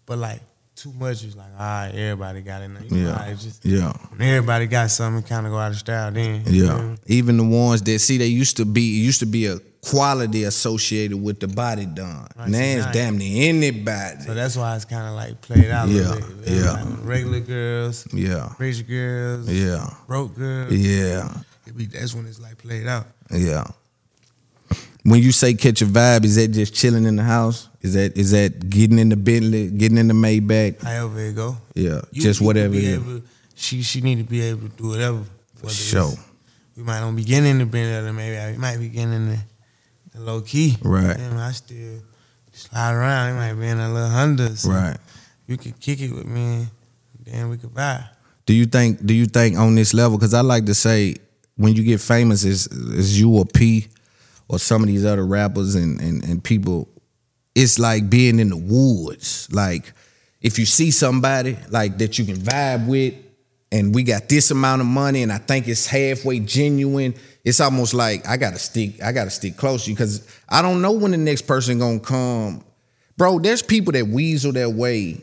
but 0.05 0.17
like 0.17 0.39
too 0.75 0.93
much 0.93 1.25
is 1.25 1.35
like, 1.35 1.51
all 1.51 1.59
right, 1.59 1.91
everybody 1.93 2.41
got 2.41 2.61
it. 2.61 2.71
You 2.89 2.97
know 3.03 3.09
Yeah. 3.09 3.25
it 3.25 3.37
just 3.39 3.65
Yeah. 3.65 3.91
everybody 4.19 4.65
got 4.67 4.89
something, 4.91 5.21
kind 5.23 5.45
of 5.45 5.51
go 5.51 5.57
out 5.59 5.71
of 5.73 5.77
style. 5.77 6.11
Then 6.11 6.43
you 6.47 6.63
Yeah. 6.65 6.67
know? 6.77 6.95
Even 7.07 7.35
the 7.37 7.43
ones 7.43 7.81
that 7.81 7.99
see 7.99 8.17
they 8.17 8.27
used 8.27 8.55
to 8.57 8.65
be 8.65 8.81
used 9.01 9.19
to 9.19 9.25
be 9.25 9.47
a 9.47 9.59
quality 9.81 10.45
associated 10.45 11.17
with 11.21 11.39
the 11.41 11.47
body 11.49 11.85
done. 11.85 12.27
Right, 12.37 12.49
now 12.49 12.59
it's 12.59 12.85
damn 12.93 13.17
near 13.17 13.49
anybody. 13.49 14.23
So 14.25 14.33
that's 14.33 14.55
why 14.55 14.75
it's 14.77 14.85
kind 14.85 15.07
of 15.07 15.15
like 15.15 15.41
played 15.41 15.69
out. 15.71 15.89
Yeah, 15.89 16.09
little 16.11 16.29
bit. 16.35 16.47
yeah. 16.53 16.71
Like 16.71 16.85
regular 17.03 17.39
girls, 17.41 18.07
yeah. 18.13 18.53
rich 18.57 18.87
girls, 18.87 19.49
Yeah. 19.49 19.85
broke 20.07 20.35
girls. 20.37 20.71
Yeah. 20.73 21.33
Be, 21.75 21.85
that's 21.85 22.15
when 22.15 22.25
it's 22.25 22.39
like 22.39 22.57
played 22.57 22.87
out. 22.87 23.05
Yeah. 23.31 23.63
When 25.09 25.23
you 25.23 25.31
say 25.31 25.53
catch 25.55 25.81
a 25.81 25.85
vibe, 25.85 26.23
is 26.25 26.35
that 26.35 26.49
just 26.49 26.73
chilling 26.73 27.05
in 27.05 27.15
the 27.15 27.23
house? 27.23 27.67
Is 27.81 27.93
that 27.93 28.15
is 28.17 28.31
that 28.31 28.69
getting 28.69 28.99
in 28.99 29.09
the 29.09 29.15
Bentley, 29.17 29.69
getting 29.71 29.97
in 29.97 30.07
the 30.07 30.13
Maybach? 30.13 30.81
However 30.83 31.19
it 31.19 31.35
go. 31.35 31.57
Yeah, 31.73 32.01
You- 32.11 32.21
just 32.21 32.41
whatever 32.41 32.73
could 32.73 32.77
it 32.77 32.81
be 32.81 32.85
is. 32.87 32.93
able- 32.99 33.21
she 33.55 33.81
she 33.81 34.01
need 34.01 34.17
to 34.19 34.23
be 34.23 34.41
able 34.41 34.69
to 34.69 34.75
do 34.77 34.87
whatever. 34.89 35.23
For 35.55 35.69
sure. 35.69 36.13
We 36.77 36.83
might 36.83 36.99
not 37.01 37.15
be 37.15 37.23
getting 37.23 37.49
in 37.49 37.57
the 37.59 37.65
Bentley, 37.65 38.09
or 38.09 38.13
maybe 38.13 38.37
I 38.37 38.55
might 38.57 38.77
be 38.77 38.87
getting 38.89 39.13
in 39.13 39.29
the, 39.31 39.39
the 40.13 40.19
low 40.21 40.41
key. 40.41 40.77
Right. 40.81 41.17
Damn, 41.17 41.37
I 41.37 41.51
still 41.53 41.99
slide 42.53 42.93
around. 42.93 43.31
It 43.31 43.35
might 43.35 43.53
be 43.59 43.67
in 43.67 43.79
a 43.79 43.91
little 43.91 44.09
Honda. 44.09 44.55
So 44.55 44.69
Right. 44.69 44.97
You 45.47 45.57
could 45.57 45.79
kick 45.79 45.99
it 46.01 46.11
with 46.13 46.25
me. 46.27 46.67
Then 47.25 47.49
we 47.49 47.57
could 47.57 47.73
buy. 47.73 48.03
Do 48.45 48.53
you 48.53 48.65
think 48.65 49.03
do 49.05 49.13
you 49.13 49.25
think 49.25 49.57
on 49.57 49.75
this 49.75 49.93
level? 49.93 50.17
Because 50.17 50.33
I 50.33 50.41
like 50.41 50.65
to 50.67 50.73
say 50.75 51.15
when 51.57 51.73
you 51.75 51.83
get 51.83 51.99
famous, 51.99 52.43
is 52.43 52.67
is 52.67 53.19
you 53.19 53.31
or 53.35 53.45
P 53.45 53.87
or 54.49 54.59
some 54.59 54.81
of 54.81 54.87
these 54.87 55.05
other 55.05 55.25
rappers 55.25 55.75
and, 55.75 56.01
and, 56.01 56.23
and 56.23 56.43
people, 56.43 56.89
it's 57.55 57.79
like 57.79 58.09
being 58.09 58.39
in 58.39 58.49
the 58.49 58.57
woods. 58.57 59.47
Like 59.53 59.93
if 60.41 60.59
you 60.59 60.65
see 60.65 60.91
somebody 60.91 61.57
like 61.69 61.97
that 61.99 62.19
you 62.19 62.25
can 62.25 62.35
vibe 62.35 62.87
with, 62.87 63.13
and 63.71 63.93
we 63.93 64.01
got 64.01 64.27
this 64.27 64.49
amount 64.49 64.81
of 64.81 64.87
money, 64.87 65.21
and 65.21 65.31
I 65.31 65.37
think 65.37 65.67
it's 65.67 65.85
halfway 65.85 66.39
genuine. 66.39 67.13
It's 67.45 67.59
almost 67.59 67.93
like 67.93 68.27
I 68.27 68.35
gotta 68.37 68.57
stick, 68.57 69.01
I 69.01 69.11
gotta 69.11 69.29
stick 69.29 69.57
close 69.57 69.85
to 69.85 69.91
you 69.91 69.95
because 69.95 70.27
I 70.49 70.63
don't 70.63 70.81
know 70.81 70.91
when 70.93 71.11
the 71.11 71.17
next 71.17 71.43
person 71.43 71.77
gonna 71.77 71.99
come. 71.99 72.63
Bro, 73.15 73.39
there's 73.39 73.61
people 73.61 73.93
that 73.93 74.07
weasel 74.07 74.51
their 74.53 74.69
way 74.69 75.21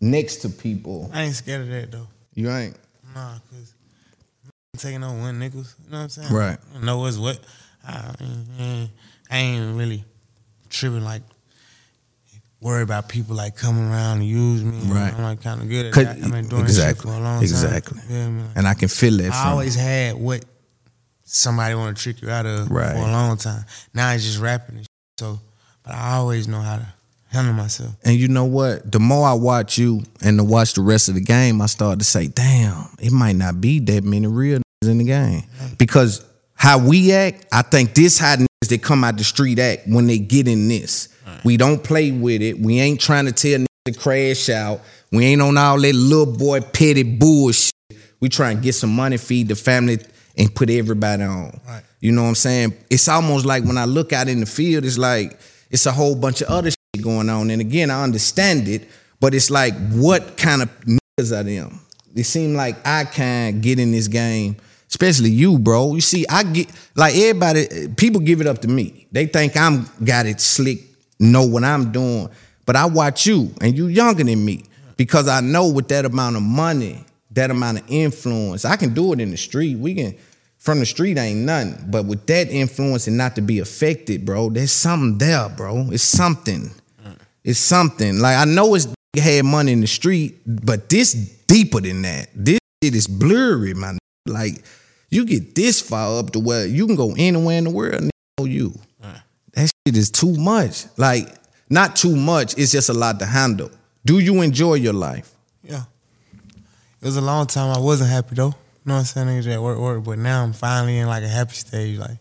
next 0.00 0.36
to 0.36 0.48
people. 0.48 1.10
I 1.12 1.24
ain't 1.24 1.34
scared 1.34 1.62
of 1.62 1.68
that 1.68 1.90
though. 1.92 2.08
You 2.34 2.50
ain't. 2.50 2.76
Nah, 3.14 3.38
cause 3.50 3.74
I'm 4.44 4.78
taking 4.78 5.04
on 5.04 5.20
one 5.20 5.38
nickels. 5.38 5.74
You 5.84 5.90
know 5.90 5.98
what 5.98 6.02
I'm 6.04 6.08
saying? 6.08 6.32
Right. 6.32 6.58
I 6.74 6.78
know 6.84 7.00
what's 7.00 7.18
what. 7.18 7.40
I, 7.86 8.14
ain't- 8.20 8.90
I 9.30 9.36
ain't 9.38 9.76
really 9.76 10.04
tripping 10.68 11.04
like 11.04 11.22
worry 12.60 12.82
about 12.82 13.08
people 13.08 13.34
like 13.34 13.56
coming 13.56 13.88
around 13.90 14.18
and 14.18 14.26
use 14.28 14.62
me. 14.62 14.76
Right. 14.92 15.14
I'm 15.14 15.22
like 15.22 15.42
kind 15.42 15.62
of 15.62 15.68
good 15.68 15.86
at 15.86 15.94
that. 15.94 16.08
I've 16.24 16.30
been 16.30 16.48
doing 16.48 16.62
exactly, 16.62 17.10
shit 17.10 17.16
for 17.16 17.20
a 17.20 17.22
long 17.22 17.42
exactly. 17.42 17.98
time. 18.00 18.10
Yeah, 18.10 18.28
man. 18.28 18.50
And 18.56 18.68
I 18.68 18.74
can 18.74 18.88
feel 18.88 19.16
that 19.18 19.32
I 19.32 19.50
always 19.50 19.74
had 19.74 20.16
what 20.16 20.44
somebody 21.24 21.74
want 21.74 21.96
to 21.96 22.02
trick 22.02 22.20
you 22.22 22.28
out 22.30 22.44
of 22.46 22.70
Right. 22.70 22.92
for 22.92 22.98
a 22.98 23.10
long 23.10 23.36
time. 23.38 23.64
Now 23.94 24.12
it's 24.12 24.24
just 24.24 24.38
rapping 24.40 24.76
and 24.76 24.82
shit. 24.84 24.88
So, 25.18 25.40
but 25.84 25.94
I 25.94 26.14
always 26.16 26.48
know 26.48 26.60
how 26.60 26.76
to 26.76 26.86
handle 27.32 27.54
myself. 27.54 27.94
And 28.04 28.16
you 28.16 28.28
know 28.28 28.44
what? 28.44 28.90
The 28.90 28.98
more 29.00 29.26
I 29.26 29.32
watch 29.34 29.78
you 29.78 30.02
and 30.20 30.38
to 30.38 30.44
watch 30.44 30.74
the 30.74 30.82
rest 30.82 31.08
of 31.08 31.14
the 31.14 31.20
game, 31.22 31.62
I 31.62 31.66
start 31.66 31.98
to 32.00 32.04
say, 32.04 32.26
damn, 32.26 32.88
it 33.00 33.12
might 33.12 33.36
not 33.36 33.60
be 33.60 33.78
that 33.80 34.04
many 34.04 34.26
real 34.26 34.60
in 34.82 34.98
the 34.98 35.04
game. 35.04 35.44
Because 35.78 36.24
how 36.60 36.76
we 36.76 37.10
act, 37.10 37.46
I 37.50 37.62
think 37.62 37.94
this 37.94 38.18
how 38.18 38.36
niggas 38.36 38.68
that 38.68 38.82
come 38.82 39.02
out 39.02 39.16
the 39.16 39.24
street 39.24 39.58
act 39.58 39.84
when 39.86 40.06
they 40.06 40.18
get 40.18 40.46
in 40.46 40.68
this. 40.68 41.08
We 41.42 41.56
don't 41.56 41.82
play 41.82 42.10
with 42.10 42.42
it. 42.42 42.60
We 42.60 42.80
ain't 42.80 43.00
trying 43.00 43.24
to 43.24 43.32
tell 43.32 43.60
niggas 43.60 43.66
to 43.86 43.98
crash 43.98 44.50
out. 44.50 44.82
We 45.10 45.24
ain't 45.24 45.40
on 45.40 45.56
all 45.56 45.80
that 45.80 45.94
little 45.94 46.26
boy 46.26 46.60
petty 46.60 47.02
bullshit. 47.02 47.72
We 48.20 48.28
try 48.28 48.50
and 48.50 48.60
get 48.60 48.74
some 48.74 48.94
money, 48.94 49.16
feed 49.16 49.48
the 49.48 49.56
family, 49.56 50.00
and 50.36 50.54
put 50.54 50.68
everybody 50.68 51.22
on. 51.22 51.58
Right. 51.66 51.82
You 52.00 52.12
know 52.12 52.24
what 52.24 52.28
I'm 52.28 52.34
saying? 52.34 52.74
It's 52.90 53.08
almost 53.08 53.46
like 53.46 53.64
when 53.64 53.78
I 53.78 53.86
look 53.86 54.12
out 54.12 54.28
in 54.28 54.40
the 54.40 54.46
field, 54.46 54.84
it's 54.84 54.98
like 54.98 55.40
it's 55.70 55.86
a 55.86 55.92
whole 55.92 56.14
bunch 56.14 56.42
of 56.42 56.48
other 56.48 56.70
shit 56.70 57.02
going 57.02 57.30
on. 57.30 57.48
And 57.48 57.62
again, 57.62 57.90
I 57.90 58.02
understand 58.02 58.68
it, 58.68 58.86
but 59.18 59.32
it's 59.32 59.50
like, 59.50 59.72
what 59.92 60.36
kind 60.36 60.60
of 60.60 60.68
niggas 60.82 61.32
are 61.32 61.42
them? 61.42 61.80
It 62.14 62.24
seem 62.24 62.54
like 62.54 62.76
I 62.86 63.04
can't 63.04 63.62
get 63.62 63.78
in 63.78 63.92
this 63.92 64.08
game, 64.08 64.56
especially 64.90 65.30
you, 65.30 65.58
bro. 65.58 65.94
You 65.94 66.00
see, 66.00 66.26
I 66.28 66.42
get 66.42 66.70
like 66.94 67.14
everybody. 67.14 67.88
People 67.96 68.20
give 68.20 68.40
it 68.40 68.46
up 68.46 68.58
to 68.58 68.68
me. 68.68 69.06
They 69.12 69.26
think 69.26 69.56
I'm 69.56 69.88
got 70.04 70.26
it 70.26 70.40
slick, 70.40 70.80
know 71.18 71.46
what 71.46 71.64
I'm 71.64 71.92
doing. 71.92 72.28
But 72.66 72.76
I 72.76 72.86
watch 72.86 73.26
you, 73.26 73.52
and 73.60 73.76
you 73.76 73.86
younger 73.86 74.22
than 74.22 74.44
me, 74.44 74.64
because 74.96 75.28
I 75.28 75.40
know 75.40 75.68
with 75.68 75.88
that 75.88 76.04
amount 76.04 76.36
of 76.36 76.42
money, 76.42 77.04
that 77.32 77.50
amount 77.50 77.80
of 77.80 77.84
influence, 77.88 78.64
I 78.64 78.76
can 78.76 78.94
do 78.94 79.12
it 79.12 79.20
in 79.20 79.30
the 79.30 79.36
street. 79.36 79.76
We 79.78 79.94
can 79.94 80.16
from 80.58 80.78
the 80.78 80.86
street 80.86 81.18
ain't 81.18 81.40
nothing. 81.40 81.86
But 81.88 82.04
with 82.04 82.26
that 82.26 82.48
influence 82.50 83.06
and 83.06 83.16
not 83.16 83.34
to 83.36 83.40
be 83.40 83.58
affected, 83.58 84.24
bro, 84.24 84.50
there's 84.50 84.72
something 84.72 85.18
there, 85.18 85.48
bro. 85.48 85.88
It's 85.90 86.02
something. 86.02 86.70
It's 87.42 87.58
something. 87.58 88.18
Like 88.18 88.36
I 88.36 88.44
know 88.44 88.74
it's 88.74 88.86
had 89.16 89.44
money 89.44 89.72
in 89.72 89.80
the 89.80 89.86
street, 89.86 90.38
but 90.46 90.88
this 90.88 91.12
deeper 91.12 91.80
than 91.80 92.02
that. 92.02 92.28
This 92.34 92.58
shit 92.84 92.94
is 92.94 93.08
blurry, 93.08 93.74
man. 93.74 93.98
Like 94.26 94.62
you 95.10 95.24
get 95.24 95.54
this 95.54 95.80
far 95.80 96.18
up 96.18 96.30
to 96.30 96.40
where 96.40 96.66
you 96.66 96.86
can 96.86 96.96
go 96.96 97.14
anywhere 97.16 97.58
in 97.58 97.64
the 97.64 97.70
world 97.70 97.94
and 97.94 98.10
know 98.38 98.46
you. 98.46 98.72
That 99.52 99.70
shit 99.86 99.96
is 99.96 100.10
too 100.10 100.34
much. 100.34 100.84
Like 100.96 101.28
not 101.68 101.96
too 101.96 102.16
much. 102.16 102.56
It's 102.56 102.72
just 102.72 102.88
a 102.88 102.92
lot 102.92 103.18
to 103.18 103.26
handle. 103.26 103.70
Do 104.04 104.18
you 104.20 104.40
enjoy 104.42 104.74
your 104.74 104.92
life? 104.92 105.32
Yeah. 105.62 105.82
It 107.00 107.04
was 107.04 107.16
a 107.16 107.20
long 107.20 107.46
time 107.46 107.76
I 107.76 107.80
wasn't 107.80 108.10
happy 108.10 108.36
though. 108.36 108.46
You 108.46 108.54
know 108.86 108.94
what 108.94 109.00
I'm 109.00 109.04
saying? 109.04 109.26
Niggas 109.26 109.54
at 109.54 109.60
work, 109.60 109.78
work, 109.78 110.04
but 110.04 110.18
now 110.18 110.42
I'm 110.42 110.52
finally 110.52 110.98
in 110.98 111.06
like 111.06 111.22
a 111.22 111.28
happy 111.28 111.54
stage. 111.54 111.98
Like, 111.98 112.16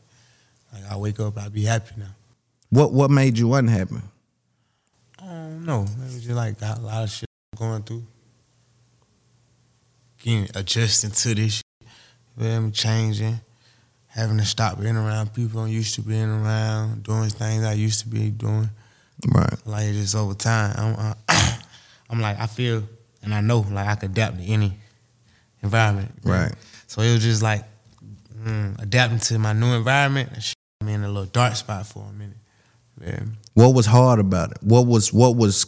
like 0.73 0.83
I 0.91 0.97
wake 0.97 1.19
up, 1.19 1.37
I 1.37 1.49
be 1.49 1.63
happy 1.63 1.93
now. 1.97 2.15
What 2.69 2.91
what 2.91 3.11
made 3.11 3.37
you 3.37 3.53
unhappy? 3.53 3.95
I 5.21 5.25
don't 5.25 5.65
know. 5.65 5.85
Maybe 5.97 6.15
just 6.15 6.29
like 6.29 6.59
got 6.59 6.79
a 6.79 6.81
lot 6.81 7.03
of 7.03 7.09
shit 7.09 7.29
going 7.55 7.83
through. 7.83 8.05
Getting 10.21 10.49
adjusting 10.55 11.11
to 11.11 11.35
this 11.35 11.61
feel 12.39 12.61
me? 12.61 12.71
Changing. 12.71 13.39
Having 14.07 14.37
to 14.37 14.45
stop 14.45 14.79
being 14.79 14.95
around 14.95 15.33
people 15.33 15.61
I'm 15.61 15.67
used 15.67 15.95
to 15.95 16.01
being 16.01 16.29
around, 16.29 17.03
doing 17.03 17.29
things 17.29 17.63
I 17.63 17.73
used 17.73 17.99
to 18.01 18.07
be 18.07 18.31
doing. 18.31 18.69
Right. 19.27 19.53
Like 19.65 19.91
just 19.91 20.15
over 20.15 20.33
time, 20.33 20.73
I'm, 20.77 21.15
I, 21.29 21.59
I'm 22.09 22.19
like 22.19 22.39
I 22.39 22.47
feel 22.47 22.83
and 23.21 23.33
I 23.33 23.41
know 23.41 23.59
like 23.59 23.87
I 23.87 23.95
could 23.95 24.11
adapt 24.11 24.39
to 24.39 24.43
any 24.43 24.73
environment. 25.61 26.11
Right. 26.23 26.53
So 26.87 27.01
it 27.01 27.13
was 27.13 27.21
just 27.21 27.43
like 27.43 27.63
mm, 28.35 28.81
adapting 28.81 29.19
to 29.19 29.39
my 29.39 29.53
new 29.53 29.73
environment 29.73 30.31
and 30.33 30.43
shit, 30.43 30.55
me 30.83 30.93
in 30.93 31.03
a 31.03 31.07
little 31.07 31.25
dark 31.25 31.55
spot 31.55 31.85
for 31.85 32.05
a 32.09 32.13
minute. 32.13 32.37
Yeah. 33.01 33.23
What 33.53 33.73
was 33.75 33.85
hard 33.85 34.19
about 34.19 34.51
it? 34.51 34.57
What 34.61 34.87
was 34.87 35.13
what 35.13 35.35
was 35.35 35.65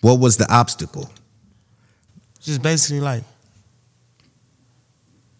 what 0.00 0.18
was 0.18 0.36
the 0.36 0.52
obstacle? 0.52 1.10
Just 2.40 2.62
basically 2.62 3.00
like 3.00 3.24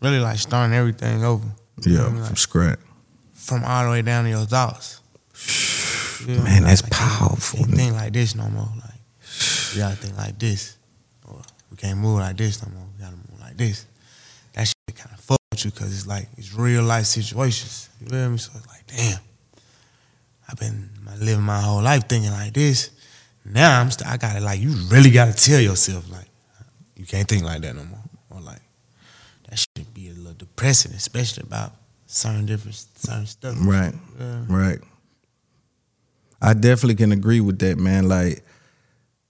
really 0.03 0.19
like 0.21 0.39
starting 0.39 0.75
everything 0.77 1.25
over. 1.25 1.47
You 1.85 1.95
know 1.97 2.03
what 2.05 2.09
I 2.09 2.13
mean? 2.15 2.23
Like, 2.23 2.39
scratch. 2.39 2.79
from 3.33 3.65
all 3.65 3.85
the 3.85 3.91
way 3.91 4.03
down 4.03 4.25
to 4.25 4.31
your 4.31 4.45
thoughts. 4.47 5.01
You 6.25 6.37
know, 6.37 6.45
Man, 6.45 6.63
that's 6.63 6.85
like, 6.85 6.93
powerful, 6.93 7.59
Can't 7.59 7.71
man. 7.71 7.77
think 7.79 7.95
like 7.97 8.13
this 8.13 8.37
no 8.37 8.49
more. 8.49 8.69
Like 8.77 9.01
you 9.73 9.79
gotta 9.81 9.97
think 9.97 10.17
like 10.17 10.39
this, 10.39 10.77
or 11.27 11.43
we 11.69 11.77
can't 11.77 11.99
move 11.99 12.21
like 12.21 12.37
this 12.37 12.63
no 12.65 12.71
more. 12.73 12.87
We 12.97 13.03
gotta 13.03 13.17
move 13.17 13.41
like 13.41 13.57
this. 13.57 13.87
That 14.53 14.69
shit 14.69 14.95
kind 14.97 15.11
of 15.13 15.19
fuck 15.19 15.41
with 15.51 15.65
you 15.65 15.73
because 15.73 15.93
it's 15.93 16.07
like 16.07 16.29
it's 16.39 16.55
real 16.55 16.85
life 16.85 17.07
situations. 17.07 17.89
You 18.01 18.07
feel 18.07 18.31
me? 18.31 18.39
So 18.39 18.53
it's 18.55 18.69
like, 18.69 18.87
damn, 18.87 19.19
I've 20.49 20.61
been 20.61 20.91
living 21.19 21.43
my 21.43 21.61
whole 21.61 21.83
life 21.83 22.07
thinking 22.09 22.31
like 22.31 22.53
this. 22.53 22.91
Now 23.45 23.81
I'm 23.81 23.91
st- 23.91 24.09
I 24.09 24.17
gotta 24.17 24.39
like 24.39 24.61
you 24.61 24.71
really 24.91 25.11
gotta 25.11 25.33
tell 25.33 25.59
yourself 25.61 26.09
like 26.09 26.29
you 26.95 27.05
can't 27.05 27.27
think 27.27 27.43
like 27.43 27.63
that 27.63 27.75
no 27.75 27.83
more, 27.83 27.99
or 28.31 28.41
like 28.41 28.63
that 29.49 29.59
should 29.59 29.93
especially 30.65 31.45
about 31.45 31.73
certain 32.07 32.47
different 32.47 32.77
certain 32.97 33.27
stuff. 33.27 33.57
Right. 33.61 33.95
Yeah. 34.19 34.45
Right. 34.49 34.79
I 36.41 36.55
definitely 36.55 36.97
can 36.97 37.13
agree 37.13 37.41
with 37.41 37.59
that, 37.61 37.79
man. 37.79 38.09
Like 38.09 38.45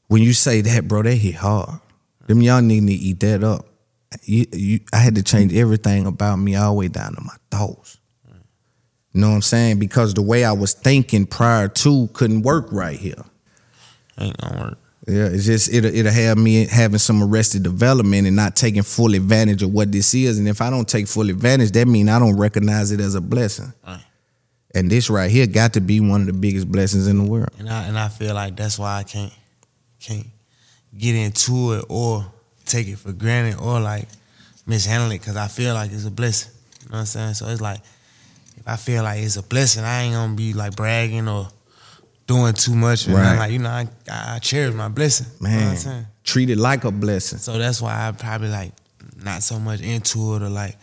when 0.08 0.22
you 0.22 0.32
say 0.32 0.60
that, 0.62 0.88
bro, 0.88 1.02
that 1.02 1.14
hit 1.14 1.36
hard. 1.36 1.80
Them 2.26 2.42
y'all 2.42 2.62
need 2.62 2.86
to 2.86 2.92
eat 2.92 3.20
that 3.20 3.42
up. 3.44 3.66
You, 4.24 4.46
you, 4.52 4.80
I 4.92 4.98
had 4.98 5.14
to 5.16 5.22
change 5.22 5.54
everything 5.54 6.06
about 6.06 6.36
me 6.36 6.54
all 6.54 6.72
the 6.72 6.78
way 6.78 6.88
down 6.88 7.14
to 7.14 7.20
my 7.20 7.34
thoughts. 7.50 7.98
You 9.12 9.20
know 9.20 9.28
what 9.28 9.36
I'm 9.36 9.42
saying? 9.42 9.78
Because 9.78 10.14
the 10.14 10.22
way 10.22 10.44
I 10.44 10.52
was 10.52 10.72
thinking 10.72 11.26
prior 11.26 11.68
to 11.68 12.08
couldn't 12.14 12.42
work 12.42 12.68
right 12.70 12.98
here. 12.98 13.24
Ain't 14.18 14.36
gonna 14.38 14.60
work. 14.60 14.78
Yeah, 15.06 15.26
it's 15.26 15.46
just 15.46 15.72
it'll 15.72 15.92
it'll 15.92 16.12
have 16.12 16.38
me 16.38 16.66
having 16.66 16.98
some 16.98 17.22
arrested 17.24 17.64
development 17.64 18.26
and 18.28 18.36
not 18.36 18.54
taking 18.54 18.82
full 18.82 19.14
advantage 19.14 19.62
of 19.62 19.72
what 19.72 19.90
this 19.90 20.14
is. 20.14 20.38
And 20.38 20.48
if 20.48 20.60
I 20.60 20.70
don't 20.70 20.88
take 20.88 21.08
full 21.08 21.28
advantage, 21.28 21.72
that 21.72 21.88
means 21.88 22.08
I 22.08 22.20
don't 22.20 22.36
recognize 22.36 22.92
it 22.92 23.00
as 23.00 23.16
a 23.16 23.20
blessing. 23.20 23.72
Right. 23.84 24.04
And 24.74 24.88
this 24.90 25.10
right 25.10 25.30
here 25.30 25.46
got 25.46 25.74
to 25.74 25.80
be 25.80 25.98
one 26.00 26.22
of 26.22 26.26
the 26.28 26.32
biggest 26.32 26.70
blessings 26.70 27.08
in 27.08 27.18
the 27.18 27.28
world. 27.28 27.50
And 27.58 27.68
I 27.68 27.86
and 27.88 27.98
I 27.98 28.08
feel 28.08 28.34
like 28.34 28.54
that's 28.54 28.78
why 28.78 28.98
I 28.98 29.02
can't 29.02 29.32
can't 29.98 30.26
get 30.96 31.16
into 31.16 31.72
it 31.72 31.84
or 31.88 32.24
take 32.64 32.86
it 32.86 32.98
for 32.98 33.12
granted 33.12 33.58
or 33.60 33.80
like 33.80 34.06
mishandle 34.66 35.10
it 35.10 35.20
because 35.20 35.36
I 35.36 35.48
feel 35.48 35.74
like 35.74 35.90
it's 35.90 36.06
a 36.06 36.10
blessing. 36.12 36.52
You 36.82 36.88
know 36.90 36.92
what 36.92 37.00
I'm 37.00 37.06
saying? 37.06 37.34
So 37.34 37.48
it's 37.48 37.60
like 37.60 37.80
if 38.56 38.66
I 38.66 38.76
feel 38.76 39.02
like 39.02 39.20
it's 39.20 39.36
a 39.36 39.42
blessing, 39.42 39.82
I 39.82 40.02
ain't 40.02 40.14
gonna 40.14 40.34
be 40.34 40.52
like 40.52 40.76
bragging 40.76 41.28
or 41.28 41.48
doing 42.26 42.52
too 42.54 42.74
much. 42.74 43.06
And 43.06 43.14
Right. 43.14 43.26
I'm 43.26 43.38
like, 43.38 43.52
you 43.52 43.58
know, 43.58 43.70
I, 43.70 43.88
I 44.10 44.38
cherish 44.38 44.74
my 44.74 44.88
blessing. 44.88 45.26
You 45.40 45.48
know 45.48 45.54
what 45.54 45.60
I'm 45.62 45.68
Man, 45.68 45.76
saying? 45.76 46.06
treat 46.24 46.50
it 46.50 46.58
like 46.58 46.84
a 46.84 46.90
blessing. 46.90 47.38
So 47.38 47.58
that's 47.58 47.80
why 47.82 48.08
I 48.08 48.12
probably 48.12 48.48
like 48.48 48.72
not 49.22 49.42
so 49.42 49.58
much 49.58 49.80
into 49.80 50.34
it 50.36 50.42
or 50.42 50.48
like 50.48 50.76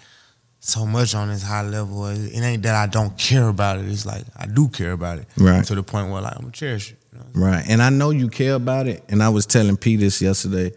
so 0.60 0.86
much 0.86 1.16
on 1.16 1.30
this 1.30 1.42
high 1.44 1.62
level. 1.64 2.06
It 2.08 2.40
ain't 2.42 2.64
that 2.64 2.76
I 2.76 2.88
don't 2.88 3.18
care 3.18 3.48
about 3.48 3.80
it. 3.80 3.86
It's 3.86 4.06
like 4.06 4.24
I 4.38 4.46
do 4.46 4.68
care 4.68 4.92
about 4.92 5.20
it. 5.20 5.28
Right. 5.38 5.64
To 5.66 5.76
the 5.76 5.84
point 5.84 6.12
where 6.12 6.22
like 6.22 6.34
I'm 6.36 6.42
gonna 6.42 6.52
cherish 6.52 6.92
it. 6.92 6.98
You 7.14 7.20
know? 7.20 7.26
Right. 7.48 7.64
And 7.68 7.82
I 7.82 7.90
know 7.90 8.10
you 8.12 8.28
care 8.30 8.54
about 8.56 8.88
it. 8.88 9.04
And 9.10 9.24
I 9.24 9.30
was 9.30 9.46
telling 9.46 9.78
P 9.78 9.96
this 9.96 10.22
yesterday. 10.22 10.72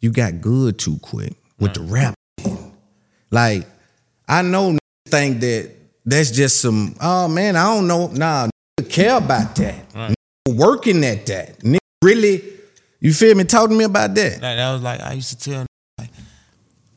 You 0.00 0.10
got 0.10 0.40
good 0.40 0.78
too 0.80 0.98
quick 0.98 1.34
with 1.60 1.74
the 1.74 1.82
rap. 1.82 2.14
Like, 3.30 3.66
I 4.28 4.42
know 4.42 4.76
think 5.06 5.40
that 5.40 5.70
that's 6.04 6.30
just 6.32 6.60
some, 6.60 6.96
oh 7.00 7.28
man, 7.28 7.54
I 7.56 7.72
don't 7.74 7.86
know. 7.86 8.08
Nah, 8.08 8.48
care 8.92 9.16
about 9.16 9.56
that. 9.56 9.74
Right. 9.94 10.14
Working 10.48 11.04
at 11.04 11.26
that. 11.26 11.58
Nigga 11.60 11.78
really, 12.02 12.42
you 13.00 13.12
feel 13.12 13.34
me? 13.34 13.44
Talk 13.44 13.70
to 13.70 13.74
me 13.74 13.84
about 13.84 14.14
that. 14.14 14.40
That, 14.40 14.56
that 14.56 14.72
was 14.72 14.82
like 14.82 15.00
I 15.00 15.14
used 15.14 15.30
to 15.30 15.38
tell 15.50 15.66
like 15.98 16.10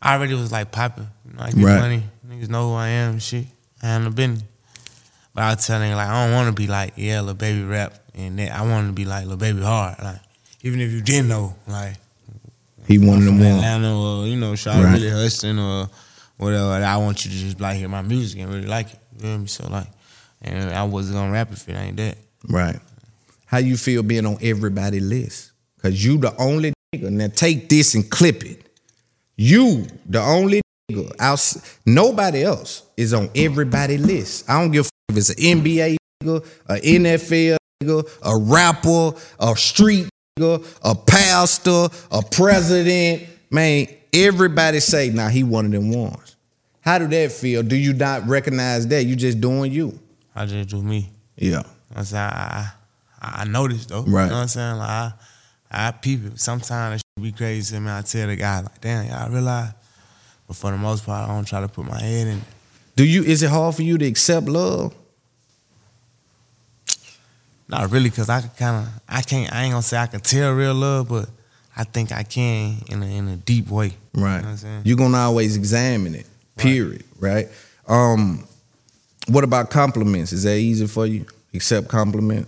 I 0.01 0.15
already 0.15 0.33
was 0.35 0.51
like 0.51 0.71
popping. 0.71 1.07
I 1.37 1.51
get 1.51 1.63
Right. 1.63 1.79
money. 1.79 2.03
Niggas 2.27 2.49
know 2.49 2.69
who 2.69 2.75
I 2.75 2.87
am 2.89 3.13
and 3.13 3.23
shit. 3.23 3.45
I 3.81 3.87
handle 3.87 4.11
business. 4.11 4.43
But 5.33 5.43
I 5.43 5.55
was 5.55 5.65
telling 5.67 5.91
like 5.93 6.07
I 6.07 6.25
don't 6.25 6.33
want 6.33 6.47
to 6.55 6.61
be 6.61 6.67
like 6.67 6.93
yeah, 6.97 7.21
Lil 7.21 7.33
Baby 7.33 7.63
rap, 7.63 7.93
and 8.13 8.39
that 8.39 8.51
I 8.51 8.61
want 8.61 8.87
to 8.87 8.93
be 8.93 9.05
like 9.05 9.25
Lil 9.27 9.37
Baby 9.37 9.61
hard. 9.61 9.97
Like 10.01 10.19
even 10.61 10.79
if 10.79 10.91
you 10.91 11.01
didn't 11.01 11.27
know, 11.29 11.55
like 11.67 11.95
He 12.87 12.97
them 12.97 13.07
from 13.21 13.39
ones. 13.39 13.55
Atlanta 13.57 13.93
or 13.95 14.25
you 14.27 14.37
know, 14.37 14.55
Charlotte 14.55 14.83
Right. 14.85 14.93
really 14.93 15.09
hustling 15.09 15.59
or 15.59 15.89
whatever. 16.37 16.71
I 16.83 16.97
want 16.97 17.25
you 17.25 17.31
to 17.31 17.37
just 17.37 17.59
like 17.59 17.77
hear 17.77 17.89
my 17.89 18.01
music 18.01 18.39
and 18.41 18.49
really 18.53 18.67
like 18.67 18.93
it. 18.93 18.99
You 19.15 19.19
feel 19.21 19.37
me? 19.39 19.47
So 19.47 19.67
like, 19.67 19.87
and 20.45 20.73
I 20.73 20.83
wasn't 20.83 21.17
gonna 21.17 21.31
rap 21.31 21.51
if 21.51 21.67
it 21.67 21.73
ain't 21.73 21.97
that. 21.97 22.17
Right. 22.47 22.79
How 23.45 23.57
you 23.57 23.77
feel 23.77 24.03
being 24.03 24.25
on 24.25 24.37
everybody 24.41 24.99
list? 24.99 25.51
Cause 25.81 26.03
you 26.03 26.17
the 26.17 26.35
only 26.37 26.73
nigga. 26.93 27.09
Now 27.09 27.27
take 27.27 27.69
this 27.69 27.95
and 27.95 28.09
clip 28.09 28.43
it. 28.43 28.61
You 29.37 29.85
the 30.05 30.21
only 30.21 30.61
nigga. 30.91 31.11
Outs- 31.19 31.79
nobody 31.85 32.43
else 32.43 32.83
is 32.97 33.13
on 33.13 33.29
everybody 33.35 33.97
list. 33.97 34.49
I 34.49 34.59
don't 34.59 34.71
give 34.71 34.85
a 34.85 34.89
if 35.09 35.17
it's 35.17 35.29
an 35.29 35.61
NBA 35.61 35.97
nigga, 36.23 36.45
a 36.67 36.75
NFL 36.75 37.57
nigga, 37.83 38.19
a 38.23 38.37
rapper, 38.37 39.17
a 39.39 39.55
street 39.55 40.09
nigga, 40.39 40.65
a 40.83 40.95
pastor, 40.95 41.87
a 42.11 42.21
president. 42.23 43.27
Man, 43.51 43.87
everybody 44.13 44.79
say, 44.79 45.09
nah, 45.09 45.29
he 45.29 45.43
one 45.43 45.65
of 45.65 45.71
them 45.71 45.91
ones. 45.91 46.35
How 46.81 46.99
do 46.99 47.07
that 47.07 47.31
feel? 47.31 47.63
Do 47.63 47.75
you 47.75 47.93
not 47.93 48.27
recognize 48.27 48.87
that? 48.87 49.05
You 49.05 49.15
just 49.15 49.41
doing 49.41 49.71
you. 49.71 49.99
I 50.36 50.45
just 50.45 50.69
do 50.69 50.81
me. 50.81 51.11
Yeah. 51.38 51.63
I'm 51.95 52.03
saying 52.03 52.23
I, 52.23 52.71
I, 53.21 53.41
I 53.41 53.45
noticed 53.45 53.89
though. 53.89 54.03
Right. 54.03 54.25
You 54.25 54.29
know 54.29 54.36
what 54.36 54.41
I'm 54.41 54.47
saying? 54.47 54.77
Like 54.77 54.89
I, 54.89 55.13
I 55.71 55.91
peep 55.91 56.25
it. 56.25 56.39
Sometimes 56.39 57.01
it 57.01 57.03
should 57.17 57.23
be 57.23 57.31
crazy 57.31 57.75
to 57.75 57.81
me. 57.81 57.91
I 57.91 58.01
tell 58.01 58.27
the 58.27 58.36
guy 58.36 58.61
like, 58.61 58.81
damn, 58.81 59.07
y'all 59.07 59.29
realize. 59.29 59.71
But 60.47 60.55
for 60.55 60.71
the 60.71 60.77
most 60.77 61.05
part, 61.05 61.27
I 61.27 61.33
don't 61.33 61.45
try 61.47 61.61
to 61.61 61.67
put 61.67 61.86
my 61.86 61.99
head 61.99 62.27
in 62.27 62.38
it. 62.38 62.43
Do 62.95 63.05
you 63.05 63.23
is 63.23 63.43
it 63.43 63.49
hard 63.49 63.75
for 63.75 63.81
you 63.81 63.97
to 63.97 64.05
accept 64.05 64.47
love? 64.47 64.93
Not 67.67 67.91
really, 67.91 68.11
cause 68.11 68.29
I 68.29 68.41
kind 68.41 68.86
of, 68.86 68.93
I 69.09 69.21
can't, 69.21 69.51
I 69.51 69.63
ain't 69.63 69.71
gonna 69.71 69.81
say 69.81 69.97
I 69.97 70.05
can 70.05 70.21
tell 70.21 70.53
real 70.53 70.75
love, 70.75 71.09
but 71.09 71.27
I 71.75 71.83
think 71.83 72.11
I 72.11 72.21
can 72.23 72.77
in 72.88 73.01
a 73.01 73.05
in 73.05 73.27
a 73.27 73.36
deep 73.36 73.69
way. 73.69 73.93
Right. 74.13 74.13
You 74.13 74.21
know 74.21 74.36
what 74.36 74.45
I'm 74.45 74.57
saying? 74.57 74.81
You're 74.86 74.97
gonna 74.97 75.17
always 75.17 75.55
examine 75.57 76.15
it. 76.15 76.27
Period. 76.57 77.03
Right. 77.19 77.49
Um, 77.88 78.45
what 79.28 79.43
about 79.43 79.69
compliments? 79.69 80.32
Is 80.34 80.43
that 80.43 80.57
easy 80.57 80.88
for 80.88 81.05
you? 81.05 81.26
Accept 81.53 81.88
compliment? 81.88 82.47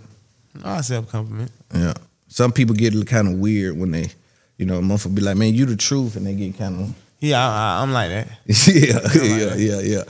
I 0.64 0.80
self 0.82 1.08
compliment. 1.10 1.50
Yeah. 1.74 1.94
Some 2.28 2.52
people 2.52 2.74
get 2.74 2.94
kind 3.06 3.28
of 3.28 3.34
weird 3.34 3.78
when 3.78 3.90
they, 3.92 4.10
you 4.58 4.66
know, 4.66 4.78
a 4.78 4.82
motherfucker 4.82 5.14
be 5.14 5.22
like, 5.22 5.36
"Man, 5.36 5.54
you 5.54 5.64
the 5.66 5.76
truth," 5.76 6.16
and 6.16 6.26
they 6.26 6.34
get 6.34 6.58
kind 6.58 6.80
of, 6.80 6.94
Yeah, 7.20 7.38
I, 7.40 7.78
I, 7.78 7.82
I'm 7.82 7.92
like 7.92 8.10
that. 8.10 8.28
yeah, 8.46 9.24
yeah, 9.24 9.54
yeah, 9.54 9.80
yeah. 9.80 10.02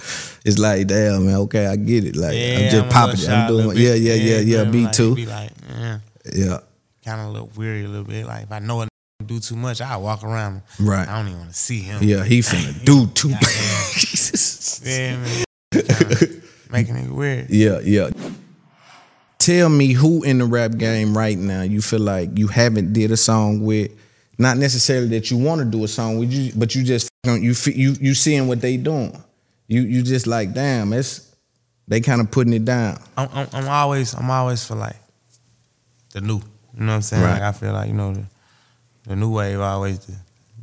It's 0.44 0.58
like, 0.58 0.86
damn, 0.86 1.26
man. 1.26 1.36
Okay, 1.36 1.66
I 1.66 1.76
get 1.76 2.04
it. 2.04 2.16
Like, 2.16 2.34
Yeah, 2.34 2.58
I'm 2.58 2.70
just 2.70 2.86
a 2.86 2.88
popping. 2.88 3.20
it. 3.20 3.28
I'm 3.28 3.48
doing. 3.48 3.76
Yeah, 3.76 3.92
bit. 3.92 4.00
yeah, 4.02 4.14
yeah, 4.14 4.38
yeah. 4.38 4.64
Me 4.64 4.84
like, 4.84 4.92
too. 4.92 5.14
Be 5.14 5.26
like, 5.26 5.50
eh, 5.50 5.74
yeah, 5.78 5.98
Yeah. 6.34 6.58
kind 7.04 7.20
of 7.20 7.26
a 7.28 7.30
little 7.30 7.50
weary 7.56 7.84
a 7.84 7.88
little 7.88 8.04
bit. 8.04 8.26
Like 8.26 8.44
if 8.44 8.52
I 8.52 8.58
know 8.58 8.82
a 8.82 8.88
do 9.24 9.38
too 9.40 9.56
much, 9.56 9.80
I 9.80 9.96
walk 9.96 10.24
around. 10.24 10.62
Right. 10.80 11.06
I 11.08 11.16
don't 11.18 11.26
even 11.28 11.38
want 11.38 11.50
to 11.50 11.56
see 11.56 11.80
him. 11.80 12.02
Yeah. 12.02 12.24
He 12.24 12.40
finna 12.40 12.84
do 12.84 13.06
too. 13.08 13.30
Goddamn. 13.30 13.44
Yeah, 14.84 15.16
man. 15.16 15.44
Kinda 15.72 16.28
making 16.70 16.96
it 16.96 17.10
weird. 17.10 17.50
Yeah, 17.50 17.80
yeah. 17.82 18.10
Tell 19.38 19.68
me 19.68 19.92
who 19.92 20.22
in 20.24 20.38
the 20.38 20.44
rap 20.44 20.76
game 20.76 21.16
right 21.16 21.38
now 21.38 21.62
you 21.62 21.80
feel 21.80 22.00
like 22.00 22.36
you 22.36 22.48
haven't 22.48 22.92
did 22.92 23.10
a 23.10 23.16
song 23.16 23.62
with, 23.62 23.92
not 24.38 24.56
necessarily 24.56 25.08
that 25.08 25.30
you 25.30 25.38
want 25.38 25.60
to 25.60 25.64
do 25.64 25.84
a 25.84 25.88
song 25.88 26.18
with 26.18 26.32
you, 26.32 26.52
but 26.56 26.74
you 26.74 26.82
just 26.84 27.08
you 27.24 27.54
you 27.66 27.94
you 28.00 28.14
seeing 28.14 28.46
what 28.46 28.60
they 28.60 28.76
doing. 28.76 29.16
You 29.66 29.82
you 29.82 30.02
just 30.02 30.26
like 30.26 30.52
damn, 30.52 30.92
it's 30.92 31.28
they 31.88 32.00
kind 32.00 32.20
of 32.20 32.30
putting 32.30 32.52
it 32.52 32.64
down. 32.64 33.00
I'm, 33.16 33.28
I'm, 33.32 33.48
I'm 33.52 33.68
always, 33.68 34.14
I'm 34.14 34.30
always 34.30 34.64
for 34.64 34.74
like 34.74 34.96
the 36.12 36.20
new. 36.20 36.34
You 36.34 36.84
know 36.84 36.86
what 36.86 36.94
I'm 36.96 37.02
saying? 37.02 37.22
Right. 37.22 37.32
Like 37.32 37.42
I 37.42 37.52
feel 37.52 37.72
like 37.72 37.88
you 37.88 37.94
know 37.94 38.12
the, 38.12 38.24
the 39.04 39.16
new 39.16 39.32
wave 39.34 39.58
always 39.58 39.98
the, 40.00 40.14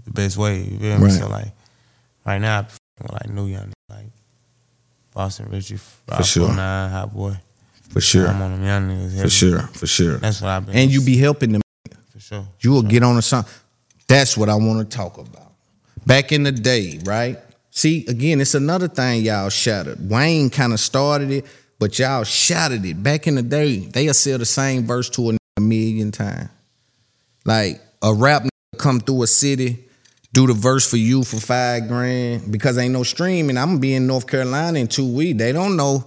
the 0.05 0.11
best 0.11 0.37
wave. 0.37 0.71
You 0.71 0.79
feel 0.79 0.97
me? 0.99 1.03
Right. 1.05 1.11
So 1.11 1.27
like 1.27 1.51
right 2.25 2.39
now, 2.39 2.67
I 3.01 3.13
like 3.13 3.29
new 3.29 3.47
young 3.47 3.73
like 3.89 4.05
Boston 5.15 5.47
Richey, 5.49 5.79
Rob 6.11 6.25
sure. 6.25 6.53
Nine, 6.53 6.91
Hotboii. 6.91 7.39
For 7.89 8.01
sure, 8.01 8.27
I'm 8.27 8.41
on 8.41 8.51
them 8.51 8.63
young 8.65 8.89
niggas. 8.89 9.21
for 9.21 9.29
sure, 9.29 9.61
for 9.61 9.87
sure. 9.87 10.17
That's 10.17 10.41
what 10.41 10.49
I've 10.49 10.65
been. 10.65 10.75
And 10.75 10.91
you 10.91 11.01
be 11.01 11.17
helping 11.17 11.53
them. 11.53 11.61
for 12.11 12.19
sure. 12.19 12.45
You 12.59 12.71
will 12.71 12.83
get 12.83 13.01
on 13.01 13.17
a 13.17 13.21
song. 13.21 13.45
That's 14.09 14.35
what 14.35 14.49
I 14.49 14.55
want 14.55 14.91
to 14.91 14.97
talk 14.97 15.17
about. 15.17 15.53
Back 16.05 16.33
in 16.33 16.43
the 16.43 16.51
day, 16.51 16.99
right? 17.05 17.39
See, 17.71 18.05
again, 18.07 18.41
it's 18.41 18.55
another 18.55 18.89
thing 18.89 19.23
y'all 19.23 19.49
shattered. 19.49 20.09
Wayne 20.09 20.49
kind 20.49 20.73
of 20.73 20.81
started 20.81 21.31
it, 21.31 21.45
but 21.79 21.97
y'all 21.97 22.25
shattered 22.25 22.83
it. 22.85 23.01
Back 23.01 23.25
in 23.25 23.35
the 23.35 23.41
day, 23.41 23.77
they'll 23.77 24.13
sell 24.13 24.37
the 24.37 24.45
same 24.45 24.85
verse 24.85 25.09
to 25.11 25.31
a, 25.31 25.61
million 25.61 26.11
times. 26.11 26.49
Like 27.45 27.81
a 28.01 28.13
rap 28.13 28.43
nigga 28.43 28.77
come 28.77 28.99
through 28.99 29.23
a 29.23 29.27
city, 29.27 29.84
do 30.35 30.45
the 30.47 30.53
verse 30.53 30.87
for 30.87 30.97
you 30.97 31.23
for 31.23 31.37
five 31.37 31.87
grand 31.87 32.51
because 32.51 32.77
ain't 32.77 32.91
no 32.93 33.03
streaming. 33.03 33.57
I'm 33.57 33.69
gonna 33.69 33.79
be 33.79 33.95
in 33.95 34.05
North 34.05 34.27
Carolina 34.27 34.77
in 34.77 34.87
two 34.87 35.07
weeks. 35.07 35.39
They 35.39 35.53
don't 35.53 35.77
know 35.77 36.05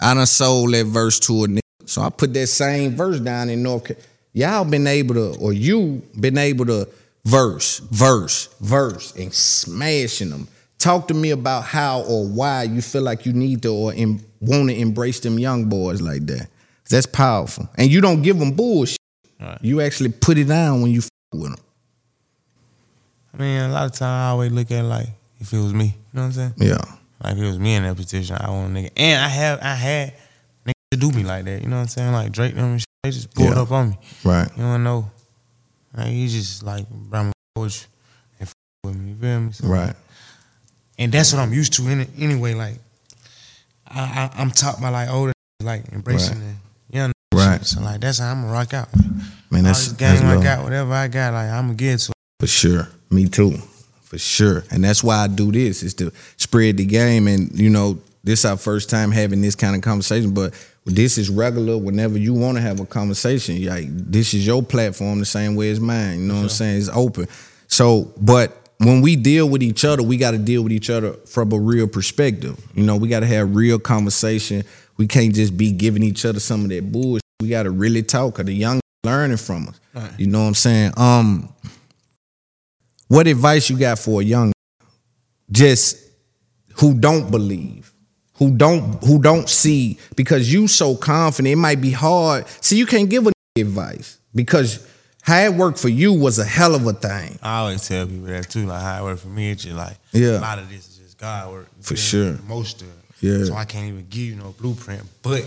I 0.00 0.14
done 0.14 0.26
sold 0.26 0.72
that 0.74 0.86
verse 0.86 1.18
to 1.20 1.44
a 1.44 1.48
nigga 1.48 1.60
So 1.86 2.02
I 2.02 2.10
put 2.10 2.32
that 2.34 2.46
same 2.46 2.94
verse 2.94 3.20
down 3.20 3.50
in 3.50 3.62
North. 3.62 3.84
Carolina. 3.84 4.08
Y'all 4.32 4.64
been 4.64 4.86
able 4.86 5.14
to, 5.14 5.38
or 5.38 5.52
you 5.52 6.02
been 6.18 6.38
able 6.38 6.66
to 6.66 6.88
verse, 7.24 7.78
verse, 7.78 8.48
verse, 8.60 9.14
and 9.16 9.32
smashing 9.32 10.30
them. 10.30 10.48
Talk 10.78 11.08
to 11.08 11.14
me 11.14 11.30
about 11.30 11.64
how 11.64 12.02
or 12.02 12.26
why 12.26 12.64
you 12.64 12.82
feel 12.82 13.02
like 13.02 13.26
you 13.26 13.32
need 13.32 13.62
to 13.62 13.72
or 13.72 13.92
em- 13.94 14.20
want 14.40 14.68
to 14.70 14.76
embrace 14.76 15.20
them 15.20 15.38
young 15.38 15.68
boys 15.68 16.00
like 16.00 16.26
that. 16.26 16.48
That's 16.90 17.06
powerful, 17.06 17.68
and 17.78 17.90
you 17.90 18.00
don't 18.00 18.22
give 18.22 18.38
them 18.38 18.52
bullshit. 18.52 18.98
Right. 19.40 19.58
You 19.62 19.80
actually 19.80 20.10
put 20.10 20.36
it 20.36 20.44
down 20.44 20.82
when 20.82 20.90
you 20.90 20.98
f- 20.98 21.08
with 21.32 21.50
them. 21.50 21.64
I 23.34 23.42
mean, 23.42 23.60
a 23.60 23.68
lot 23.68 23.86
of 23.86 23.92
times 23.92 24.02
I 24.02 24.28
always 24.30 24.52
look 24.52 24.70
at 24.70 24.78
it 24.80 24.88
like 24.88 25.08
if 25.40 25.52
it 25.52 25.58
was 25.58 25.74
me, 25.74 25.86
you 25.86 25.92
know 26.12 26.22
what 26.22 26.26
I'm 26.26 26.32
saying? 26.32 26.54
Yeah, 26.58 26.78
Like 27.22 27.32
if 27.34 27.38
it 27.42 27.46
was 27.46 27.58
me 27.58 27.74
in 27.74 27.82
that 27.82 27.96
position, 27.96 28.36
I 28.40 28.48
want 28.50 28.76
a 28.76 28.80
nigga. 28.80 28.90
And 28.96 29.20
I 29.22 29.28
have, 29.28 29.58
I 29.60 29.74
had 29.74 30.14
niggas 30.64 30.72
to 30.92 30.96
do 30.98 31.10
me 31.10 31.24
like 31.24 31.44
that. 31.46 31.62
You 31.62 31.68
know 31.68 31.76
what 31.76 31.82
I'm 31.82 31.88
saying? 31.88 32.12
Like 32.12 32.32
Drake 32.32 32.54
them 32.54 32.64
and 32.64 32.80
shit, 32.80 32.86
they 33.02 33.10
just 33.10 33.34
pulled 33.34 33.50
Yeah. 33.50 33.60
up 33.62 33.70
on 33.72 33.90
me. 33.90 33.98
right. 34.24 34.48
You 34.56 34.62
don't 34.62 34.84
know. 34.84 35.10
Like 35.96 36.08
he 36.08 36.28
just 36.28 36.62
like 36.62 36.88
brought 36.88 37.24
my 37.26 37.32
coach 37.56 37.86
and 38.40 38.48
f- 38.48 38.54
with 38.84 38.96
me. 38.96 39.10
You 39.10 39.16
feel 39.16 39.40
me? 39.40 39.52
So, 39.52 39.66
Right. 39.68 39.94
And 40.98 41.10
that's 41.10 41.32
what 41.32 41.40
I'm 41.40 41.52
used 41.52 41.72
to 41.74 41.88
in 41.88 42.06
anyway. 42.18 42.54
Like 42.54 42.76
I, 43.88 44.30
I 44.36 44.40
I'm 44.40 44.50
taught 44.50 44.80
by 44.80 44.88
like 44.90 45.08
older 45.10 45.32
like 45.62 45.92
embracing 45.92 46.38
Right. 46.40 46.54
the 46.90 46.96
young. 46.98 47.12
Right. 47.34 47.58
Shit. 47.58 47.66
So 47.66 47.80
like 47.80 48.00
that's 48.00 48.18
how 48.20 48.30
I'm 48.30 48.42
gonna 48.42 48.52
rock 48.52 48.72
out. 48.74 48.88
Like, 48.94 49.04
Man, 49.50 49.66
all 49.66 49.72
that's, 49.72 49.88
this 49.88 49.92
that's 49.98 50.20
game 50.20 50.28
I 50.30 50.34
love. 50.34 50.42
got, 50.44 50.64
whatever 50.64 50.92
I 50.92 51.08
got, 51.08 51.32
like 51.34 51.50
I'm 51.50 51.66
gonna 51.66 51.74
get 51.74 51.98
to. 52.00 52.12
For 52.40 52.46
sure. 52.46 52.88
Me 53.14 53.28
too. 53.28 53.56
For 54.02 54.18
sure. 54.18 54.64
And 54.70 54.84
that's 54.84 55.02
why 55.02 55.18
I 55.18 55.28
do 55.28 55.52
this, 55.52 55.82
is 55.82 55.94
to 55.94 56.12
spread 56.36 56.76
the 56.76 56.84
game. 56.84 57.26
And, 57.28 57.56
you 57.58 57.70
know, 57.70 57.98
this 58.22 58.44
our 58.44 58.56
first 58.56 58.90
time 58.90 59.10
having 59.10 59.42
this 59.42 59.54
kind 59.54 59.76
of 59.76 59.82
conversation, 59.82 60.32
but 60.32 60.54
this 60.86 61.18
is 61.18 61.30
regular 61.30 61.78
whenever 61.78 62.18
you 62.18 62.34
want 62.34 62.56
to 62.56 62.62
have 62.62 62.80
a 62.80 62.86
conversation. 62.86 63.64
Like 63.64 63.86
this 63.88 64.34
is 64.34 64.46
your 64.46 64.62
platform 64.62 65.18
the 65.18 65.26
same 65.26 65.56
way 65.56 65.70
as 65.70 65.80
mine. 65.80 66.20
You 66.20 66.26
know 66.26 66.34
what 66.34 66.42
I'm 66.42 66.48
saying? 66.48 66.78
It's 66.78 66.88
open. 66.88 67.28
So, 67.68 68.12
but 68.20 68.68
when 68.78 69.00
we 69.00 69.16
deal 69.16 69.48
with 69.48 69.62
each 69.62 69.84
other, 69.84 70.02
we 70.02 70.16
got 70.16 70.32
to 70.32 70.38
deal 70.38 70.62
with 70.62 70.72
each 70.72 70.90
other 70.90 71.12
from 71.26 71.52
a 71.52 71.58
real 71.58 71.86
perspective. 71.86 72.58
You 72.74 72.84
know, 72.84 72.96
we 72.96 73.08
got 73.08 73.20
to 73.20 73.26
have 73.26 73.54
real 73.54 73.78
conversation. 73.78 74.64
We 74.96 75.06
can't 75.06 75.34
just 75.34 75.56
be 75.56 75.72
giving 75.72 76.02
each 76.02 76.24
other 76.24 76.40
some 76.40 76.64
of 76.64 76.70
that 76.70 76.90
bullshit. 76.90 77.22
We 77.40 77.48
got 77.48 77.64
to 77.64 77.70
really 77.70 78.02
talk. 78.02 78.36
Cause 78.36 78.46
the 78.46 78.54
young 78.54 78.80
learning 79.04 79.36
from 79.36 79.68
us. 79.68 79.80
Right. 79.94 80.12
You 80.18 80.26
know 80.26 80.40
what 80.40 80.48
I'm 80.48 80.54
saying? 80.54 80.92
Um, 80.96 81.48
what 83.08 83.26
advice 83.26 83.68
you 83.70 83.78
got 83.78 83.98
for 83.98 84.20
a 84.20 84.24
young 84.24 84.52
just 85.50 85.98
who 86.76 86.94
don't 86.94 87.30
believe, 87.30 87.92
who 88.34 88.56
don't 88.56 89.02
who 89.04 89.20
don't 89.20 89.48
see 89.48 89.98
because 90.16 90.52
you 90.52 90.66
so 90.66 90.96
confident 90.96 91.52
it 91.52 91.56
might 91.56 91.80
be 91.80 91.90
hard. 91.92 92.46
See, 92.60 92.76
you 92.76 92.86
can't 92.86 93.08
give 93.08 93.26
a 93.26 93.32
advice 93.56 94.18
because 94.34 94.86
how 95.22 95.38
it 95.38 95.54
worked 95.54 95.78
for 95.78 95.88
you 95.88 96.12
was 96.12 96.38
a 96.38 96.44
hell 96.44 96.74
of 96.74 96.86
a 96.86 96.92
thing. 96.92 97.38
I 97.42 97.58
always 97.60 97.86
tell 97.86 98.06
people 98.06 98.26
that 98.26 98.50
too. 98.50 98.66
Like 98.66 98.82
how 98.82 99.02
it 99.02 99.04
worked 99.08 99.22
for 99.22 99.28
me, 99.28 99.50
it's 99.52 99.62
just 99.62 99.76
like 99.76 99.96
Yeah. 100.12 100.38
a 100.38 100.40
lot 100.40 100.58
of 100.58 100.68
this 100.68 100.88
is 100.88 100.98
just 100.98 101.18
God 101.18 101.52
work. 101.52 101.68
For 101.80 101.96
sure. 101.96 102.36
Most 102.48 102.82
of 102.82 102.88
it. 102.88 102.94
Yeah. 103.20 103.44
So 103.44 103.54
I 103.54 103.64
can't 103.64 103.86
even 103.86 104.06
give 104.10 104.22
you 104.22 104.34
no 104.36 104.54
blueprint. 104.58 105.02
But 105.22 105.44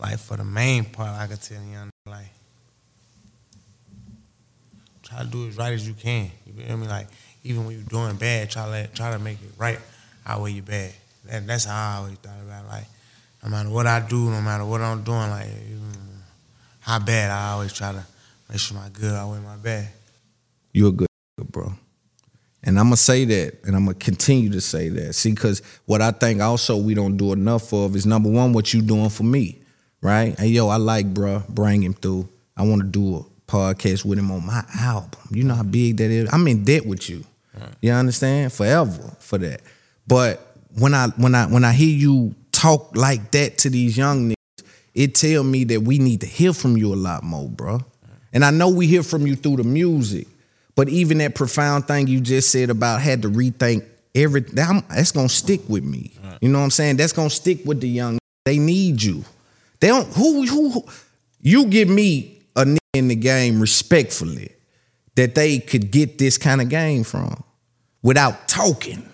like 0.00 0.18
for 0.18 0.36
the 0.36 0.44
main 0.44 0.84
part, 0.86 1.10
I 1.20 1.26
could 1.26 1.42
tell 1.42 1.62
you 1.62 1.90
like 2.06 2.32
try 5.10 5.22
to 5.22 5.28
do 5.28 5.48
as 5.48 5.56
right 5.56 5.72
as 5.72 5.86
you 5.86 5.94
can. 5.94 6.30
You 6.46 6.52
feel 6.52 6.76
me? 6.76 6.86
Like 6.86 7.08
even 7.42 7.66
when 7.66 7.74
you're 7.74 7.84
doing 7.84 8.16
bad, 8.16 8.50
try 8.50 8.64
to 8.64 8.70
let, 8.70 8.94
try 8.94 9.10
to 9.10 9.18
make 9.18 9.42
it 9.42 9.50
right 9.58 9.78
outweigh 10.26 10.52
you 10.52 10.62
bad. 10.62 10.92
That, 11.26 11.46
that's 11.46 11.64
how 11.64 11.74
I 11.74 11.96
always 11.98 12.16
thought 12.18 12.40
about 12.42 12.64
it. 12.64 12.68
Like 12.68 12.86
no 13.42 13.50
matter 13.50 13.70
what 13.70 13.86
I 13.86 14.00
do, 14.00 14.30
no 14.30 14.40
matter 14.40 14.64
what 14.64 14.80
I'm 14.80 15.02
doing, 15.02 15.30
like 15.30 15.48
how 16.80 16.98
bad 16.98 17.30
I 17.30 17.52
always 17.52 17.72
try 17.72 17.92
to 17.92 18.04
make 18.48 18.58
sure 18.58 18.76
my 18.76 18.88
good 18.92 19.12
outweigh 19.12 19.40
my 19.40 19.56
bad. 19.56 19.88
you 20.72 20.88
a 20.88 20.92
good 20.92 21.08
bro. 21.50 21.72
And 22.62 22.78
I'm 22.78 22.86
gonna 22.86 22.96
say 22.98 23.24
that, 23.24 23.64
and 23.64 23.74
I'm 23.74 23.86
gonna 23.86 23.94
continue 23.94 24.50
to 24.50 24.60
say 24.60 24.90
that. 24.90 25.14
See, 25.14 25.30
because 25.30 25.62
what 25.86 26.02
I 26.02 26.10
think 26.10 26.42
also 26.42 26.76
we 26.76 26.92
don't 26.92 27.16
do 27.16 27.32
enough 27.32 27.72
of 27.72 27.96
is 27.96 28.04
number 28.04 28.28
one, 28.28 28.52
what 28.52 28.74
you 28.74 28.82
doing 28.82 29.08
for 29.08 29.22
me, 29.22 29.60
right? 30.02 30.38
Hey, 30.38 30.48
yo, 30.48 30.68
I 30.68 30.76
like 30.76 31.06
bro, 31.14 31.42
bring 31.48 31.82
him 31.82 31.94
through. 31.94 32.28
I 32.56 32.64
want 32.64 32.82
to 32.82 32.86
do 32.86 33.24
podcast 33.50 34.04
with 34.04 34.18
him 34.18 34.30
on 34.30 34.46
my 34.46 34.64
album. 34.78 35.20
You 35.30 35.44
know 35.44 35.54
how 35.54 35.62
big 35.64 35.96
that 35.98 36.10
is. 36.10 36.28
I'm 36.32 36.46
in 36.48 36.64
debt 36.64 36.86
with 36.86 37.08
you. 37.10 37.24
You 37.82 37.92
understand? 37.92 38.52
Forever 38.52 39.14
for 39.18 39.36
that. 39.38 39.60
But 40.06 40.54
when 40.78 40.94
I 40.94 41.08
when 41.08 41.34
I 41.34 41.46
when 41.46 41.64
I 41.64 41.72
hear 41.72 41.94
you 41.94 42.34
talk 42.52 42.96
like 42.96 43.30
that 43.32 43.58
to 43.58 43.70
these 43.70 43.96
young 43.96 44.30
niggas, 44.30 44.64
it 44.94 45.14
tell 45.14 45.42
me 45.44 45.64
that 45.64 45.82
we 45.82 45.98
need 45.98 46.20
to 46.22 46.26
hear 46.26 46.52
from 46.52 46.76
you 46.76 46.94
a 46.94 46.96
lot 46.96 47.22
more, 47.22 47.48
bro. 47.48 47.80
And 48.32 48.44
I 48.44 48.50
know 48.50 48.68
we 48.68 48.86
hear 48.86 49.02
from 49.02 49.26
you 49.26 49.34
through 49.36 49.56
the 49.56 49.64
music, 49.64 50.28
but 50.76 50.88
even 50.88 51.18
that 51.18 51.34
profound 51.34 51.86
thing 51.88 52.06
you 52.06 52.20
just 52.20 52.50
said 52.50 52.70
about 52.70 53.00
had 53.00 53.22
to 53.22 53.28
rethink 53.28 53.84
everything, 54.14 54.54
that- 54.54 54.84
that's 54.88 55.12
gonna 55.12 55.28
stick 55.28 55.60
with 55.68 55.82
me. 55.84 56.12
You 56.40 56.48
know 56.48 56.58
what 56.58 56.64
I'm 56.64 56.70
saying? 56.70 56.96
That's 56.96 57.12
gonna 57.12 57.30
stick 57.30 57.60
with 57.66 57.80
the 57.80 57.88
young. 57.88 58.18
They 58.44 58.58
need 58.58 59.02
you. 59.02 59.24
They 59.80 59.88
don't. 59.88 60.06
Who 60.14 60.46
who? 60.46 60.70
who 60.70 60.84
you 61.42 61.66
give 61.66 61.88
me 61.88 62.39
in 62.92 63.08
the 63.08 63.14
game 63.14 63.60
respectfully 63.60 64.52
that 65.14 65.34
they 65.34 65.58
could 65.58 65.90
get 65.90 66.18
this 66.18 66.38
kind 66.38 66.60
of 66.60 66.68
game 66.68 67.04
from 67.04 67.42
without 68.02 68.48
talking. 68.48 69.06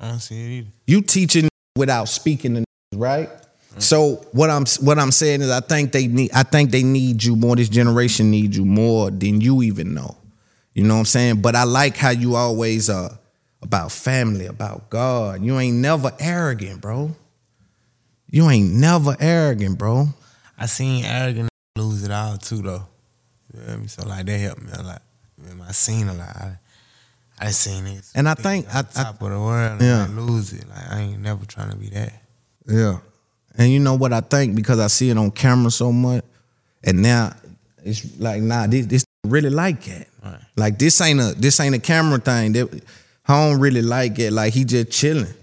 I 0.00 0.08
don't 0.08 0.20
see 0.20 0.34
it 0.34 0.58
either. 0.58 0.68
You 0.86 1.02
teaching 1.02 1.48
without 1.76 2.08
speaking, 2.08 2.54
to 2.54 2.64
right? 2.94 3.30
So 3.78 4.26
what 4.32 4.50
I'm 4.50 4.66
what 4.80 4.98
I'm 4.98 5.10
saying 5.10 5.40
is 5.40 5.50
I 5.50 5.60
think 5.60 5.92
they 5.92 6.06
need 6.06 6.30
I 6.34 6.42
think 6.42 6.70
they 6.70 6.82
need 6.82 7.24
you 7.24 7.36
more. 7.36 7.56
This 7.56 7.70
generation 7.70 8.30
needs 8.30 8.56
you 8.56 8.64
more 8.64 9.10
than 9.10 9.40
you 9.40 9.62
even 9.62 9.94
know. 9.94 10.16
You 10.74 10.84
know 10.84 10.94
what 10.94 11.00
I'm 11.00 11.06
saying? 11.06 11.40
But 11.40 11.56
I 11.56 11.64
like 11.64 11.96
how 11.96 12.10
you 12.10 12.34
always 12.34 12.90
uh 12.90 13.16
about 13.62 13.92
family, 13.92 14.46
about 14.46 14.90
God. 14.90 15.42
You 15.42 15.58
ain't 15.58 15.76
never 15.76 16.12
arrogant, 16.18 16.80
bro. 16.80 17.14
You 18.28 18.50
ain't 18.50 18.72
never 18.74 19.16
arrogant, 19.20 19.78
bro. 19.78 20.08
I 20.58 20.66
seen 20.66 21.04
arrogant 21.04 21.51
lose 21.76 22.04
it 22.04 22.10
all 22.10 22.36
too 22.36 22.62
though. 22.62 22.86
You 23.52 23.60
feel 23.60 23.78
me? 23.78 23.86
So 23.86 24.06
like 24.06 24.26
that 24.26 24.38
helped 24.38 24.62
me 24.62 24.70
a 24.76 24.82
lot. 24.82 25.02
You 25.46 25.54
me? 25.54 25.62
I 25.68 25.72
seen 25.72 26.08
a 26.08 26.14
lot. 26.14 26.36
I, 26.36 26.58
I 27.40 27.50
seen 27.50 27.86
it. 27.86 28.04
And 28.14 28.28
I 28.28 28.34
think- 28.34 28.66
I- 28.74 28.80
I- 28.80 28.82
top 28.82 29.22
of 29.22 29.30
the 29.30 29.38
world 29.38 29.80
Yeah. 29.80 30.04
and 30.04 30.18
I 30.18 30.22
lose 30.22 30.52
it. 30.52 30.68
Like 30.68 30.90
I 30.90 31.00
ain't 31.00 31.20
never 31.22 31.44
trying 31.46 31.70
to 31.70 31.76
be 31.76 31.88
that. 31.90 32.12
Yeah. 32.66 32.98
And 33.56 33.70
you 33.72 33.80
know 33.80 33.94
what 33.94 34.12
I 34.12 34.20
think 34.20 34.54
because 34.54 34.78
I 34.78 34.86
see 34.86 35.10
it 35.10 35.18
on 35.18 35.30
camera 35.30 35.70
so 35.70 35.92
much, 35.92 36.24
and 36.84 37.02
now 37.02 37.34
it's 37.84 38.18
like, 38.18 38.40
nah, 38.42 38.66
this, 38.66 38.86
this 38.86 39.04
really 39.26 39.50
like 39.50 39.86
it. 39.88 40.08
Right. 40.24 40.38
Like 40.56 40.78
this 40.78 40.98
ain't 41.02 41.20
a 41.20 41.34
this 41.36 41.60
ain't 41.60 41.74
a 41.74 41.78
camera 41.78 42.18
thing. 42.18 42.52
That 42.52 42.82
I 43.26 43.44
don't 43.50 43.60
really 43.60 43.82
like 43.82 44.18
it. 44.18 44.32
Like 44.32 44.54
he 44.54 44.64
just 44.64 44.90
chilling. 44.90 45.34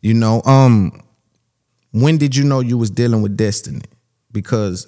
You 0.00 0.14
know. 0.14 0.42
Um. 0.44 1.02
When 1.92 2.16
did 2.18 2.36
you 2.36 2.44
know 2.44 2.60
you 2.60 2.78
was 2.78 2.88
dealing 2.90 3.20
with 3.20 3.36
destiny? 3.36 3.82
Because 4.32 4.86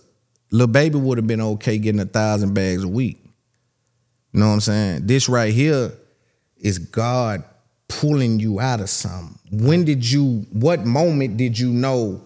Lil 0.53 0.69
Baby 0.69 0.99
would 0.99 1.19
have 1.19 1.27
been 1.27 1.41
okay 1.41 1.79
getting 1.79 2.01
a 2.01 2.05
thousand 2.05 2.55
bags 2.55 2.85
a 2.85 2.89
week. 2.89 3.19
You 4.33 4.41
know 4.41 4.49
what 4.49 4.55
I'm 4.55 4.61
saying? 4.61 5.07
This 5.07 5.29
right 5.29 5.53
here 5.53 5.93
is 6.59 6.79
God 6.79 7.43
pulling 7.89 8.39
you 8.39 8.61
out 8.61 8.81
of 8.81 8.89
something. 8.89 9.39
When 9.51 9.85
did 9.85 10.09
you, 10.09 10.47
what 10.53 10.87
moment 10.87 11.37
did 11.37 11.59
you 11.59 11.71
know, 11.71 12.23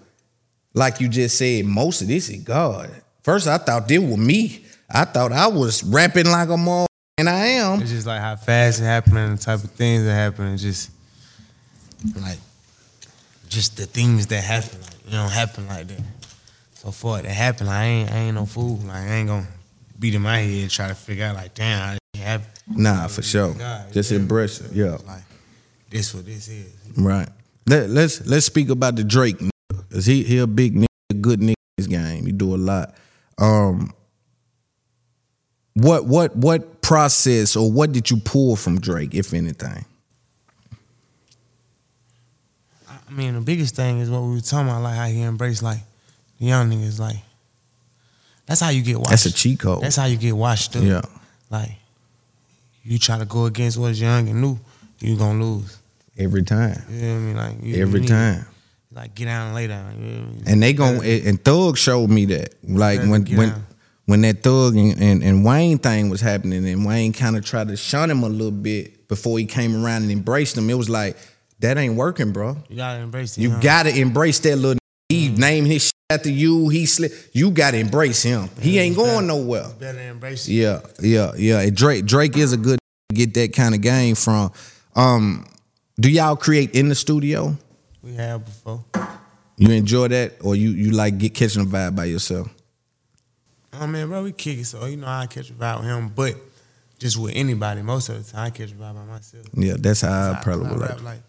like 0.74 1.01
you 1.01 1.09
just 1.09 1.39
said, 1.39 1.64
most 1.64 2.03
of 2.03 2.09
this 2.09 2.29
is 2.29 2.43
God? 2.43 2.91
First, 3.22 3.47
I 3.47 3.59
thought 3.59 3.89
this 3.89 3.99
was 3.99 4.18
me. 4.18 4.64
I 4.91 5.05
thought 5.05 5.33
I 5.33 5.47
was 5.49 5.83
rapping 5.83 6.27
like 6.27 6.49
a 6.49 6.57
mother, 6.57 6.87
and 7.18 7.29
I 7.29 7.47
am. 7.47 7.81
It's 7.81 7.91
just 7.91 8.07
like 8.07 8.20
how 8.20 8.37
fast 8.37 8.81
it 8.81 8.85
happened 8.85 9.18
and 9.18 9.39
the 9.39 9.43
type 9.43 9.64
of 9.64 9.70
things 9.72 10.05
that 10.05 10.14
happen 10.14 10.47
and 10.47 10.59
just 10.59 10.91
like 12.20 12.39
just 13.49 13.77
the 13.77 13.87
things 13.87 14.29
that 14.29 14.45
happen. 14.45 14.81
Like, 14.81 15.07
you 15.07 15.12
don't 15.12 15.31
happen 15.31 15.66
like 15.66 15.89
that. 15.89 16.01
So 16.87 16.93
for 16.93 17.18
it 17.18 17.22
to 17.22 17.30
happen, 17.30 17.66
like, 17.66 17.74
I 17.74 17.84
ain't 17.84 18.12
I 18.12 18.16
ain't 18.18 18.34
no 18.37 18.47
fool. 18.47 18.76
Like 18.76 18.97
I 18.99 19.14
ain't 19.14 19.26
gonna 19.26 19.49
beat 19.99 20.14
in 20.14 20.22
my 20.22 20.39
head 20.39 20.70
try 20.70 20.87
to 20.87 20.95
figure 20.95 21.24
out 21.24 21.34
like 21.34 21.53
damn 21.53 21.80
how 21.80 21.95
it 21.95 22.18
happened. 22.20 22.53
Nah, 22.68 23.09
for 23.09 23.22
sure. 23.22 23.55
God, 23.55 23.93
Just 23.93 24.12
yeah. 24.12 24.18
embrace 24.18 24.61
it. 24.61 24.70
Yeah. 24.70 24.99
Like 25.05 25.24
this 25.91 26.14
what 26.14 26.26
this 26.26 26.47
is. 26.47 26.72
Right. 26.97 27.28
Let, 27.66 27.91
let's 27.91 28.24
let's 28.24 28.47
speak 28.47 28.68
about 28.68 28.95
the 28.95 29.03
Drake. 29.03 29.37
Cause 29.91 30.07
he 30.07 30.22
he 30.22 30.39
a 30.39 30.47
big 30.47 30.76
nigga, 30.76 31.20
good 31.20 31.41
nigga 31.41 31.55
in 31.78 31.84
game. 31.87 32.24
He 32.26 32.30
do 32.30 32.55
a 32.55 32.57
lot. 32.57 32.95
Um 33.37 33.93
what 35.74 36.07
what 36.07 36.37
what 36.37 36.82
process 36.82 37.57
or 37.57 37.68
what 37.68 37.91
did 37.91 38.12
you 38.12 38.18
pull 38.18 38.55
from 38.55 38.78
Drake, 38.78 39.12
if 39.12 39.34
anything? 39.34 39.84
I 42.89 43.12
mean, 43.12 43.34
the 43.34 43.41
biggest 43.41 43.74
thing 43.74 43.99
is 43.99 44.09
what 44.09 44.22
we 44.22 44.34
were 44.34 44.41
talking 44.41 44.68
about, 44.68 44.82
like 44.82 44.95
how 44.95 45.07
he 45.07 45.22
embraced 45.22 45.64
like 45.64 45.80
the 46.39 46.47
young 46.47 46.70
niggas. 46.70 46.99
Like 47.01 47.16
that's 48.47 48.61
how 48.61 48.70
you 48.70 48.82
get 48.82 48.99
washed. 48.99 49.11
That's 49.11 49.26
a 49.26 49.32
cheat 49.32 49.61
code. 49.61 49.82
That's 49.82 49.97
how 49.97 50.07
you 50.07 50.16
get 50.16 50.37
washed 50.37 50.76
up. 50.76 50.82
yeah. 50.82 51.03
Like 51.51 51.72
you 52.82 52.99
try 52.99 53.18
to 53.18 53.24
go 53.24 53.47
against 53.47 53.78
what's 53.78 54.01
young 54.01 54.28
and 54.28 54.41
new, 54.41 54.59
you 55.01 55.16
gonna 55.16 55.43
lose. 55.45 55.78
Every 56.18 56.43
time. 56.43 56.82
You 56.89 57.03
know 57.03 57.09
what 57.09 57.14
I 57.14 57.18
mean? 57.18 57.37
Like 57.37 57.62
you, 57.62 57.82
Every 57.82 58.01
you 58.01 58.09
time. 58.09 58.47
Like 58.93 59.14
get 59.14 59.26
down 59.26 59.49
and 59.49 59.55
lay 59.55 59.66
down. 59.66 59.95
You 59.99 60.07
know? 60.07 60.18
I 60.18 60.20
mean? 60.20 60.43
And 60.47 60.62
they 60.62 60.72
gon' 60.72 61.05
and 61.05 61.45
Thug 61.45 61.76
showed 61.76 62.09
me 62.09 62.24
that. 62.26 62.55
Like 62.66 63.01
when 63.01 63.24
when 63.24 63.51
out. 63.51 63.59
when 64.07 64.22
that 64.22 64.43
Thug 64.43 64.76
and, 64.76 65.01
and, 65.01 65.22
and 65.22 65.45
Wayne 65.45 65.78
thing 65.78 66.09
was 66.09 66.22
happening, 66.22 66.66
and 66.66 66.87
Wayne 66.87 67.12
kind 67.12 67.37
of 67.37 67.45
tried 67.45 67.68
to 67.68 67.76
shun 67.76 68.11
him 68.11 68.22
a 68.22 68.28
little 68.28 68.51
bit 68.51 69.09
before 69.09 69.39
he 69.39 69.45
came 69.45 69.84
around 69.84 70.03
and 70.03 70.11
embraced 70.11 70.57
him. 70.57 70.70
It 70.70 70.74
was 70.74 70.89
like 70.89 71.16
that 71.61 71.76
ain't 71.76 71.97
working, 71.97 72.32
bro. 72.32 72.57
you 72.68 72.76
gotta 72.76 73.01
embrace 73.01 73.37
it. 73.37 73.43
You 73.43 73.51
huh? 73.51 73.61
gotta 73.61 73.91
embrace 74.01 74.39
that 74.41 74.57
little. 74.57 74.78
Named 75.37 75.66
his 75.66 75.82
shit 75.87 75.93
after 76.11 76.30
you. 76.30 76.68
He 76.68 76.87
slid. 76.87 77.12
You 77.32 77.51
gotta 77.51 77.78
embrace 77.78 78.22
him. 78.22 78.49
He 78.61 78.78
ain't 78.78 78.97
going 78.97 79.26
nowhere. 79.26 79.68
better 79.78 80.01
embrace 80.01 80.49
it. 80.49 80.53
Yeah, 80.53 80.80
yeah, 81.01 81.32
yeah. 81.37 81.61
And 81.61 81.76
Drake 81.76 82.07
Drake 82.07 82.37
is 82.37 82.53
a 82.53 82.57
good 82.57 82.78
get 83.12 83.34
that 83.34 83.53
kind 83.53 83.74
of 83.74 83.80
game 83.80 84.14
from. 84.14 84.53
Um, 84.95 85.47
do 86.01 86.11
y'all 86.11 86.37
create 86.37 86.74
in 86.74 86.89
the 86.89 86.95
studio? 86.95 87.57
We 88.03 88.14
have 88.14 88.45
before. 88.45 88.84
You 89.59 89.70
enjoy 89.70 90.09
that, 90.09 90.34
or 90.43 90.55
you 90.55 90.70
you 90.70 90.91
like 90.93 91.18
get 91.18 91.34
catching 91.34 91.62
a 91.62 91.64
vibe 91.64 91.97
by 91.97 92.05
yourself? 92.05 92.49
Oh 93.72 93.87
man, 93.87 94.09
bro, 94.09 94.22
we 94.22 94.32
kick 94.32 94.59
it. 94.59 94.64
So 94.66 94.84
you 94.87 94.97
know 94.97 95.07
I 95.07 95.26
catch 95.26 95.51
a 95.51 95.53
vibe 95.55 95.78
with 95.80 95.87
him, 95.89 96.09
but 96.09 96.34
just 96.99 97.18
with 97.18 97.32
anybody, 97.34 97.82
most 97.82 98.09
of 98.09 98.24
the 98.24 98.30
time 98.32 98.47
I 98.47 98.51
catch 98.51 98.70
a 98.70 98.74
vibe 98.74 98.95
by 98.95 99.05
myself. 99.05 99.45
Yeah, 99.55 99.74
that's 99.78 100.01
how 100.03 100.11
I 100.32 100.39
I- 100.39 100.43
probably 100.43 100.66
I 100.66 100.70
would 100.72 100.80
like. 100.80 101.03
like. 101.03 101.20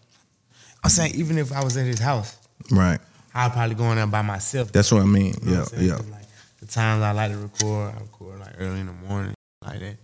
I'm 0.84 0.90
saying 0.90 1.14
even 1.16 1.38
if 1.38 1.52
I 1.52 1.64
was 1.64 1.76
at 1.76 1.86
his 1.86 1.98
house, 1.98 2.36
Right. 2.70 3.00
I'd 3.38 3.52
probably 3.52 3.74
go 3.76 3.90
in 3.90 3.96
there 3.96 4.06
by 4.06 4.22
myself. 4.22 4.72
That's 4.72 4.90
what 4.90 5.02
I 5.02 5.04
mean. 5.06 5.34
You 5.42 5.46
know 5.46 5.52
Yeah, 5.52 5.58
what 5.60 5.72
I'm 5.72 5.78
saying? 5.78 5.88
yeah. 5.88 5.94
Like 5.96 6.26
the 6.60 6.66
times 6.66 7.02
I 7.02 7.12
like 7.12 7.30
to 7.32 7.38
record, 7.38 7.94
I 7.96 8.00
record 8.00 8.40
like 8.40 8.54
early 8.58 8.80
in 8.80 8.86
the 8.86 8.92
morning, 8.92 9.34
like 9.64 9.80
that. 9.80 9.96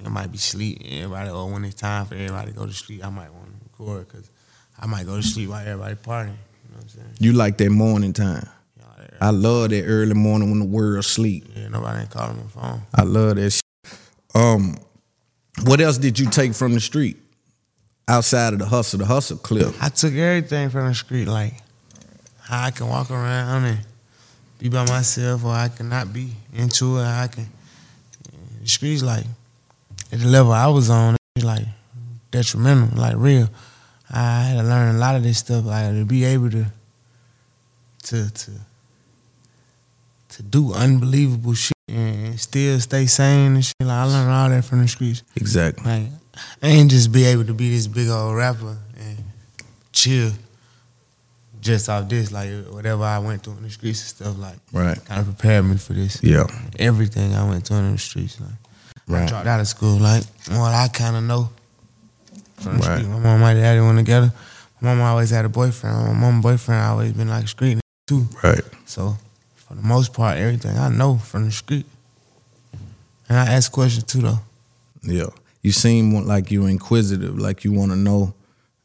It 0.00 0.10
might 0.10 0.32
be 0.32 0.38
sleep. 0.38 0.80
Everybody, 0.84 1.30
or 1.30 1.50
when 1.52 1.64
it's 1.64 1.74
time 1.76 2.06
for 2.06 2.14
everybody 2.14 2.52
to 2.52 2.58
go 2.58 2.66
to 2.66 2.72
sleep, 2.72 3.04
I 3.06 3.10
might 3.10 3.32
want 3.32 3.46
to 3.46 3.52
record 3.70 4.08
because 4.08 4.30
I 4.78 4.86
might 4.86 5.06
go 5.06 5.16
to 5.16 5.22
sleep 5.22 5.50
while 5.50 5.60
everybody 5.66 5.94
partying. 5.94 6.26
You 6.28 6.70
know 6.72 6.76
what 6.76 6.82
I'm 6.82 6.88
saying? 6.88 7.08
You 7.20 7.32
like 7.34 7.58
that 7.58 7.70
morning 7.70 8.12
time. 8.12 8.48
Like, 8.98 9.10
I 9.20 9.30
love 9.30 9.70
that 9.70 9.84
early 9.84 10.14
morning 10.14 10.50
when 10.50 10.58
the 10.58 10.64
world 10.66 11.04
sleep. 11.04 11.44
yeah, 11.54 11.68
nobody 11.68 12.00
ain't 12.00 12.10
calling 12.10 12.36
my 12.38 12.42
phone. 12.62 12.82
I 12.94 13.02
love 13.02 13.36
that. 13.36 13.50
Shit. 13.52 13.62
Um, 14.34 14.76
what 15.64 15.80
else 15.80 15.98
did 15.98 16.18
you 16.18 16.28
take 16.30 16.54
from 16.54 16.72
the 16.74 16.80
street 16.80 17.16
outside 18.08 18.52
of 18.54 18.58
the 18.58 18.66
hustle? 18.66 18.98
The 18.98 19.06
hustle 19.06 19.36
clip. 19.36 19.74
I 19.80 19.90
took 19.90 20.14
everything 20.14 20.70
from 20.70 20.88
the 20.88 20.94
street, 20.94 21.28
like 21.28 21.54
how 22.44 22.66
I 22.66 22.70
can 22.70 22.88
walk 22.88 23.10
around 23.10 23.64
and 23.64 23.78
be 24.58 24.68
by 24.68 24.86
myself, 24.86 25.44
or 25.44 25.52
I 25.52 25.68
cannot 25.68 26.12
be 26.12 26.30
into 26.52 26.98
it. 26.98 27.04
I 27.04 27.28
can. 27.28 27.48
The 28.60 28.68
streets, 28.68 29.02
like 29.02 29.24
at 30.12 30.20
the 30.20 30.26
level 30.26 30.52
I 30.52 30.66
was 30.68 30.90
on, 30.90 31.16
it's 31.36 31.44
like 31.44 31.66
detrimental, 32.30 32.98
like 32.98 33.14
real. 33.16 33.48
I 34.10 34.42
had 34.42 34.60
to 34.60 34.68
learn 34.68 34.94
a 34.94 34.98
lot 34.98 35.16
of 35.16 35.22
this 35.22 35.38
stuff, 35.38 35.64
like 35.64 35.90
to 35.90 36.04
be 36.04 36.24
able 36.24 36.50
to, 36.50 36.66
to, 38.04 38.30
to, 38.30 38.50
to 40.28 40.42
do 40.42 40.72
unbelievable 40.72 41.54
shit 41.54 41.72
and 41.88 42.38
still 42.38 42.78
stay 42.80 43.06
sane 43.06 43.54
and 43.54 43.64
shit. 43.64 43.74
Like 43.80 43.90
I 43.90 44.04
learned 44.04 44.30
all 44.30 44.48
that 44.50 44.64
from 44.64 44.82
the 44.82 44.88
streets. 44.88 45.22
Exactly. 45.36 45.84
Like, 45.84 46.10
I 46.62 46.68
ain't 46.68 46.90
just 46.90 47.12
be 47.12 47.24
able 47.24 47.44
to 47.44 47.54
be 47.54 47.70
this 47.70 47.86
big 47.86 48.08
old 48.08 48.36
rapper 48.36 48.76
and 48.98 49.24
chill 49.92 50.32
just 51.64 51.88
off 51.88 52.08
this. 52.08 52.30
Like, 52.30 52.50
whatever 52.68 53.02
I 53.04 53.18
went 53.18 53.42
through 53.42 53.54
in 53.56 53.62
the 53.64 53.70
streets 53.70 54.00
and 54.00 54.08
stuff, 54.08 54.38
like, 54.38 54.56
Right. 54.72 55.02
kind 55.06 55.20
of 55.20 55.26
prepared 55.26 55.64
me 55.64 55.76
for 55.76 55.94
this. 55.94 56.22
Yeah. 56.22 56.44
Everything 56.78 57.34
I 57.34 57.48
went 57.48 57.66
through 57.66 57.78
in 57.78 57.92
the 57.92 57.98
streets, 57.98 58.38
like, 58.40 59.22
I 59.22 59.26
dropped 59.26 59.46
out 59.46 59.60
of 59.60 59.66
school, 59.68 59.98
like, 59.98 60.24
what 60.50 60.72
I 60.74 60.88
kind 60.88 61.16
of 61.16 61.24
know 61.24 61.50
from 62.58 62.78
the 62.78 62.86
Right. 62.86 62.98
street. 62.98 63.08
My 63.10 63.18
mom 63.18 63.26
and 63.26 63.40
my 63.40 63.54
daddy 63.54 63.80
went 63.80 63.98
together. 63.98 64.32
My 64.80 64.94
mom 64.94 65.00
always 65.06 65.30
had 65.30 65.44
a 65.44 65.48
boyfriend. 65.48 65.96
My 66.08 66.12
mom 66.12 66.40
boyfriend 66.42 66.82
always 66.84 67.12
been 67.12 67.28
like 67.28 67.48
street 67.48 67.80
too. 68.06 68.28
Right. 68.42 68.60
So, 68.86 69.16
for 69.56 69.74
the 69.74 69.82
most 69.82 70.12
part, 70.12 70.36
everything 70.36 70.76
I 70.78 70.88
know 70.90 71.16
from 71.18 71.46
the 71.46 71.52
street. 71.52 71.86
And 73.28 73.38
I 73.38 73.46
ask 73.54 73.72
questions 73.72 74.04
too, 74.04 74.20
though. 74.20 74.40
Yeah. 75.02 75.26
You 75.62 75.72
seem 75.72 76.12
like 76.26 76.50
you're 76.50 76.68
inquisitive, 76.68 77.38
like 77.38 77.64
you 77.64 77.72
want 77.72 77.92
to 77.92 77.96
know. 77.96 78.34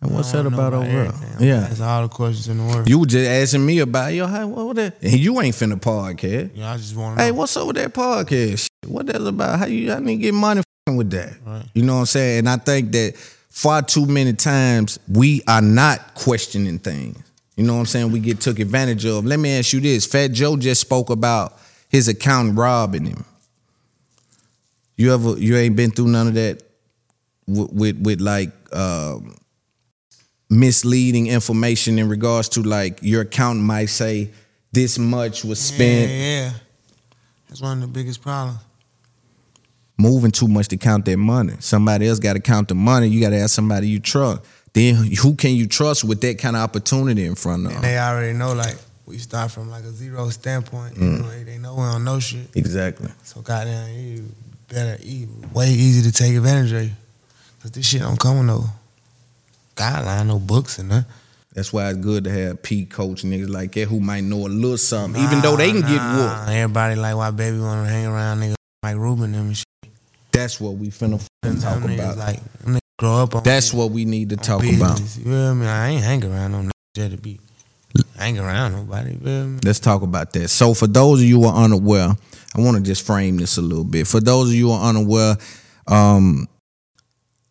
And 0.02 0.12
what's 0.12 0.32
that 0.32 0.46
about 0.46 0.74
over 0.74 0.86
there? 0.86 1.06
everything. 1.08 1.48
Yeah. 1.48 1.60
That's 1.62 1.82
all 1.82 2.04
the 2.04 2.08
questions 2.08 2.48
in 2.48 2.58
the 2.58 2.64
world. 2.64 2.90
You 2.90 3.00
were 3.00 3.06
just 3.06 3.28
asking 3.30 3.66
me 3.66 3.80
about 3.80 4.14
yo, 4.14 4.28
how 4.28 4.48
what 4.48 4.76
that? 4.78 5.02
And 5.02 5.20
you 5.20 5.40
ain't 5.42 5.56
finna 5.56 5.80
podcast. 5.80 6.56
Know, 6.56 6.66
I 6.68 6.78
just 6.78 6.96
want 6.96 7.20
Hey, 7.20 7.30
know. 7.30 7.36
what's 7.36 7.58
up 7.58 7.68
with 7.68 7.76
that 7.76 7.94
podcast? 7.94 8.68
What 8.88 9.08
that's 9.08 9.20
about? 9.26 9.60
How 9.60 9.66
you 9.66 9.92
I 9.92 10.00
need 10.00 10.18
to 10.18 10.22
get 10.22 10.34
money 10.34 10.62
with 10.88 11.10
that? 11.12 11.34
Right. 11.46 11.66
You 11.74 11.84
know 11.84 11.96
what 11.96 12.00
I'm 12.02 12.06
saying? 12.06 12.40
And 12.40 12.50
I 12.50 12.56
think 12.58 12.92
that 12.94 13.18
far 13.50 13.82
too 13.82 14.06
many 14.06 14.32
times 14.34 15.00
we 15.12 15.42
are 15.48 15.62
not 15.62 16.16
questioning 16.16 16.80
things. 16.80 17.22
You 17.58 17.66
know 17.66 17.74
what 17.74 17.80
I'm 17.82 17.86
saying? 17.88 18.12
We 18.14 18.22
get 18.22 18.40
took 18.40 18.58
advantage 18.60 19.04
of. 19.06 19.26
Let 19.26 19.38
me 19.38 19.52
ask 19.60 19.74
you 19.74 19.82
this: 19.82 20.06
Fat 20.06 20.30
Joe 20.32 20.56
just 20.56 20.80
spoke 20.80 21.10
about 21.10 21.60
his 21.90 22.08
accountant 22.08 22.58
robbing 22.58 23.06
him. 23.06 23.26
You 24.96 25.14
ever 25.14 25.38
you 25.38 25.58
ain't 25.58 25.76
been 25.76 25.92
through 25.92 26.08
none 26.08 26.28
of 26.28 26.34
that 26.36 26.64
with 27.48 27.72
with, 27.74 28.00
with 28.02 28.22
like 28.22 28.52
um, 28.74 29.36
misleading 30.50 31.28
information 31.28 32.00
in 32.00 32.10
regards 32.10 32.50
to 32.50 32.64
like 32.64 33.00
your 33.02 33.22
accountant 33.22 33.66
might 33.66 33.86
say 33.88 34.30
this 34.72 34.98
much 34.98 35.44
was 35.44 35.60
spent 35.60 36.10
Yeah, 36.10 36.18
yeah. 36.18 36.52
That's 37.48 37.62
one 37.62 37.78
of 37.78 37.82
the 37.82 37.88
biggest 37.88 38.22
problems. 38.22 38.60
moving 39.98 40.32
too 40.32 40.48
much 40.48 40.68
to 40.70 40.78
count 40.78 41.06
that 41.06 41.18
money. 41.18 41.54
Somebody 41.60 42.08
else 42.08 42.20
got 42.20 42.34
to 42.34 42.40
count 42.40 42.68
the 42.70 42.76
money. 42.76 43.08
You 43.08 43.20
got 43.22 43.32
to 43.32 43.38
ask 43.38 43.54
somebody 43.56 43.88
you 43.90 44.00
trust. 44.00 44.44
Then 44.74 44.96
who 44.96 45.36
can 45.36 45.56
you 45.56 45.66
trust 45.68 46.04
with 46.04 46.22
that 46.22 46.38
kind 46.38 46.56
of 46.56 46.62
opportunity 46.62 47.26
in 47.26 47.36
front 47.36 47.66
of? 47.66 47.72
And 47.74 47.84
they 47.84 47.98
already 47.98 48.34
know, 48.38 48.54
like, 48.54 48.76
we 49.08 49.18
start 49.18 49.50
from 49.52 49.70
like 49.72 49.84
a 49.84 49.92
zero 49.92 50.30
standpoint. 50.30 50.96
You 50.96 51.02
Mm. 51.04 51.22
know, 51.24 51.44
they 51.44 51.58
know 51.58 51.74
we 51.76 51.82
don't 51.82 52.04
know 52.04 52.20
shit. 52.20 52.48
Exactly. 52.56 53.10
So 53.24 53.42
goddamn, 53.42 53.92
you 53.98 54.26
better 54.68 54.98
eat. 55.02 55.28
Way 55.54 55.72
easy 55.72 56.04
to 56.10 56.16
take 56.16 56.36
advantage 56.36 56.72
of 56.72 56.84
you. 56.84 56.92
Cause 57.64 57.72
this 57.72 57.88
shit 57.88 58.02
don't 58.02 58.20
come 58.20 58.38
with 58.38 58.46
no 58.48 58.70
guideline, 59.80 60.28
no 60.28 60.40
books 60.40 60.78
and 60.78 60.90
nothing. 60.90 61.12
That's 61.54 61.74
why 61.74 61.90
it's 61.90 62.00
good 62.00 62.26
to 62.26 62.32
have 62.32 62.62
P 62.62 62.86
coach 62.86 63.24
niggas 63.24 63.50
like 63.50 63.72
that 63.74 63.88
who 63.88 64.00
might 64.00 64.24
know 64.24 64.46
a 64.46 64.50
little 64.50 64.78
something, 64.78 65.22
even 65.22 65.40
though 65.42 65.56
they 65.56 65.72
can 65.72 65.82
get 65.82 65.96
Nah, 65.96 66.16
whooped. 66.16 66.50
Everybody 66.50 66.96
like 66.96 67.16
why 67.16 67.32
baby 67.32 67.60
wanna 67.60 67.90
hang 67.90 68.06
around 68.06 68.42
niggas 68.42 68.56
like 68.84 68.96
Rubin 68.98 69.34
and 69.34 69.58
shit. 69.58 69.66
That's 70.32 70.62
what 70.62 70.76
we 70.76 70.90
finna 70.90 71.16
f***ing 71.16 71.60
talk 71.60 71.80
niggas 71.80 71.96
about. 71.96 72.18
Like 72.18 72.40
niggas 72.64 72.80
grow 73.00 73.24
up 73.24 73.36
on 73.36 73.44
That's 73.44 73.74
what 73.74 73.92
we 73.92 74.06
need 74.06 74.30
to 74.30 74.38
talk 74.38 74.62
business, 74.62 75.16
about. 75.16 75.26
You 75.26 75.32
feel 75.32 75.56
me? 75.56 75.66
I 75.66 75.90
ain't 75.90 76.04
hang 76.04 76.24
around 76.24 76.52
no 76.52 76.70
niggas 76.98 77.12
to 77.12 77.18
be 77.18 77.40
hang 78.18 78.38
around 78.38 78.74
nobody. 78.74 79.16
Feel 79.16 79.48
me? 79.48 79.60
Let's 79.64 79.80
talk 79.80 80.02
about 80.02 80.34
that. 80.34 80.50
So, 80.50 80.74
for 80.74 80.88
those 80.88 81.20
of 81.22 81.26
you 81.26 81.42
who 81.42 81.48
are 81.48 81.64
unaware, 81.64 82.16
I 82.56 82.62
want 82.62 82.78
to 82.78 82.84
just 82.84 83.06
frame 83.06 83.38
this 83.38 83.58
a 83.58 83.62
little 83.62 83.84
bit. 83.84 84.08
For 84.08 84.20
those 84.20 84.50
of 84.50 84.56
you 84.56 84.68
who 84.68 84.74
are 84.74 84.90
unaware, 84.90 85.38
um, 85.88 86.48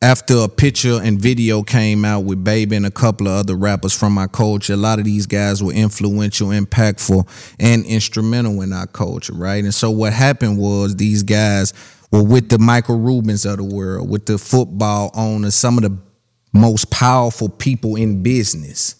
after 0.01 0.39
a 0.39 0.49
picture 0.49 1.01
and 1.03 1.21
video 1.21 1.63
came 1.63 2.05
out 2.05 2.21
with 2.21 2.45
Baby 2.45 2.77
and 2.77 2.87
a 2.87 2.91
couple 2.91 3.27
of 3.27 3.35
other 3.35 3.57
rappers 3.57 3.93
from 3.93 4.17
our 4.17 4.29
culture, 4.29 4.75
a 4.75 4.77
lot 4.77 4.99
of 4.99 5.05
these 5.05 5.27
guys 5.27 5.63
were 5.63 5.73
influential, 5.73 6.49
impactful, 6.49 7.29
and 7.59 7.85
instrumental 7.85 8.63
in 8.63 8.73
our 8.73 8.87
culture, 8.87 9.35
right? 9.35 9.65
And 9.65 9.75
so, 9.75 9.91
what 9.91 10.13
happened 10.13 10.59
was 10.59 10.95
these 10.95 11.25
guys 11.25 11.75
were 12.13 12.23
with 12.23 12.49
the 12.49 12.59
Michael 12.59 12.99
Rubins 12.99 13.51
of 13.51 13.59
the 13.59 13.65
world, 13.65 14.09
with 14.09 14.27
the 14.27 14.39
football 14.39 15.11
owners, 15.15 15.57
some 15.57 15.79
of 15.79 15.83
the 15.83 15.99
most 16.53 16.91
powerful 16.91 17.49
people 17.49 17.97
in 17.97 18.23
business. 18.23 18.95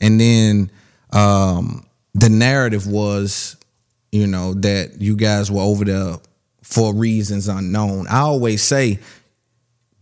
And 0.00 0.20
then 0.20 0.70
um, 1.12 1.86
the 2.14 2.28
narrative 2.28 2.86
was, 2.86 3.56
you 4.12 4.26
know, 4.26 4.54
that 4.54 5.00
you 5.00 5.16
guys 5.16 5.50
were 5.50 5.62
over 5.62 5.84
there 5.84 6.16
for 6.62 6.94
reasons 6.94 7.48
unknown. 7.48 8.06
I 8.08 8.20
always 8.20 8.62
say, 8.62 9.00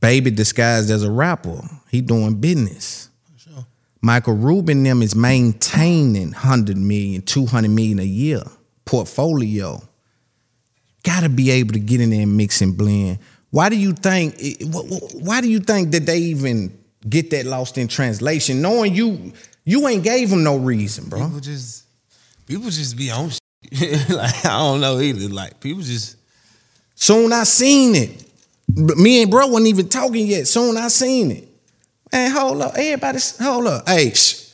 baby 0.03 0.31
disguised 0.31 0.91
as 0.91 1.03
a 1.05 1.11
rapper, 1.11 1.63
he 1.91 2.03
doing 2.03 2.35
business. 2.35 3.09
Sure. 3.39 3.65
Michael 4.03 4.35
Rubin 4.35 4.83
them 4.83 5.01
is 5.01 5.15
maintaining 5.15 6.33
100 6.33 6.77
million, 6.77 7.23
200 7.23 7.71
million 7.71 7.99
a 8.01 8.05
year 8.05 8.43
portfolio. 8.85 9.81
Got 11.05 11.23
to 11.23 11.29
be 11.31 11.51
able 11.53 11.73
to 11.73 11.81
get 11.81 12.01
in 12.01 12.11
there 12.11 12.23
and 12.23 12.37
mix 12.37 12.61
and 12.61 12.77
blend. 12.77 13.19
Why 13.51 13.69
do 13.69 13.77
you 13.77 13.93
think? 13.93 14.35
wh- 14.39 14.87
wh- 14.89 15.15
Why 15.23 15.41
do 15.41 15.49
you 15.51 15.61
think 15.61 15.93
that 15.93 16.05
they 16.07 16.19
even 16.19 16.79
get 17.09 17.31
that 17.31 17.47
lost 17.47 17.79
in 17.79 17.89
translation, 17.89 18.61
knowing 18.63 18.95
you 18.95 19.33
you 19.65 19.87
ain't 19.89 20.05
gave 20.05 20.31
them 20.31 20.43
no 20.45 20.57
reason, 20.57 21.09
bro? 21.09 21.25
People 21.25 21.41
just 21.41 21.85
people 22.47 22.71
just 22.71 22.97
be 22.97 23.11
on 23.11 23.31
shit. 23.73 24.11
like 24.11 24.45
I 24.47 24.59
don't 24.59 24.81
know 24.81 25.01
either. 25.01 25.29
Like 25.33 25.61
people 25.61 25.83
just 25.83 26.17
Soon 26.95 27.33
I 27.33 27.43
seen 27.45 27.95
it. 27.97 28.25
But 28.75 28.97
Me 28.97 29.23
and 29.23 29.31
bro 29.31 29.47
wasn't 29.47 29.69
even 29.69 29.89
talking 29.89 30.27
yet. 30.27 30.47
Soon 30.47 30.77
I 30.77 30.89
seen 30.89 31.31
it. 31.31 31.49
Man, 32.13 32.31
hold 32.31 32.63
up. 32.63 32.73
Everybody, 32.77 33.19
hold 33.41 33.67
up. 33.67 33.89
Hey, 33.89 34.11
shh. 34.11 34.53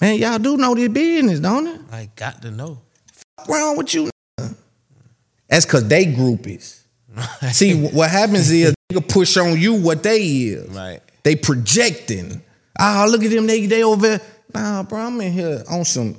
Man, 0.00 0.18
y'all 0.18 0.38
do 0.38 0.56
know 0.56 0.74
this 0.74 0.88
business, 0.88 1.40
don't 1.40 1.66
it? 1.66 1.80
I 1.90 2.10
got 2.16 2.40
to 2.42 2.50
know. 2.50 2.80
wrong 3.48 3.76
with 3.76 3.94
you? 3.94 4.10
That's 5.48 5.64
cause 5.64 5.86
they 5.88 6.06
groupies. 6.06 6.82
See, 7.52 7.74
what 7.88 8.08
happens 8.10 8.50
is 8.50 8.72
nigga 8.90 9.06
push 9.08 9.36
on 9.36 9.58
you 9.58 9.74
what 9.74 10.02
they 10.02 10.22
is. 10.22 10.68
Right. 10.68 11.00
They 11.22 11.36
projecting. 11.36 12.40
Ah, 12.78 13.06
look 13.08 13.22
at 13.24 13.30
them, 13.30 13.46
they 13.46 13.66
they 13.66 13.82
over 13.82 14.00
there. 14.08 14.20
nah, 14.54 14.82
bro, 14.84 15.00
I'm 15.00 15.20
in 15.20 15.32
here 15.32 15.64
on 15.68 15.84
some. 15.84 16.16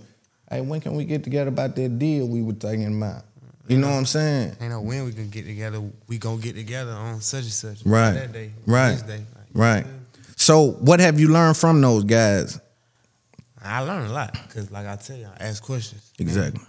Hey, 0.49 0.61
when 0.61 0.81
can 0.81 0.95
we 0.95 1.05
get 1.05 1.23
together 1.23 1.47
about 1.47 1.75
that 1.77 1.97
deal 1.97 2.27
we 2.27 2.41
were 2.41 2.53
thinking 2.53 2.97
about? 2.97 3.23
You 3.71 3.77
know 3.77 3.87
what 3.89 3.93
I'm 3.97 4.05
saying? 4.05 4.55
Ain't 4.61 4.71
no 4.71 4.81
when 4.81 5.05
we 5.05 5.13
can 5.13 5.29
get 5.29 5.45
together. 5.45 5.81
We 6.07 6.17
gonna 6.17 6.41
get 6.41 6.55
together 6.55 6.91
on 6.91 7.21
such 7.21 7.43
and 7.43 7.51
such. 7.51 7.85
Right. 7.85 8.11
That 8.13 8.31
day. 8.33 8.51
Right. 8.65 9.01
Like, 9.07 9.21
Right. 9.53 9.85
So, 10.35 10.71
what 10.71 10.99
have 10.99 11.19
you 11.19 11.27
learned 11.29 11.55
from 11.57 11.81
those 11.81 12.03
guys? 12.03 12.59
I 13.63 13.79
learned 13.81 14.07
a 14.09 14.13
lot 14.13 14.33
because, 14.47 14.71
like 14.71 14.87
I 14.87 14.95
tell 14.95 15.15
you, 15.17 15.27
I 15.39 15.43
ask 15.45 15.61
questions. 15.63 16.11
Exactly. 16.19 16.61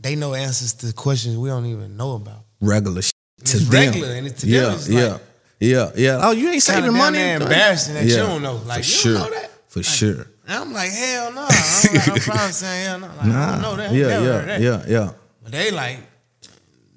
They 0.00 0.16
know 0.16 0.34
answers 0.34 0.72
to 0.74 0.92
questions 0.92 1.36
we 1.36 1.48
don't 1.48 1.66
even 1.66 1.96
know 1.96 2.12
about. 2.14 2.44
Regular 2.60 3.02
shit 3.02 3.12
to 3.44 3.56
It's 3.58 3.68
them. 3.68 3.70
regular, 3.70 4.08
and 4.14 4.26
it- 4.26 4.36
to 4.38 4.46
them 4.46 4.54
yeah, 4.54 4.74
it's 4.74 4.88
yeah, 4.88 5.06
like- 5.12 5.20
yeah, 5.60 5.90
yeah. 5.96 6.18
Oh, 6.22 6.30
you 6.32 6.48
ain't 6.50 6.62
saving 6.62 6.92
money. 6.94 7.18
there 7.18 7.40
embarrassing 7.40 7.94
that 7.94 8.04
you 8.06 8.16
don't 8.16 8.42
know. 8.42 8.56
Like, 8.66 8.82
for 8.84 8.88
you 8.88 8.94
sure, 8.96 9.18
know 9.18 9.30
that? 9.30 9.50
for 9.68 9.82
sure. 9.82 10.26
I'm 10.48 10.72
like, 10.72 10.90
hell 10.92 11.32
no. 11.32 11.42
I'm 11.42 11.94
like, 11.94 12.08
I'm 12.08 12.20
probably 12.20 12.52
saying 12.52 12.86
hell 12.86 12.98
no. 13.00 13.06
Like, 13.08 13.20
I 13.22 13.26
Nah, 13.26 13.52
don't 13.52 13.62
know 13.62 13.76
that. 13.76 13.92
yeah, 13.92 14.06
yeah, 14.20 14.38
that. 14.44 14.60
yeah, 14.60 14.84
yeah. 14.88 15.10
But 15.46 15.52
they 15.52 15.70
like, 15.70 15.98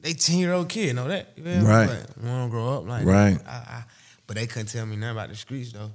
they 0.01 0.13
ten 0.13 0.39
year 0.39 0.53
old 0.53 0.69
kid 0.69 0.95
know 0.95 1.07
that. 1.07 1.33
You 1.37 1.43
me? 1.43 1.59
Right. 1.59 1.87
But 1.87 2.17
we 2.23 2.27
don't 2.29 2.49
grow 2.49 2.77
up 2.79 2.87
like 2.87 3.05
Right. 3.05 3.37
that. 3.37 3.47
I, 3.47 3.51
I, 3.77 3.83
but 4.25 4.37
they 4.37 4.47
couldn't 4.47 4.67
tell 4.69 4.85
me 4.87 4.95
nothing 4.95 5.11
about 5.17 5.29
the 5.29 5.35
streets 5.35 5.71
though. 5.71 5.91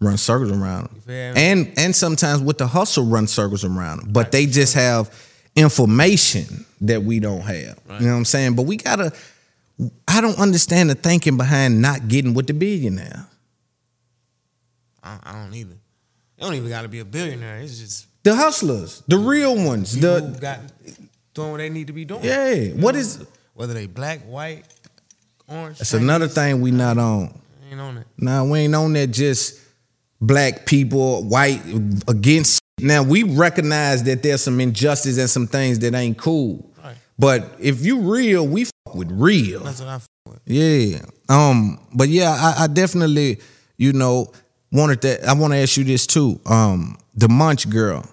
Run 0.00 0.16
circles 0.18 0.52
around 0.52 0.84
them, 0.88 0.90
You 0.96 1.00
feel 1.00 1.34
me? 1.34 1.40
and 1.42 1.72
and 1.78 1.96
sometimes 1.96 2.42
with 2.42 2.58
the 2.58 2.66
hustle, 2.68 3.06
run 3.06 3.26
circles 3.26 3.64
around 3.64 4.02
them. 4.02 4.12
But 4.12 4.30
they 4.30 4.46
just 4.46 4.74
have 4.74 5.10
information 5.56 6.64
that 6.82 7.02
we 7.02 7.18
don't 7.18 7.40
have. 7.40 7.78
Right. 7.88 8.00
You 8.00 8.06
know 8.06 8.12
what 8.12 8.18
I'm 8.18 8.24
saying? 8.24 8.54
But 8.54 8.62
we 8.62 8.76
gotta. 8.76 9.12
I 10.06 10.20
don't 10.20 10.38
understand 10.38 10.90
the 10.90 10.94
thinking 10.94 11.36
behind 11.36 11.82
not 11.82 12.06
getting 12.08 12.34
with 12.34 12.46
the 12.46 12.54
billionaire. 12.54 13.26
I, 15.02 15.18
I 15.22 15.32
don't 15.32 15.54
either. 15.54 15.74
They 16.36 16.44
don't 16.44 16.54
even 16.54 16.68
got 16.68 16.82
to 16.82 16.88
be 16.88 17.00
a 17.00 17.04
billionaire. 17.04 17.58
It's 17.60 17.78
just 17.78 18.06
The 18.22 18.34
hustlers, 18.34 19.02
the 19.08 19.18
real 19.18 19.54
ones. 19.56 19.98
The 19.98 20.36
got 20.40 20.60
doing 21.36 21.52
what 21.52 21.58
they 21.58 21.68
need 21.68 21.86
to 21.86 21.92
be 21.92 22.04
doing. 22.04 22.24
yeah. 22.24 22.68
What 22.70 22.96
is? 22.96 23.24
Whether 23.54 23.74
they 23.74 23.86
black, 23.86 24.20
white, 24.22 24.64
orange. 25.48 25.78
That's 25.78 25.94
another 25.94 26.28
thing 26.28 26.60
we 26.60 26.70
not 26.72 26.98
on. 26.98 27.38
Ain't 27.70 27.80
on 27.80 27.98
it. 27.98 28.06
Nah, 28.18 28.44
we 28.44 28.60
ain't 28.60 28.74
on 28.74 28.92
that 28.94 29.08
just 29.08 29.60
black 30.20 30.66
people, 30.66 31.22
white 31.24 31.62
against. 32.08 32.60
Now 32.80 33.02
we 33.02 33.22
recognize 33.22 34.02
that 34.04 34.22
there's 34.22 34.42
some 34.42 34.60
injustice 34.60 35.18
and 35.18 35.30
some 35.30 35.46
things 35.46 35.78
that 35.78 35.94
ain't 35.94 36.18
cool. 36.18 36.70
Right. 36.82 36.96
But 37.18 37.54
if 37.58 37.84
you 37.84 38.00
real, 38.00 38.46
we 38.46 38.64
fuck 38.64 38.94
with 38.94 39.10
real. 39.10 39.60
That's 39.60 39.80
what 39.80 39.88
I 39.88 39.94
f- 39.94 40.06
with. 40.26 40.40
Yeah. 40.44 40.98
Um. 41.28 41.78
But 41.94 42.08
yeah, 42.08 42.30
I, 42.30 42.64
I 42.64 42.66
definitely, 42.66 43.38
you 43.78 43.92
know, 43.94 44.32
wanted 44.70 45.00
that. 45.02 45.24
I 45.24 45.32
want 45.32 45.54
to 45.54 45.58
ask 45.58 45.76
you 45.78 45.84
this 45.84 46.06
too. 46.06 46.38
Um, 46.44 46.98
the 47.14 47.28
Munch 47.30 47.70
girl, 47.70 48.04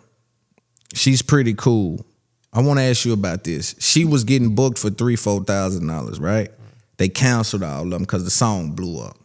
she's 0.93 1.21
pretty 1.21 1.53
cool. 1.53 2.05
I 2.54 2.62
want 2.62 2.80
to 2.80 2.84
ask 2.84 3.04
you 3.06 3.14
about 3.14 3.43
this. 3.43 3.76
She 3.80 4.06
was 4.06 4.24
getting 4.24 4.54
booked 4.56 4.78
for 4.78 4.89
three, 4.89 5.16
four 5.16 5.43
thousand 5.43 5.88
dollars, 5.88 6.20
right? 6.20 6.51
They 6.97 7.10
canceled 7.10 7.64
all 7.64 7.84
of 7.84 7.89
them 7.89 8.04
because 8.04 8.24
the 8.24 8.30
song 8.30 8.72
blew 8.72 8.99
up. 9.01 9.18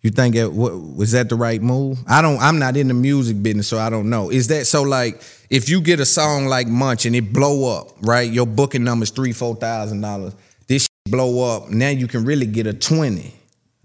You 0.00 0.10
think 0.10 0.34
it 0.34 0.52
wa- 0.52 0.70
was 0.70 1.12
that 1.12 1.28
the 1.28 1.34
right 1.36 1.60
move? 1.62 1.98
I 2.08 2.22
don't. 2.22 2.38
I'm 2.40 2.58
not 2.58 2.76
in 2.76 2.88
the 2.88 2.94
music 2.94 3.42
business, 3.42 3.68
so 3.68 3.78
I 3.78 3.88
don't 3.90 4.10
know. 4.10 4.30
Is 4.30 4.48
that 4.48 4.66
so? 4.66 4.82
Like, 4.82 5.22
if 5.50 5.68
you 5.68 5.80
get 5.80 6.00
a 6.00 6.04
song 6.06 6.46
like 6.46 6.66
Munch 6.68 7.04
and 7.06 7.14
it 7.16 7.32
blow 7.32 7.76
up, 7.78 7.88
right? 8.02 8.30
Your 8.30 8.46
booking 8.46 8.84
number's 8.84 9.10
three, 9.10 9.32
four 9.32 9.54
thousand 9.56 10.00
dollars. 10.00 10.34
This 10.68 10.88
blow 11.08 11.56
up. 11.56 11.70
Now 11.70 11.88
you 11.90 12.06
can 12.06 12.24
really 12.24 12.46
get 12.46 12.66
a 12.68 12.72
20, 12.72 13.34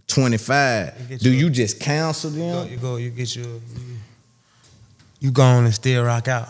25. 0.08 1.10
get 1.10 1.20
Do 1.20 1.32
you- 1.32 1.46
you 1.46 1.50
just 1.50 1.80
cancel 1.80 2.32
You 2.32 2.38
go, 2.40 2.64
them? 2.64 2.72
you 2.72 2.78
go, 2.78 2.96
you 2.98 3.10
get 3.10 3.36
your, 3.36 3.46
you, 3.46 3.62
you 5.20 5.32
go 5.32 5.42
on 5.44 5.66
and 5.66 5.74
still 5.74 6.04
rock 6.04 6.28
out. 6.28 6.50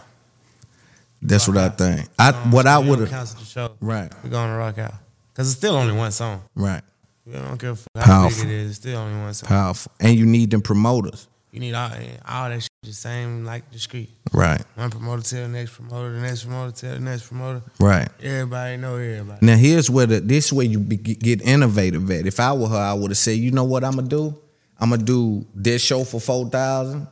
That's 1.28 1.48
what 1.48 1.58
I 1.58 1.70
think. 1.70 2.08
I 2.18 2.30
Um, 2.30 2.52
what 2.52 2.68
I 2.68 2.78
would 2.80 3.00
have. 3.00 3.10
cancel 3.10 3.40
the 3.40 3.46
show. 3.46 3.72
Right, 3.82 4.12
We're 4.24 4.30
going 4.30 4.50
to 4.50 4.56
rock 4.56 4.78
out 4.78 4.94
because 5.34 5.50
it's 5.50 5.58
still 5.58 5.76
only 5.76 5.94
one 5.96 6.12
song. 6.12 6.42
right. 6.56 6.82
We 7.26 7.34
don't 7.34 7.58
care 7.58 7.76
how 7.96 8.02
Powerful. 8.04 8.44
big 8.46 8.54
it 8.54 8.56
is. 8.58 8.70
It's 8.72 8.80
still 8.80 8.98
only 9.00 9.20
one 9.20 9.34
song. 9.34 9.48
Powerful, 9.50 9.92
and 10.00 10.16
you 10.18 10.26
need 10.26 10.50
them 10.50 10.62
promoters. 10.62 11.28
You 11.52 11.60
need 11.60 11.74
all, 11.74 11.90
all 12.26 12.50
that 12.50 12.62
shit 12.62 12.70
the 12.84 12.94
same 12.94 13.44
like 13.44 13.70
the 13.72 13.80
street. 13.80 14.10
Right, 14.32 14.62
One 14.76 14.90
promoter 14.90 15.24
tell 15.24 15.42
the 15.42 15.48
next 15.50 15.72
promoter, 15.74 16.14
the 16.14 16.22
next 16.22 16.44
promoter 16.44 16.72
tell 16.72 16.94
the 16.94 17.00
next 17.02 17.28
promoter. 17.28 17.62
right. 17.82 18.08
Everybody 18.24 18.78
know 18.78 18.96
everybody. 18.96 19.46
Now 19.46 19.56
here's 19.58 19.90
where 19.90 20.06
the 20.06 20.22
this 20.22 20.54
way 20.54 20.66
you 20.66 20.80
be, 20.80 20.96
get 20.96 21.42
innovative 21.42 22.10
at. 22.12 22.26
If 22.28 22.40
I 22.40 22.54
were 22.54 22.68
her, 22.70 22.78
I 22.78 22.94
would 22.94 23.12
have 23.12 23.18
said, 23.18 23.32
you 23.38 23.52
know 23.52 23.64
what 23.66 23.84
I'm 23.84 23.96
gonna 23.96 24.08
do? 24.08 24.34
I'm 24.80 24.92
gonna 24.92 25.04
do 25.04 25.46
this 25.56 25.82
show 25.82 26.04
for 26.06 26.22
four 26.22 26.48
thousand, 26.50 27.08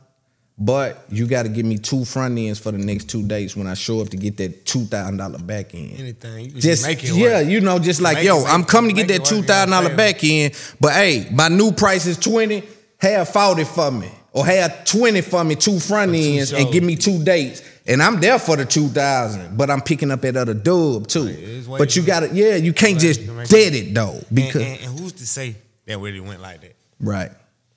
but 0.58 1.04
you 1.10 1.26
got 1.26 1.42
to 1.42 1.48
give 1.50 1.66
me 1.66 1.76
two 1.76 2.04
front 2.04 2.38
ends 2.38 2.58
for 2.58 2.72
the 2.72 2.78
next 2.78 3.10
two 3.10 3.22
dates 3.26 3.54
when 3.56 3.66
I 3.66 3.74
show 3.74 4.00
up 4.00 4.08
to 4.10 4.16
get 4.16 4.36
that 4.38 4.64
two 4.64 4.84
thousand 4.84 5.18
dollar 5.18 5.38
back 5.38 5.74
end. 5.74 5.98
Anything 5.98 6.46
you 6.46 6.60
Just 6.60 6.86
make 6.86 7.04
it 7.04 7.10
yeah, 7.14 7.40
work. 7.40 7.46
you 7.48 7.60
know, 7.60 7.78
just 7.78 8.00
like 8.00 8.16
Make 8.18 8.26
yo, 8.26 8.38
it- 8.40 8.46
I'm 8.48 8.64
coming 8.64 8.94
to 8.94 9.02
get 9.02 9.08
that 9.08 9.24
two 9.26 9.36
work 9.36 9.44
in 9.44 9.48
your 9.48 9.54
thousand 9.54 9.70
dollar 9.70 9.96
back 9.96 10.24
end, 10.24 10.54
but 10.80 10.92
hey, 10.94 11.28
my 11.32 11.48
new 11.48 11.72
price 11.72 12.06
is 12.06 12.16
twenty. 12.18 12.62
Have 12.98 13.28
forty 13.28 13.64
for 13.64 13.90
me, 13.90 14.10
or 14.32 14.46
have 14.46 14.86
twenty 14.86 15.20
for 15.20 15.44
me, 15.44 15.54
two 15.54 15.78
front 15.78 16.12
two 16.12 16.18
ends, 16.18 16.52
and 16.54 16.72
give 16.72 16.82
me 16.82 16.96
two 16.96 17.22
dates, 17.22 17.60
and 17.86 18.02
I'm 18.02 18.18
there 18.20 18.38
for 18.38 18.56
the 18.56 18.64
two 18.64 18.88
thousand. 18.88 19.58
But 19.58 19.68
I'm 19.70 19.82
picking 19.82 20.10
up 20.10 20.22
that 20.22 20.34
other 20.34 20.54
dub 20.54 21.06
too. 21.06 21.62
but 21.68 21.94
you 21.94 22.02
got 22.02 22.20
to, 22.20 22.34
yeah, 22.34 22.56
you 22.56 22.72
can't 22.72 22.98
just 22.98 23.20
dead 23.50 23.74
it 23.74 23.92
though, 23.92 24.18
because 24.32 24.62
and, 24.62 24.78
and, 24.80 24.84
and 24.90 24.98
who's 24.98 25.12
to 25.12 25.26
say 25.26 25.56
that 25.84 25.98
really 25.98 26.20
went 26.20 26.40
like 26.40 26.62
that? 26.62 26.74
right, 26.98 27.30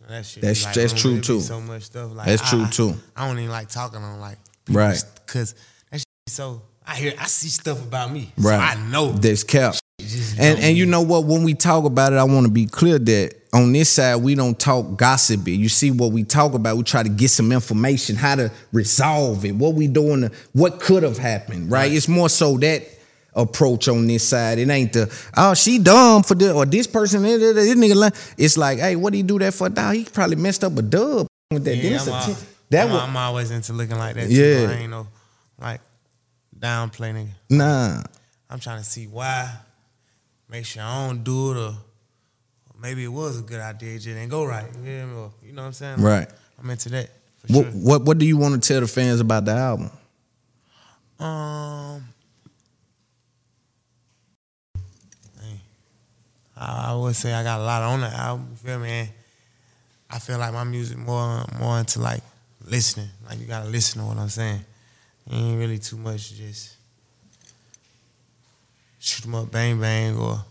That 0.09 0.25
shit. 0.25 0.41
That's- 0.41 0.65
like, 0.65 0.73
that's 0.75 0.93
true, 0.93 1.21
too. 1.21 1.39
So 1.41 1.61
much 1.61 1.83
stuff 1.83 2.11
like 2.13 2.25
That's 2.27 2.41
I- 2.41 2.49
true, 2.49 2.67
too. 2.67 2.99
I 3.15 3.27
don't 3.27 3.37
even 3.39 3.51
like 3.51 3.69
talking 3.69 4.01
on 4.01 4.19
like 4.19 4.37
Right. 4.69 5.01
because 5.25 5.53
that 5.91 5.99
shit 5.99 6.05
so. 6.29 6.61
I 6.85 6.95
hear 6.95 7.13
I 7.19 7.27
see 7.27 7.49
stuff 7.49 7.79
about 7.83 8.11
me, 8.11 8.33
right. 8.37 8.73
So 8.73 8.79
I 8.79 8.89
know 8.89 9.11
that's 9.11 9.43
kept. 9.43 9.79
And 10.39 10.57
and 10.59 10.75
you 10.75 10.87
know 10.87 11.01
what? 11.01 11.25
When 11.25 11.43
we 11.43 11.53
talk 11.53 11.85
about 11.85 12.13
it, 12.13 12.15
I 12.15 12.23
want 12.23 12.47
to 12.47 12.51
be 12.51 12.65
clear 12.65 12.97
that 12.97 13.33
on 13.53 13.71
this 13.73 13.89
side 13.89 14.15
we 14.17 14.33
don't 14.33 14.57
talk 14.59 14.97
gossipy. 14.97 15.51
You 15.55 15.69
see 15.69 15.91
what 15.91 16.11
we 16.11 16.23
talk 16.23 16.53
about? 16.55 16.77
We 16.77 16.83
try 16.83 17.03
to 17.03 17.09
get 17.09 17.29
some 17.29 17.51
information, 17.51 18.15
how 18.15 18.35
to 18.37 18.51
resolve 18.71 19.45
it, 19.45 19.53
what 19.55 19.75
we 19.75 19.87
doing, 19.87 20.31
what 20.53 20.79
could 20.79 21.03
have 21.03 21.19
happened. 21.19 21.69
Right? 21.69 21.81
Right. 21.81 21.93
It's 21.93 22.07
more 22.07 22.29
so 22.29 22.57
that 22.57 22.87
approach 23.33 23.87
on 23.87 24.07
this 24.07 24.27
side. 24.27 24.59
It 24.59 24.69
ain't 24.69 24.93
the 24.93 25.29
oh 25.37 25.53
she 25.53 25.79
dumb 25.79 26.23
for 26.23 26.35
this 26.35 26.51
or 26.51 26.65
this 26.65 26.87
person. 26.87 27.23
This, 27.23 27.39
this 27.39 27.55
this 27.55 27.75
nigga. 27.75 27.95
li-" 27.95 28.33
It's 28.37 28.57
like 28.57 28.79
hey, 28.79 28.95
what 28.95 29.11
do 29.13 29.17
he 29.17 29.23
do 29.23 29.39
that 29.39 29.53
for? 29.53 29.69
Now 29.69 29.91
he 29.91 30.05
probably 30.05 30.35
messed 30.35 30.63
up 30.63 30.77
a 30.77 30.81
dub 30.81 31.27
with 31.51 31.63
that. 31.65 31.75
Yeah, 31.75 31.99
I'm, 32.01 32.07
a 32.07 32.11
al- 32.11 32.25
ten- 32.25 32.35
that 32.71 32.85
I'm, 32.85 32.91
was 32.93 33.01
I'm 33.01 33.17
always 33.17 33.51
into 33.51 33.73
looking 33.73 33.97
like 33.97 34.15
that. 34.15 34.27
Too. 34.27 34.33
Yeah. 34.35 34.69
I 34.69 34.73
ain't 34.73 34.91
no 34.91 35.07
like 35.59 35.81
downplay 36.57 37.13
nigga. 37.13 37.29
nah. 37.49 38.03
I'm 38.49 38.59
trying 38.59 38.79
to 38.79 38.85
see 38.85 39.05
why. 39.05 39.53
Make 40.49 40.65
sure 40.65 40.81
I 40.81 41.07
don't 41.07 41.23
do 41.23 41.51
it, 41.51 41.57
or, 41.57 41.73
maybe 42.81 43.03
it 43.03 43.07
was 43.09 43.39
a 43.39 43.43
good 43.43 43.59
idea, 43.61 43.91
it 43.91 43.99
just 43.99 44.07
didn't 44.07 44.29
go 44.29 44.43
right. 44.45 44.65
You, 44.77 44.83
hear 44.83 45.05
me? 45.05 45.15
Or, 45.15 45.31
you 45.45 45.53
know 45.53 45.61
what 45.61 45.67
I'm 45.67 45.73
saying? 45.73 46.01
Right. 46.01 46.27
I'm 46.59 46.67
into 46.71 46.89
that 46.89 47.09
for 47.37 47.53
What 47.53 47.63
sure. 47.65 47.71
what 47.73 48.01
what 48.05 48.17
do 48.17 48.25
you 48.25 48.35
want 48.37 48.61
to 48.61 48.67
tell 48.67 48.81
the 48.81 48.87
fans 48.87 49.19
about 49.19 49.45
the 49.45 49.51
album? 49.51 49.91
Um, 51.19 52.05
I, 56.59 56.91
I 56.91 56.95
would 56.95 57.15
say 57.15 57.33
I 57.33 57.41
got 57.43 57.59
a 57.61 57.63
lot 57.63 57.81
on 57.83 58.01
the 58.01 58.07
album. 58.07 58.47
You 58.51 58.57
feel 58.57 58.79
me? 58.79 58.89
And 58.89 59.09
I 60.11 60.19
feel 60.19 60.37
like 60.37 60.53
my 60.53 60.63
music 60.65 60.97
more 60.97 61.45
more 61.59 61.79
into 61.79 61.99
like 62.01 62.21
listening. 62.65 63.07
Like 63.27 63.39
you 63.39 63.45
gotta 63.45 63.69
listen 63.69 64.01
to 64.01 64.07
what 64.07 64.17
I'm 64.17 64.29
saying. 64.29 64.59
It 65.27 65.33
ain't 65.33 65.59
really 65.59 65.79
too 65.79 65.97
much 65.97 66.33
just 66.35 66.75
shoot 68.99 69.25
'em 69.25 69.35
up, 69.35 69.51
bang 69.51 69.79
bang, 69.79 70.17
or 70.17 70.43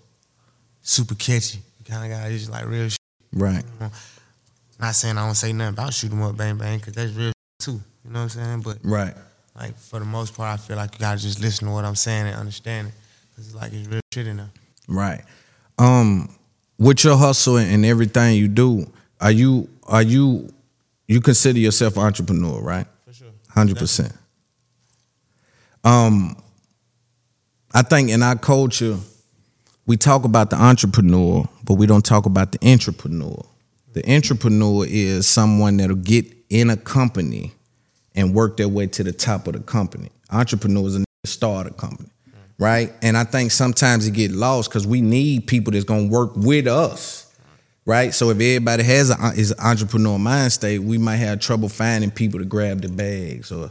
super 0.83 1.15
catchy. 1.15 1.59
You 1.79 1.85
kind 1.85 2.11
of 2.11 2.19
gotta 2.19 2.31
just 2.31 2.51
like 2.51 2.67
real. 2.67 2.89
Shit. 2.89 2.99
Right. 3.33 3.65
Not 4.81 4.95
saying 4.95 5.19
I 5.19 5.27
don't 5.27 5.35
say 5.35 5.53
nothing 5.53 5.75
about 5.75 5.93
shoot 5.93 6.13
'em 6.13 6.23
up, 6.23 6.37
bang 6.37 6.57
bang, 6.57 6.79
because 6.79 6.95
that's 6.95 7.13
real 7.13 7.33
too. 7.59 7.81
You 8.05 8.11
know 8.13 8.21
what 8.21 8.37
I'm 8.37 8.43
saying? 8.45 8.61
But 8.63 8.79
Right. 8.83 9.15
like 9.55 9.77
for 9.79 9.99
the 9.99 10.05
most 10.07 10.35
part, 10.35 10.59
I 10.59 10.63
feel 10.63 10.77
like 10.77 10.95
you 10.95 11.01
gotta 11.01 11.21
just 11.21 11.41
listen 11.41 11.67
to 11.67 11.73
what 11.75 11.85
I'm 11.85 11.97
saying 11.97 12.27
and 12.29 12.37
understand 12.37 12.89
it, 12.89 12.95
cause 13.37 13.47
it's 13.47 13.55
like 13.55 13.73
it's 13.73 13.89
real 13.89 14.01
shit 14.15 14.27
in 14.27 14.37
there. 14.39 14.51
Right. 14.87 15.23
Um, 15.79 16.29
with 16.79 17.05
your 17.05 17.17
hustle 17.17 17.57
and 17.57 17.85
everything 17.85 18.37
you 18.37 18.49
do, 18.49 18.91
are 19.21 19.31
you 19.31 19.69
are 19.85 20.03
you 20.03 20.53
you 21.07 21.21
consider 21.21 21.59
yourself 21.59 21.97
an 21.97 22.03
entrepreneur, 22.03 22.61
right? 22.61 22.87
For 23.07 23.13
sure. 23.13 23.29
Hundred 23.49 23.79
percent. 23.79 24.13
Um, 25.85 26.37
I 27.73 27.83
think 27.83 28.11
in 28.11 28.23
our 28.23 28.37
culture, 28.37 28.97
we 29.87 29.97
talk 29.97 30.25
about 30.25 30.51
the 30.51 30.57
entrepreneur, 30.57 31.49
but 31.65 31.75
we 31.75 31.87
don't 31.87 32.05
talk 32.05 32.27
about 32.27 32.53
the 32.53 32.71
entrepreneur. 32.71 33.45
The 33.93 34.15
entrepreneur 34.15 34.85
is 34.87 35.27
someone 35.27 35.79
that'll 35.79 35.97
get 35.97 36.27
in 36.51 36.71
a 36.71 36.77
company 36.77 37.53
and 38.15 38.35
work 38.35 38.57
their 38.57 38.69
way 38.69 38.87
to 38.87 39.03
the 39.03 39.13
top 39.13 39.47
of 39.47 39.55
the 39.55 39.61
company. 39.61 40.11
Entrepreneur 40.31 40.87
is 40.87 40.97
a 40.97 41.05
start 41.27 41.67
a 41.67 41.71
company, 41.71 42.11
right? 42.59 42.93
And 43.03 43.17
I 43.17 43.25
think 43.25 43.51
sometimes 43.51 44.07
it 44.07 44.13
get 44.13 44.33
lost 44.33 44.71
because 44.71 44.87
we 44.87 45.01
need 45.01 45.47
people 45.47 45.73
that's 45.73 45.85
gonna 45.85 46.09
work 46.09 46.33
with 46.37 46.67
us, 46.67 47.33
right? 47.85 48.15
So 48.15 48.31
if 48.31 48.37
everybody 48.37 48.83
has 48.83 49.11
a 49.11 49.33
is 49.37 49.53
an 49.53 49.61
entrepreneur 49.61 50.19
mind 50.19 50.53
state, 50.53 50.79
we 50.79 50.99
might 50.99 51.17
have 51.17 51.41
trouble 51.41 51.69
finding 51.69 52.11
people 52.11 52.41
to 52.41 52.45
grab 52.45 52.83
the 52.83 52.89
bags 52.89 53.53
or 53.53 53.71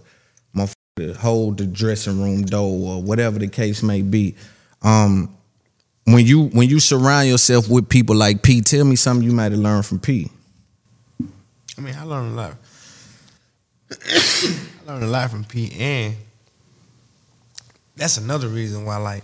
to 0.98 1.14
hold 1.14 1.58
the 1.58 1.66
dressing 1.66 2.22
room 2.22 2.44
door 2.44 2.96
or 2.96 3.02
whatever 3.02 3.40
the 3.40 3.48
case 3.48 3.82
may 3.82 4.02
be. 4.02 4.36
Um, 4.82 5.36
when 6.06 6.26
you 6.26 6.46
when 6.48 6.70
you 6.70 6.80
surround 6.80 7.28
yourself 7.28 7.70
with 7.70 7.88
people 7.90 8.16
like 8.16 8.42
P, 8.42 8.62
tell 8.62 8.86
me 8.86 8.96
something 8.96 9.28
you 9.28 9.34
might 9.34 9.52
have 9.52 9.62
learned 9.62 9.86
from 9.86 10.00
P. 10.00 10.30
I 11.78 11.82
mean, 11.82 11.96
I 11.96 12.04
learned 12.04 12.34
a 12.34 12.36
lot. 12.36 12.54
I 13.92 14.92
learned 14.92 15.04
a 15.04 15.08
lot 15.08 15.30
from 15.30 15.44
P, 15.44 15.72
and 15.80 16.16
that's 17.98 18.18
another 18.18 18.48
reason 18.48 18.86
why, 18.86 18.98
like, 18.98 19.24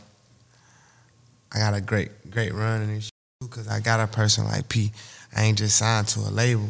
I 1.52 1.60
got 1.60 1.74
a 1.74 1.82
great, 1.82 2.10
great 2.32 2.54
run 2.54 2.82
in 2.82 2.96
this 2.96 3.10
because 3.42 3.68
I 3.68 3.80
got 3.80 4.00
a 4.00 4.08
person 4.08 4.46
like 4.46 4.68
P. 4.70 4.92
I 5.36 5.44
ain't 5.44 5.58
just 5.58 5.78
signed 5.78 6.08
to 6.10 6.20
a 6.22 6.32
label. 6.32 6.70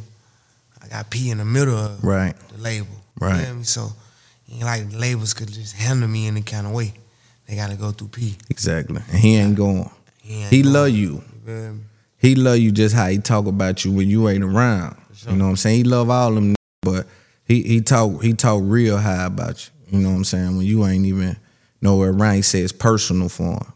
I 0.83 0.87
got 0.87 1.09
P 1.09 1.29
in 1.29 1.37
the 1.37 1.45
middle 1.45 1.75
of 1.77 2.03
Right. 2.03 2.35
the 2.49 2.57
label. 2.61 2.87
Right. 3.19 3.39
You 3.39 3.45
feel 3.45 3.55
me? 3.55 3.63
So, 3.63 3.93
ain't 4.51 4.63
like 4.63 4.83
labels 4.93 5.33
could 5.33 5.51
just 5.51 5.75
handle 5.75 6.07
me 6.09 6.27
any 6.27 6.41
kind 6.41 6.67
of 6.67 6.73
way. 6.73 6.93
They 7.47 7.55
gotta 7.55 7.75
go 7.75 7.91
through 7.91 8.09
P. 8.09 8.35
Exactly. 8.49 9.01
And 9.09 9.19
he 9.19 9.35
ain't 9.37 9.55
going. 9.55 9.89
He, 10.21 10.41
ain't 10.43 10.51
He 10.51 10.61
going. 10.61 10.73
love 10.73 10.89
you. 10.89 11.23
You? 11.47 11.79
He 12.17 12.35
love 12.35 12.57
you 12.57 12.71
just 12.71 12.95
how 12.95 13.07
he 13.07 13.17
talk 13.17 13.47
about 13.47 13.83
you 13.83 13.91
when 13.91 14.07
you 14.09 14.29
ain't 14.29 14.43
around. 14.43 14.95
sure. 15.13 15.31
You 15.31 15.37
know 15.37 15.45
what 15.45 15.49
I'm 15.51 15.55
saying? 15.57 15.77
He 15.77 15.83
love 15.83 16.09
all 16.09 16.33
them, 16.33 16.55
but 16.81 17.05
he 17.45 17.61
he 17.63 17.81
talk 17.81 18.21
he 18.23 18.33
talk 18.33 18.61
real 18.63 18.97
high 18.97 19.25
about 19.25 19.69
you. 19.89 19.97
You 19.97 20.03
know 20.03 20.11
what 20.11 20.15
I'm 20.17 20.23
saying? 20.23 20.55
When 20.57 20.65
you 20.65 20.85
ain't 20.85 21.05
even 21.05 21.35
nowhere 21.83 22.11
around, 22.11 22.35
he 22.35 22.41
say 22.41 22.61
it's 22.61 22.71
personal 22.71 23.29
for 23.29 23.43
him. 23.43 23.73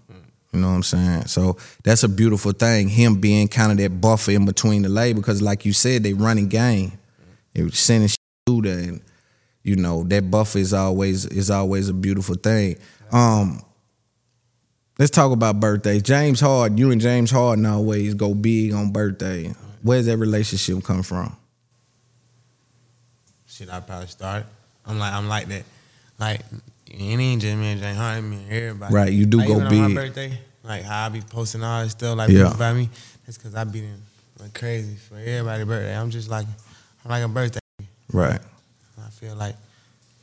You 0.54 0.62
know 0.62 0.70
what 0.70 0.76
I'm 0.76 0.84
saying? 0.84 1.26
So 1.26 1.58
that's 1.84 2.04
a 2.04 2.10
beautiful 2.10 2.54
thing. 2.54 2.88
Him 2.88 3.20
being 3.20 3.48
kind 3.48 3.72
of 3.72 3.78
that 3.78 4.02
buffer 4.02 4.32
in 4.32 4.46
between 4.46 4.82
the 4.82 4.90
label, 4.90 5.22
because 5.22 5.42
like 5.42 5.66
you 5.66 5.74
said, 5.74 6.04
they 6.04 6.14
running 6.14 6.48
game. 6.48 6.94
They 7.54 7.64
were 7.64 7.70
sending 7.70 8.08
shit 8.08 8.18
through 8.46 8.62
there, 8.64 8.80
and 8.80 9.02
you 9.62 9.76
know 9.76 10.04
that 10.04 10.32
buffer 10.32 10.58
is 10.58 10.74
always 10.74 11.26
is 11.26 11.52
always 11.52 11.90
a 11.90 11.94
beautiful 11.94 12.36
thing. 12.36 12.78
Um, 13.12 13.62
let's 14.98 15.12
talk 15.12 15.32
about 15.32 15.60
birthdays. 15.60 16.02
James 16.02 16.40
Hard, 16.40 16.80
you 16.80 16.92
and 16.92 17.02
James 17.02 17.30
Harden 17.30 17.66
always 17.66 18.14
go 18.14 18.34
big 18.34 18.74
on 18.74 18.92
birthday. 18.92 19.54
Where's 19.84 20.06
that 20.06 20.18
relationship 20.18 20.84
come 20.84 21.04
from? 21.04 21.36
shit 23.48 23.70
I 23.70 23.80
probably 23.80 24.08
started. 24.08 24.46
I'm 24.86 25.00
like 25.00 25.14
I'm 25.14 25.28
like 25.28 25.48
that. 25.48 25.64
Like 26.20 26.42
it 26.90 27.20
ain't 27.20 27.42
just 27.42 27.58
me 27.58 27.72
and 27.74 27.82
Jay 27.82 27.94
Hunt, 27.94 28.26
me 28.26 28.38
and 28.38 28.52
everybody. 28.52 28.94
Right, 28.94 29.12
you 29.14 29.26
do 29.26 29.38
like, 29.38 29.48
go 29.48 29.54
even 29.56 29.64
on 29.68 29.70
big. 29.72 29.82
my 29.82 29.94
birthday, 29.94 30.40
like 30.64 30.84
how 30.84 31.06
I 31.06 31.10
be 31.10 31.22
posting 31.22 31.64
all 31.64 31.84
this 31.84 31.92
stuff, 31.94 32.18
like 32.18 32.30
Yeah. 32.30 32.54
about 32.54 32.76
me. 32.76 32.90
That's 33.26 33.38
cause 33.38 33.56
I 33.56 33.64
be 33.64 33.80
in 33.80 34.02
like 34.40 34.54
crazy 34.54 34.96
for 34.96 35.16
everybody's 35.18 35.66
birthday. 35.66 35.98
I'm 35.98 36.10
just 36.10 36.30
like 36.30 36.48
I'm 37.06 37.12
like 37.12 37.24
a 37.24 37.28
birthday. 37.28 37.60
Right. 38.12 38.40
I 39.06 39.10
feel 39.10 39.36
like 39.36 39.56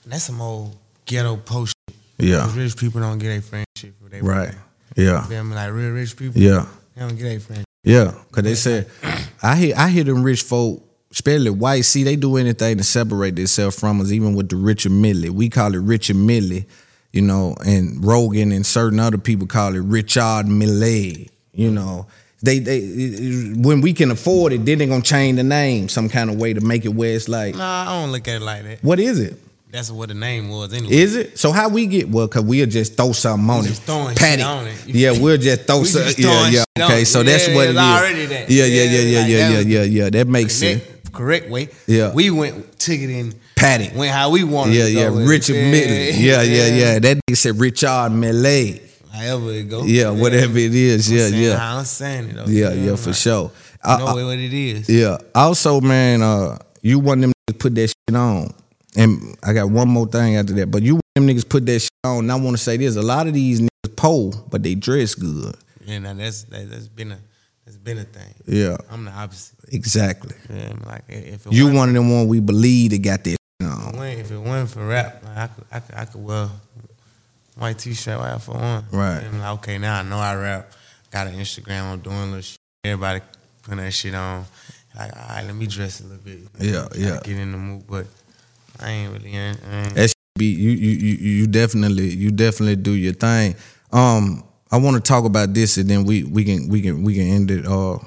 that's 0.07 0.25
some 0.25 0.41
old 0.41 0.77
ghetto 1.07 1.37
post 1.37 1.75
shit. 1.89 1.97
Yeah. 2.19 2.51
rich 2.57 2.77
people 2.77 3.01
don't 3.01 3.19
get 3.19 3.39
a 3.39 3.43
friendship 3.43 3.95
for 4.03 4.09
their 4.09 4.23
Right. 4.23 4.47
birthday. 4.49 4.59
Yeah. 5.05 5.23
You 5.23 5.29
feel? 5.29 5.45
Like 5.55 5.73
real 5.73 5.91
rich 5.91 6.17
people, 6.17 6.41
Yeah. 6.41 6.67
they 6.95 7.01
don't 7.03 7.17
get 7.19 7.37
a 7.37 7.41
friendship. 7.41 7.67
Yeah. 7.83 8.13
Cause 8.33 8.45
they 8.45 8.55
said 8.55 8.89
I 9.43 9.57
hear 9.57 9.75
I 9.77 9.89
hear 9.91 10.05
them 10.05 10.23
rich 10.23 10.43
folk, 10.43 10.83
especially 11.15 11.51
white, 11.51 11.87
see 11.87 12.03
they 12.05 12.17
do 12.17 12.37
anything 12.37 12.77
to 12.77 12.85
separate 12.85 13.37
themselves 13.37 13.79
from 13.79 14.01
us, 14.03 14.11
even 14.13 14.35
with 14.35 14.49
the 14.51 14.57
Richard 14.57 14.93
Millie. 14.93 15.31
We 15.31 15.49
call 15.49 15.75
it 15.75 15.79
Richard 15.79 16.17
Millie, 16.17 16.67
you 17.13 17.23
know, 17.23 17.55
and 17.65 18.05
Rogan 18.05 18.53
and 18.53 18.67
certain 18.67 19.01
other 19.01 19.17
people 19.19 19.47
call 19.47 19.75
it 19.75 19.79
Richard 19.81 20.47
Millie. 20.47 21.31
You 21.53 21.71
know. 21.71 22.07
They 22.43 22.59
they 22.59 22.81
when 23.57 23.81
we 23.81 23.95
can 23.95 24.11
afford 24.11 24.53
it, 24.53 24.67
then 24.67 24.77
they 24.77 24.87
gonna 24.87 25.01
change 25.01 25.37
the 25.37 25.43
name 25.45 25.89
some 25.89 26.11
kind 26.11 26.29
of 26.29 26.37
way 26.37 26.53
to 26.53 26.61
make 26.61 26.85
it 26.85 26.89
where 26.91 27.15
it's 27.15 27.27
like, 27.27 27.55
Nah, 27.55 27.85
I 27.89 28.01
don't 28.03 28.13
look 28.13 28.29
at 28.29 28.37
it 28.37 28.45
like 28.45 28.65
that. 28.65 28.85
what 28.85 29.01
is 29.01 29.19
it? 29.19 29.41
That's 29.71 29.91
what 29.91 30.09
the 30.09 30.15
name 30.15 30.51
was 30.51 30.75
anyway. 30.75 30.95
Is 30.95 31.17
it? 31.17 31.39
So 31.39 31.53
how 31.53 31.71
we 31.71 31.87
get 31.87 32.09
well? 32.11 32.29
Cause 32.29 32.43
we'll 32.45 32.67
just 32.67 32.97
throw 32.99 33.13
something 33.13 33.49
on 33.49 33.65
just 33.65 33.83
it. 33.83 33.87
throwing 33.87 34.15
Pat 34.15 34.31
shit 34.33 34.41
it. 34.41 34.43
on 34.43 34.67
it. 34.67 34.87
Yeah, 34.87 35.13
we'll 35.19 35.39
just 35.39 35.63
throw 35.67 35.79
We 35.81 35.85
some. 35.87 36.03
Yeah, 36.19 36.49
yeah. 36.77 36.85
Okay, 36.85 37.03
it. 37.03 37.07
so 37.07 37.23
that's 37.23 37.49
Yeah, 37.49 37.55
what 37.55 37.69
it's 37.71 37.79
already 37.79 38.27
that. 38.27 38.51
Yeah, 38.51 38.65
yeah, 38.67 38.83
Yeah, 38.85 38.91
yeah, 38.91 39.01
yeah, 39.01 39.27
yeah, 39.27 39.49
yeah, 39.49 39.61
yeah, 39.61 39.83
yeah. 39.83 40.11
That 40.11 40.29
makes 40.29 40.55
sense. 40.55 40.83
Correct, 41.15 41.49
way. 41.49 41.69
Yeah. 41.87 42.13
We 42.13 42.31
went 42.31 42.79
took 42.79 42.99
it 42.99 43.11
in 43.11 43.35
went 43.97 44.13
how 44.13 44.31
we 44.31 44.45
wanted. 44.45 44.75
Yeah, 44.75 44.85
to 44.85 44.91
yeah. 44.91 45.09
go 45.09 45.15
with 45.15 45.25
it. 45.25 45.29
Richard 45.29 45.55
Millie. 45.55 46.11
Yeah, 46.13 46.43
yeah, 46.43 46.67
yeah. 46.67 46.99
That 46.99 47.19
nigga 47.19 47.37
said 47.37 47.59
Richard 47.59 48.11
Millie. 48.11 48.81
However 49.13 49.53
it 49.53 49.69
goes. 49.71 49.91
Yeah, 49.91 50.11
whatever 50.11 50.59
it 50.59 50.75
is. 50.75 51.09
I'm 51.11 51.17
Yeah, 51.17 51.29
saying 51.29 51.43
yeah. 51.43 51.57
How 51.57 51.79
I'm 51.79 51.85
saying 51.85 52.29
it 52.31 52.37
though. 52.37 52.45
Yeah, 52.47 52.73
yeah, 52.73 52.87
know, 52.87 52.97
for 52.97 53.11
like, 53.11 53.19
sure. 53.19 53.51
I 53.83 53.99
know 53.99 54.07
I- 54.07 54.25
what 54.25 54.39
it 54.39 54.53
is. 54.53 54.89
Yeah. 54.89 55.19
Also, 55.35 55.81
man, 55.81 56.23
uh, 56.23 56.59
you 56.83 56.99
want 56.99 57.21
them 57.21 57.33
to 57.47 57.55
put 57.55 57.75
that 57.77 57.89
shit 57.89 58.17
on. 58.17 58.53
And 58.97 59.37
I 59.43 59.53
got 59.53 59.71
one 59.71 59.89
more 59.89 60.07
thing 60.07 60.37
after 60.37 60.53
that. 60.55 60.71
But 60.71 60.83
you 60.83 60.95
want 60.95 61.03
them 61.15 61.27
niggas 61.29 61.49
put 61.49 61.67
that 61.67 61.81
shit 61.81 61.91
on. 62.05 62.19
And 62.21 62.33
I 62.33 62.37
want 62.37 62.57
to 62.57 62.63
say 62.63 62.77
this. 62.77 62.97
A 62.97 63.03
lot 63.03 63.27
of 63.27 63.35
these 63.35 63.61
niggas 63.61 63.97
poor, 63.97 64.33
but 64.51 64.63
they 64.63 64.75
dress 64.75 65.15
good. 65.15 65.55
Yeah, 65.85 65.99
now 65.99 66.15
that's 66.15 66.45
that, 66.45 66.71
that's 66.71 66.89
been 66.89 67.13
a 67.13 67.19
that's 67.65 67.77
been 67.79 67.99
a 67.99 68.05
thing. 68.05 68.35
Yeah. 68.47 68.77
I'm 68.91 69.05
the 69.05 69.11
opposite. 69.11 69.57
Exactly. 69.73 70.35
Yeah, 70.51 70.71
I'm 70.71 70.83
like 70.87 71.03
if 71.09 71.47
it 71.47 71.53
You 71.53 71.73
one 71.73 71.89
of 71.89 71.95
them 71.95 72.11
one 72.11 72.29
we 72.29 72.41
believe 72.41 72.91
that 72.91 73.03
got 73.03 73.25
that 73.25 73.37
on. 73.63 73.95
if 74.03 74.31
it 74.31 74.39
wasn't 74.39 74.71
for 74.71 74.87
rap, 74.87 75.23
like, 75.25 75.37
I 75.37 75.47
could 75.49 75.65
I 75.73 75.81
could 75.81 75.95
I 75.95 76.05
could 76.05 76.25
wear 76.25 76.49
white 77.57 77.79
t-shirt 77.79 78.19
right 78.19 78.41
for 78.41 78.53
one. 78.53 78.85
Right. 78.93 79.23
And 79.23 79.41
like, 79.41 79.55
okay, 79.59 79.79
now 79.79 80.01
I 80.01 80.03
know 80.03 80.19
I 80.19 80.35
rap. 80.35 80.73
Got 81.11 81.29
an 81.29 81.35
Instagram. 81.35 81.93
I'm 81.93 82.01
doing 82.01 82.17
little 82.27 82.41
shit. 82.41 82.59
Everybody 82.85 83.21
putting 83.63 83.85
that 83.85 83.93
shit 83.93 84.15
on. 84.15 84.45
Like, 84.97 85.13
all 85.17 85.29
right, 85.29 85.45
let 85.47 85.55
me 85.57 85.67
dress 85.67 86.01
a 86.01 86.05
little 86.05 86.19
bit. 86.19 86.41
Yeah, 86.61 86.89
yeah. 86.97 87.21
Get 87.25 87.39
in 87.39 87.53
the 87.53 87.59
mood, 87.59 87.85
but 87.89 88.07
I 88.81 88.91
ain't 88.91 89.13
really. 89.13 89.31
I 89.37 89.41
ain't, 89.41 89.61
I 89.69 89.77
ain't- 89.85 89.95
That 89.95 90.13
be 90.37 90.47
you 90.47 90.71
you 90.71 90.91
you 90.91 91.15
you 91.15 91.47
definitely 91.47 92.09
you 92.09 92.31
definitely 92.33 92.77
do 92.77 92.93
your 92.93 93.13
thing. 93.13 93.55
Um, 93.93 94.43
I 94.75 94.77
want 94.77 94.97
to 94.97 95.01
talk 95.01 95.25
about 95.25 95.55
this 95.55 95.77
and 95.77 95.89
then 95.89 96.03
we 96.03 96.25
we 96.25 96.43
can 96.43 96.69
we 96.69 96.83
can 96.83 97.05
we 97.05 97.15
can 97.15 97.29
end 97.29 97.51
it 97.53 97.65
uh 97.65 97.99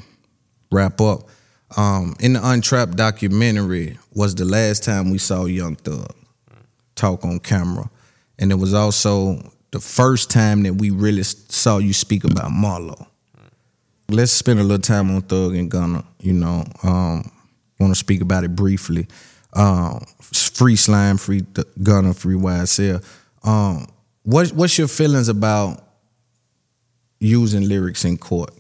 wrap 0.70 1.00
up. 1.00 1.30
Um, 1.78 2.14
in 2.20 2.34
the 2.34 2.46
Untrapped 2.46 2.98
documentary 2.98 3.98
was 4.14 4.36
the 4.36 4.44
last 4.44 4.84
time 4.84 5.10
we 5.10 5.18
saw 5.18 5.46
Young 5.46 5.78
Thug 5.78 6.14
talk 6.96 7.24
on 7.24 7.40
camera, 7.40 7.90
and 8.38 8.52
it 8.52 8.56
was 8.56 8.74
also 8.74 9.50
the 9.72 9.80
first 9.80 10.30
time 10.30 10.64
that 10.64 10.74
we 10.74 10.90
really 10.90 11.24
saw 11.24 11.78
you 11.78 11.94
speak 11.94 12.26
about 12.26 12.52
Marlo. 12.52 13.08
Let's 14.10 14.34
spend 14.34 14.60
a 14.60 14.64
little 14.64 14.82
time 14.82 15.10
on 15.10 15.22
Thug 15.22 15.56
and 15.56 15.72
Gunna. 15.72 16.04
You 16.20 16.34
know, 16.34 16.66
um, 16.84 17.32
want 17.80 17.92
to 17.92 17.96
speak 17.96 18.20
about 18.20 18.44
it 18.44 18.58
briefly. 18.58 19.08
Um, 19.54 20.04
free 20.20 20.76
slime, 20.76 21.16
free 21.16 21.44
Th- 21.44 21.68
Gunna, 21.82 22.14
free 22.14 22.36
YSL. 22.36 23.02
Um, 23.46 23.88
what 24.24 24.50
what's 24.50 24.78
your 24.78 24.90
feelings 24.90 25.30
about 25.30 25.87
using 27.20 27.68
lyrics 27.68 28.06
in 28.06 28.18
court? 28.18 28.54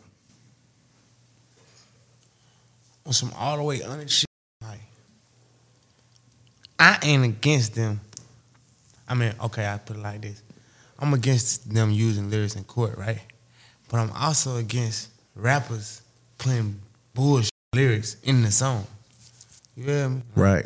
on 3.07 3.13
some 3.13 3.31
all 3.37 3.57
the 3.57 3.63
way 3.63 3.81
honest 3.81 4.13
shit. 4.13 4.29
Like, 4.61 4.81
I 6.77 6.99
ain't 7.01 7.23
against 7.23 7.73
them. 7.73 8.01
I 9.07 9.15
mean, 9.15 9.33
okay, 9.45 9.65
I 9.65 9.77
put 9.77 9.95
it 9.95 10.01
like 10.01 10.21
this: 10.21 10.43
I'm 10.99 11.13
against 11.13 11.73
them 11.73 11.89
using 11.89 12.29
lyrics 12.29 12.55
in 12.55 12.65
court, 12.65 12.97
right? 12.97 13.21
But 13.89 13.99
I'm 13.99 14.11
also 14.11 14.57
against 14.57 15.09
rappers 15.33 16.01
playing 16.37 16.79
bullshit 17.13 17.49
lyrics 17.73 18.17
in 18.23 18.43
the 18.43 18.51
song. 18.51 18.85
You 19.75 19.85
feel 19.85 20.09
me? 20.09 20.21
Right. 20.35 20.65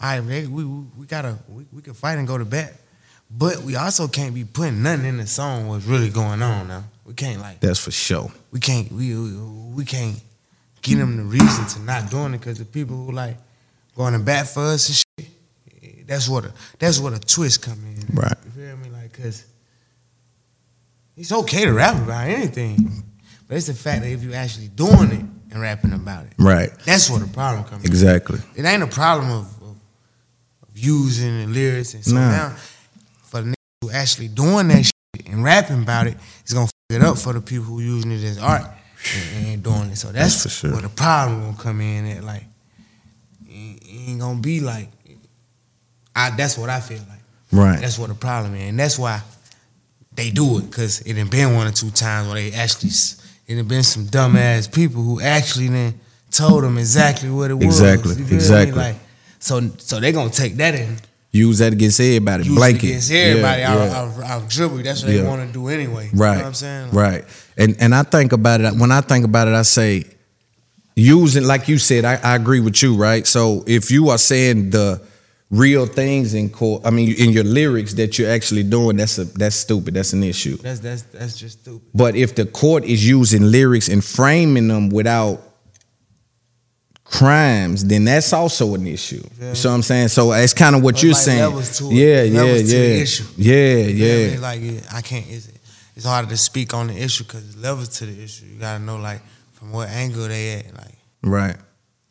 All 0.00 0.10
right, 0.10 0.20
man, 0.20 0.52
we 0.52 0.64
we, 0.64 0.84
we 0.98 1.06
gotta 1.06 1.38
we, 1.48 1.64
we 1.72 1.80
can 1.80 1.94
fight 1.94 2.18
and 2.18 2.28
go 2.28 2.36
to 2.36 2.44
bat, 2.44 2.74
but 3.30 3.62
we 3.62 3.74
also 3.76 4.06
can't 4.06 4.34
be 4.34 4.44
putting 4.44 4.82
nothing 4.82 5.06
in 5.06 5.16
the 5.16 5.26
song 5.26 5.66
what's 5.68 5.86
really 5.86 6.10
going 6.10 6.42
on 6.42 6.68
now. 6.68 6.84
We 7.04 7.14
can't 7.14 7.40
like 7.40 7.60
That's 7.60 7.78
for 7.80 7.90
sure. 7.90 8.30
we 8.50 8.60
can't 8.60 8.90
we 8.90 9.14
we, 9.16 9.36
we 9.76 9.84
can't 9.84 10.20
give 10.82 10.98
them 10.98 11.16
the 11.16 11.22
reason 11.24 11.66
to 11.66 11.80
not 11.80 12.10
doing 12.10 12.34
it 12.34 12.38
because 12.38 12.58
the 12.58 12.64
people 12.64 12.96
who 12.96 13.12
like 13.12 13.36
going 13.96 14.12
to 14.14 14.18
bat 14.18 14.48
for 14.48 14.60
us 14.62 14.88
and 14.88 15.26
shit, 15.26 16.06
that's 16.06 16.28
what 16.28 16.44
a 16.46 16.52
that's 16.78 16.98
what 16.98 17.12
a 17.12 17.18
twist 17.20 17.62
come 17.62 17.78
in. 17.84 18.16
Right. 18.16 18.34
You 18.44 18.50
feel 18.50 18.76
me? 18.78 18.88
Like, 18.90 19.12
cause 19.12 19.44
it's 21.16 21.30
okay 21.32 21.64
to 21.64 21.72
rap 21.72 21.96
about 22.02 22.26
anything, 22.28 23.04
but 23.46 23.56
it's 23.56 23.66
the 23.66 23.74
fact 23.74 24.02
that 24.02 24.10
if 24.10 24.22
you 24.22 24.32
actually 24.34 24.68
doing 24.68 25.12
it 25.12 25.24
and 25.52 25.60
rapping 25.62 25.92
about 25.92 26.24
it, 26.26 26.32
Right. 26.38 26.70
that's 26.84 27.08
where 27.08 27.20
the 27.20 27.28
problem 27.32 27.64
comes. 27.64 27.84
in. 27.84 27.90
Exactly. 27.90 28.40
It 28.56 28.64
ain't 28.64 28.82
a 28.82 28.86
problem 28.88 29.30
of, 29.30 29.44
of, 29.62 29.76
of 30.62 30.68
using 30.74 31.40
the 31.42 31.46
lyrics 31.46 31.94
and 31.94 32.04
so 32.04 32.14
Nah. 32.14 32.30
now 32.30 32.56
for 33.24 33.42
the 33.42 33.48
niggas 33.50 33.54
who 33.82 33.90
actually 33.90 34.28
doing 34.28 34.68
that 34.68 34.84
shit 34.84 35.26
and 35.28 35.44
rapping 35.44 35.82
about 35.82 36.06
it, 36.08 36.16
it's 36.42 36.52
gonna 36.52 36.68
it 36.94 37.02
up 37.02 37.18
for 37.18 37.32
the 37.32 37.40
people 37.40 37.64
who 37.64 37.80
using 37.80 38.12
it 38.12 38.22
as 38.24 38.38
art 38.38 38.62
and, 39.34 39.46
and 39.46 39.62
doing 39.62 39.90
it. 39.90 39.96
So 39.96 40.12
that's, 40.12 40.44
That's 40.44 40.56
sure. 40.56 40.72
where 40.72 40.82
the 40.82 40.88
problem 40.88 41.42
gonna 41.42 41.56
come 41.56 41.80
in 41.80 42.06
at 42.06 42.24
like 42.24 42.44
it 43.46 43.82
ain't 44.08 44.20
gonna 44.20 44.40
be 44.40 44.60
like 44.60 44.88
I 46.16 46.30
that's 46.30 46.56
what 46.58 46.70
I 46.70 46.80
feel 46.80 46.98
like. 47.08 47.20
Right. 47.52 47.80
That's 47.80 47.98
what 47.98 48.08
the 48.08 48.14
problem 48.14 48.54
is. 48.54 48.68
And 48.68 48.78
that's 48.78 48.98
why 48.98 49.20
they 50.14 50.30
do 50.30 50.58
it, 50.58 50.70
because 50.70 51.00
it 51.02 51.14
done 51.14 51.28
been 51.28 51.54
one 51.54 51.66
or 51.66 51.72
two 51.72 51.90
times 51.90 52.28
where 52.28 52.36
they 52.36 52.52
actually 52.52 52.90
it 53.46 53.56
have 53.56 53.68
been 53.68 53.82
some 53.82 54.04
dumbass 54.06 54.72
people 54.72 55.02
who 55.02 55.20
actually 55.20 55.68
then 55.68 56.00
told 56.30 56.64
them 56.64 56.78
exactly 56.78 57.30
what 57.30 57.50
it 57.50 57.54
was. 57.54 57.64
Exactly, 57.80 58.10
You 58.10 58.16
feel 58.16 58.26
me? 58.28 58.34
exactly. 58.34 58.78
Like, 58.78 58.96
so 59.38 59.60
so 59.78 60.00
they 60.00 60.12
gonna 60.12 60.30
take 60.30 60.56
that 60.56 60.74
in. 60.74 60.96
Use 61.34 61.58
that 61.58 61.72
against 61.72 61.98
everybody. 62.00 62.44
Use 62.44 62.54
Blanket. 62.54 62.84
it 62.84 62.88
against 62.90 63.10
everybody 63.10 63.60
Yeah, 63.62 63.72
out, 63.72 63.78
yeah. 63.90 63.96
out, 63.98 64.24
out 64.42 64.48
dribble. 64.50 64.76
That's 64.84 65.02
what 65.02 65.12
Yeah. 65.12 65.22
they 65.22 65.26
want 65.28 65.46
to 65.46 65.52
do 65.52 65.66
anyway. 65.68 66.08
Right. 66.12 66.30
You 66.30 66.34
know 66.36 66.40
what 66.42 66.46
I'm 66.46 66.54
saying? 66.54 66.84
Like, 66.92 66.94
right. 66.94 67.24
And 67.58 67.76
and 67.80 67.94
I 67.94 68.04
think 68.04 68.32
about 68.32 68.60
it 68.60 68.72
when 68.76 68.92
I 68.92 69.00
think 69.00 69.24
about 69.24 69.48
it, 69.48 69.54
I 69.54 69.62
say 69.62 70.04
using 70.96 71.44
like 71.44 71.68
you 71.68 71.78
said, 71.78 72.04
I, 72.04 72.14
I 72.22 72.36
agree 72.36 72.60
with 72.60 72.82
you, 72.82 72.94
right? 72.94 73.26
So 73.26 73.64
if 73.66 73.90
you 73.90 74.10
are 74.10 74.18
saying 74.18 74.70
the 74.70 75.00
real 75.50 75.86
things 75.86 76.34
in 76.34 76.50
court, 76.50 76.82
I 76.84 76.90
mean 76.90 77.14
in 77.18 77.30
your 77.30 77.44
lyrics 77.44 77.94
that 77.94 78.16
you're 78.18 78.30
actually 78.30 78.62
doing, 78.62 78.96
that's 78.96 79.18
a 79.18 79.24
that's 79.24 79.56
stupid. 79.56 79.94
That's 79.94 80.12
an 80.12 80.22
issue. 80.22 80.56
That's 80.58 80.78
that's 80.80 81.02
that's 81.02 81.36
just 81.36 81.60
stupid. 81.62 81.82
But 81.94 82.14
if 82.14 82.36
the 82.36 82.46
court 82.46 82.84
is 82.84 83.06
using 83.08 83.42
lyrics 83.50 83.88
and 83.88 84.04
framing 84.04 84.68
them 84.68 84.88
without 84.88 85.40
crimes, 87.18 87.84
then 87.84 88.04
that's 88.04 88.32
also 88.32 88.74
an 88.74 88.86
issue. 88.86 89.22
Yeah. 89.40 89.50
You 89.50 89.54
see 89.54 89.68
what 89.68 89.74
I'm 89.74 89.82
saying? 89.82 90.08
So 90.08 90.32
it's 90.32 90.52
kind 90.54 90.74
of 90.74 90.82
what 90.82 91.02
you're 91.02 91.12
like 91.12 91.22
saying. 91.22 91.40
levels 91.40 91.78
to 91.78 91.84
it. 91.90 91.94
yeah, 91.94 92.22
yeah, 92.22 92.40
Levels 92.42 92.70
to 92.70 92.76
the 92.76 93.32
yeah. 93.36 93.54
Yeah, 93.54 93.74
know 93.74 93.88
I 93.88 93.92
yeah. 94.24 94.30
mean? 94.30 94.40
Like 94.40 94.60
it- 94.62 94.86
I 94.92 95.00
can't. 95.00 95.26
It's, 95.28 95.48
it's 95.96 96.04
harder 96.06 96.28
to 96.28 96.36
speak 96.36 96.74
on 96.74 96.88
the 96.88 96.96
issue 97.00 97.22
because 97.24 97.44
it's 97.46 97.56
levels 97.56 97.88
to 97.98 98.06
the 98.06 98.22
issue. 98.22 98.46
You 98.46 98.58
gotta 98.58 98.82
know 98.82 98.96
like 98.96 99.20
from 99.52 99.70
what 99.72 99.88
angle 99.88 100.26
they 100.28 100.54
at, 100.54 100.74
like 100.74 100.98
Right. 101.22 101.56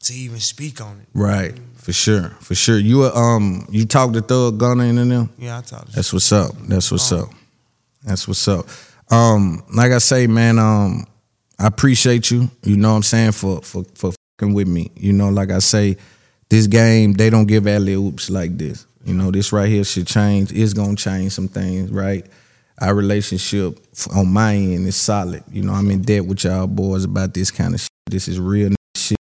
to 0.06 0.14
even 0.14 0.40
speak 0.40 0.80
on 0.82 1.00
it. 1.02 1.08
Right, 1.14 1.54
for 1.76 1.92
sure, 1.94 2.30
for 2.40 2.56
sure. 2.56 2.78
You 2.80 3.04
uh, 3.04 3.12
um, 3.14 3.68
you 3.70 3.86
talk 3.86 4.14
to 4.14 4.22
Thug 4.22 4.58
Gunna 4.58 4.86
in 4.86 4.98
and 5.00 5.12
them. 5.12 5.30
Yeah, 5.38 5.58
I 5.58 5.62
talk. 5.62 5.88
That's 5.90 6.14
what's 6.14 6.32
up. 6.32 6.52
That's 6.68 6.90
what's 6.92 7.12
up. 7.12 7.30
That's 8.06 8.26
what's 8.28 8.48
up. 8.48 8.66
Um, 9.12 9.64
like 9.76 9.92
I 9.92 9.98
say, 10.00 10.28
man, 10.28 10.60
um, 10.60 11.06
I 11.60 11.68
appreciate 11.68 12.32
you. 12.32 12.50
You 12.64 12.78
know 12.78 12.92
what 12.92 12.96
I'm 12.98 13.04
saying 13.04 13.34
for 13.34 13.62
for 13.62 13.84
for 13.96 14.14
with 14.42 14.68
me. 14.68 14.92
You 14.96 15.14
know, 15.14 15.30
like 15.30 15.52
I 15.52 15.60
say, 15.60 15.98
this 16.50 16.68
game 16.68 17.14
they 17.14 17.30
don't 17.30 17.46
give 17.46 17.68
alley 17.68 17.94
oops 17.94 18.30
like 18.30 18.58
this. 18.58 18.86
You 19.06 19.14
know, 19.14 19.32
this 19.32 19.52
right 19.54 19.70
here 19.70 19.84
should 19.84 20.08
change. 20.08 20.52
It's 20.52 20.74
gonna 20.74 20.96
change 20.96 21.34
some 21.34 21.48
things, 21.48 21.92
right? 21.92 22.26
Our 22.82 22.96
relationship 22.96 23.80
on 24.14 24.28
my 24.28 24.56
end 24.56 24.88
is 24.88 24.96
solid. 24.96 25.44
You 25.52 25.64
know, 25.64 25.74
I'm 25.74 25.90
in 25.92 26.02
debt 26.02 26.26
with 26.26 26.44
y'all 26.44 26.68
boys 26.68 27.06
about 27.06 27.34
this 27.34 27.52
kind 27.52 27.74
of 27.74 27.80
shit. 27.80 27.90
This 28.08 28.28
is 28.28 28.40
real 28.40 28.72
shit. 28.96 29.18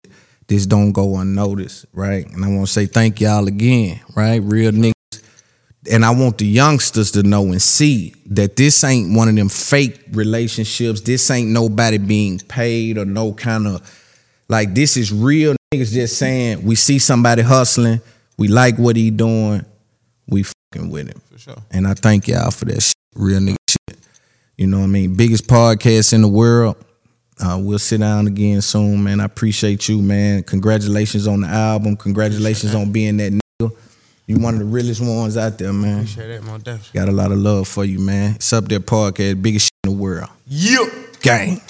This 0.49 0.67
don't 0.67 0.93
go 0.93 1.17
unnoticed, 1.17 1.87
right? 1.93 2.27
And 2.27 2.45
I 2.45 2.49
want 2.49 2.67
to 2.67 2.73
say 2.73 2.87
thank 2.87 3.21
y'all 3.21 3.47
again, 3.47 4.01
right? 4.15 4.43
Real 4.43 4.73
niggas 4.73 4.93
and 5.91 6.05
I 6.05 6.11
want 6.11 6.39
the 6.39 6.47
youngsters 6.47 7.13
to 7.13 7.23
know 7.23 7.45
and 7.45 7.63
see 7.63 8.15
that 8.27 8.57
this 8.57 8.83
ain't 8.83 9.17
one 9.17 9.29
of 9.29 9.37
them 9.37 9.49
fake 9.49 10.01
relationships. 10.13 11.01
This 11.01 11.31
ain't 11.31 11.51
nobody 11.51 11.99
being 11.99 12.39
paid 12.41 12.99
or 12.99 13.05
no 13.05 13.33
kind 13.33 13.67
of 13.67 14.06
like 14.49 14.75
this 14.75 14.97
is 14.97 15.13
real 15.13 15.55
niggas 15.73 15.93
just 15.93 16.19
saying 16.19 16.65
we 16.65 16.75
see 16.75 16.99
somebody 16.99 17.43
hustling, 17.43 18.01
we 18.39 18.49
like 18.49 18.79
what 18.79 18.97
he 18.97 19.11
doing, 19.11 19.65
we 20.29 20.45
fucking 20.45 20.91
with 20.91 21.09
him. 21.09 21.21
For 21.33 21.39
sure. 21.39 21.57
And 21.71 21.87
I 21.87 21.95
thank 21.95 22.29
y'all 22.29 22.51
for 22.51 22.65
that 22.67 22.83
shit. 22.83 22.95
Real 23.15 23.41
nigga 23.41 23.57
shit. 23.69 23.99
You 24.57 24.67
know 24.67 24.79
what 24.79 24.85
I 24.85 24.89
mean? 24.89 25.15
Biggest 25.15 25.47
podcast 25.47 26.13
in 26.13 26.23
the 26.23 26.29
world. 26.29 26.77
Uh, 27.39 27.59
we'll 27.61 27.79
sit 27.79 28.01
down 28.01 28.27
again 28.27 28.63
soon, 28.63 29.05
man. 29.05 29.21
I 29.21 29.25
appreciate 29.25 29.89
you, 29.89 30.01
man. 30.01 30.43
Congratulations 30.43 31.27
on 31.27 31.43
the 31.43 31.49
album. 31.49 31.97
Congratulations 31.97 32.75
on 32.75 32.93
being 32.93 33.19
that 33.19 33.33
nigga. 33.33 33.77
You 34.27 34.39
one 34.39 34.55
of 34.55 34.61
the 34.61 34.67
realest 34.67 35.01
ones 35.01 35.37
out 35.37 35.59
there, 35.59 35.73
man. 35.73 35.99
Appreciate 35.99 36.29
that, 36.29 36.43
more 36.43 36.59
definitely. 36.59 36.99
Got 36.99 37.09
a 37.09 37.13
lot 37.13 37.31
of 37.31 37.39
love 37.39 37.69
for 37.69 37.85
you, 37.85 37.99
man. 37.99 38.37
It's 38.37 38.53
up 38.53 38.65
there 38.69 38.81
podcast, 38.81 39.41
biggest 39.43 39.67
shit 39.67 39.73
in 39.85 39.93
the 39.93 39.97
world. 39.97 40.31
Yeah. 40.47 40.87
Gang. 41.21 41.61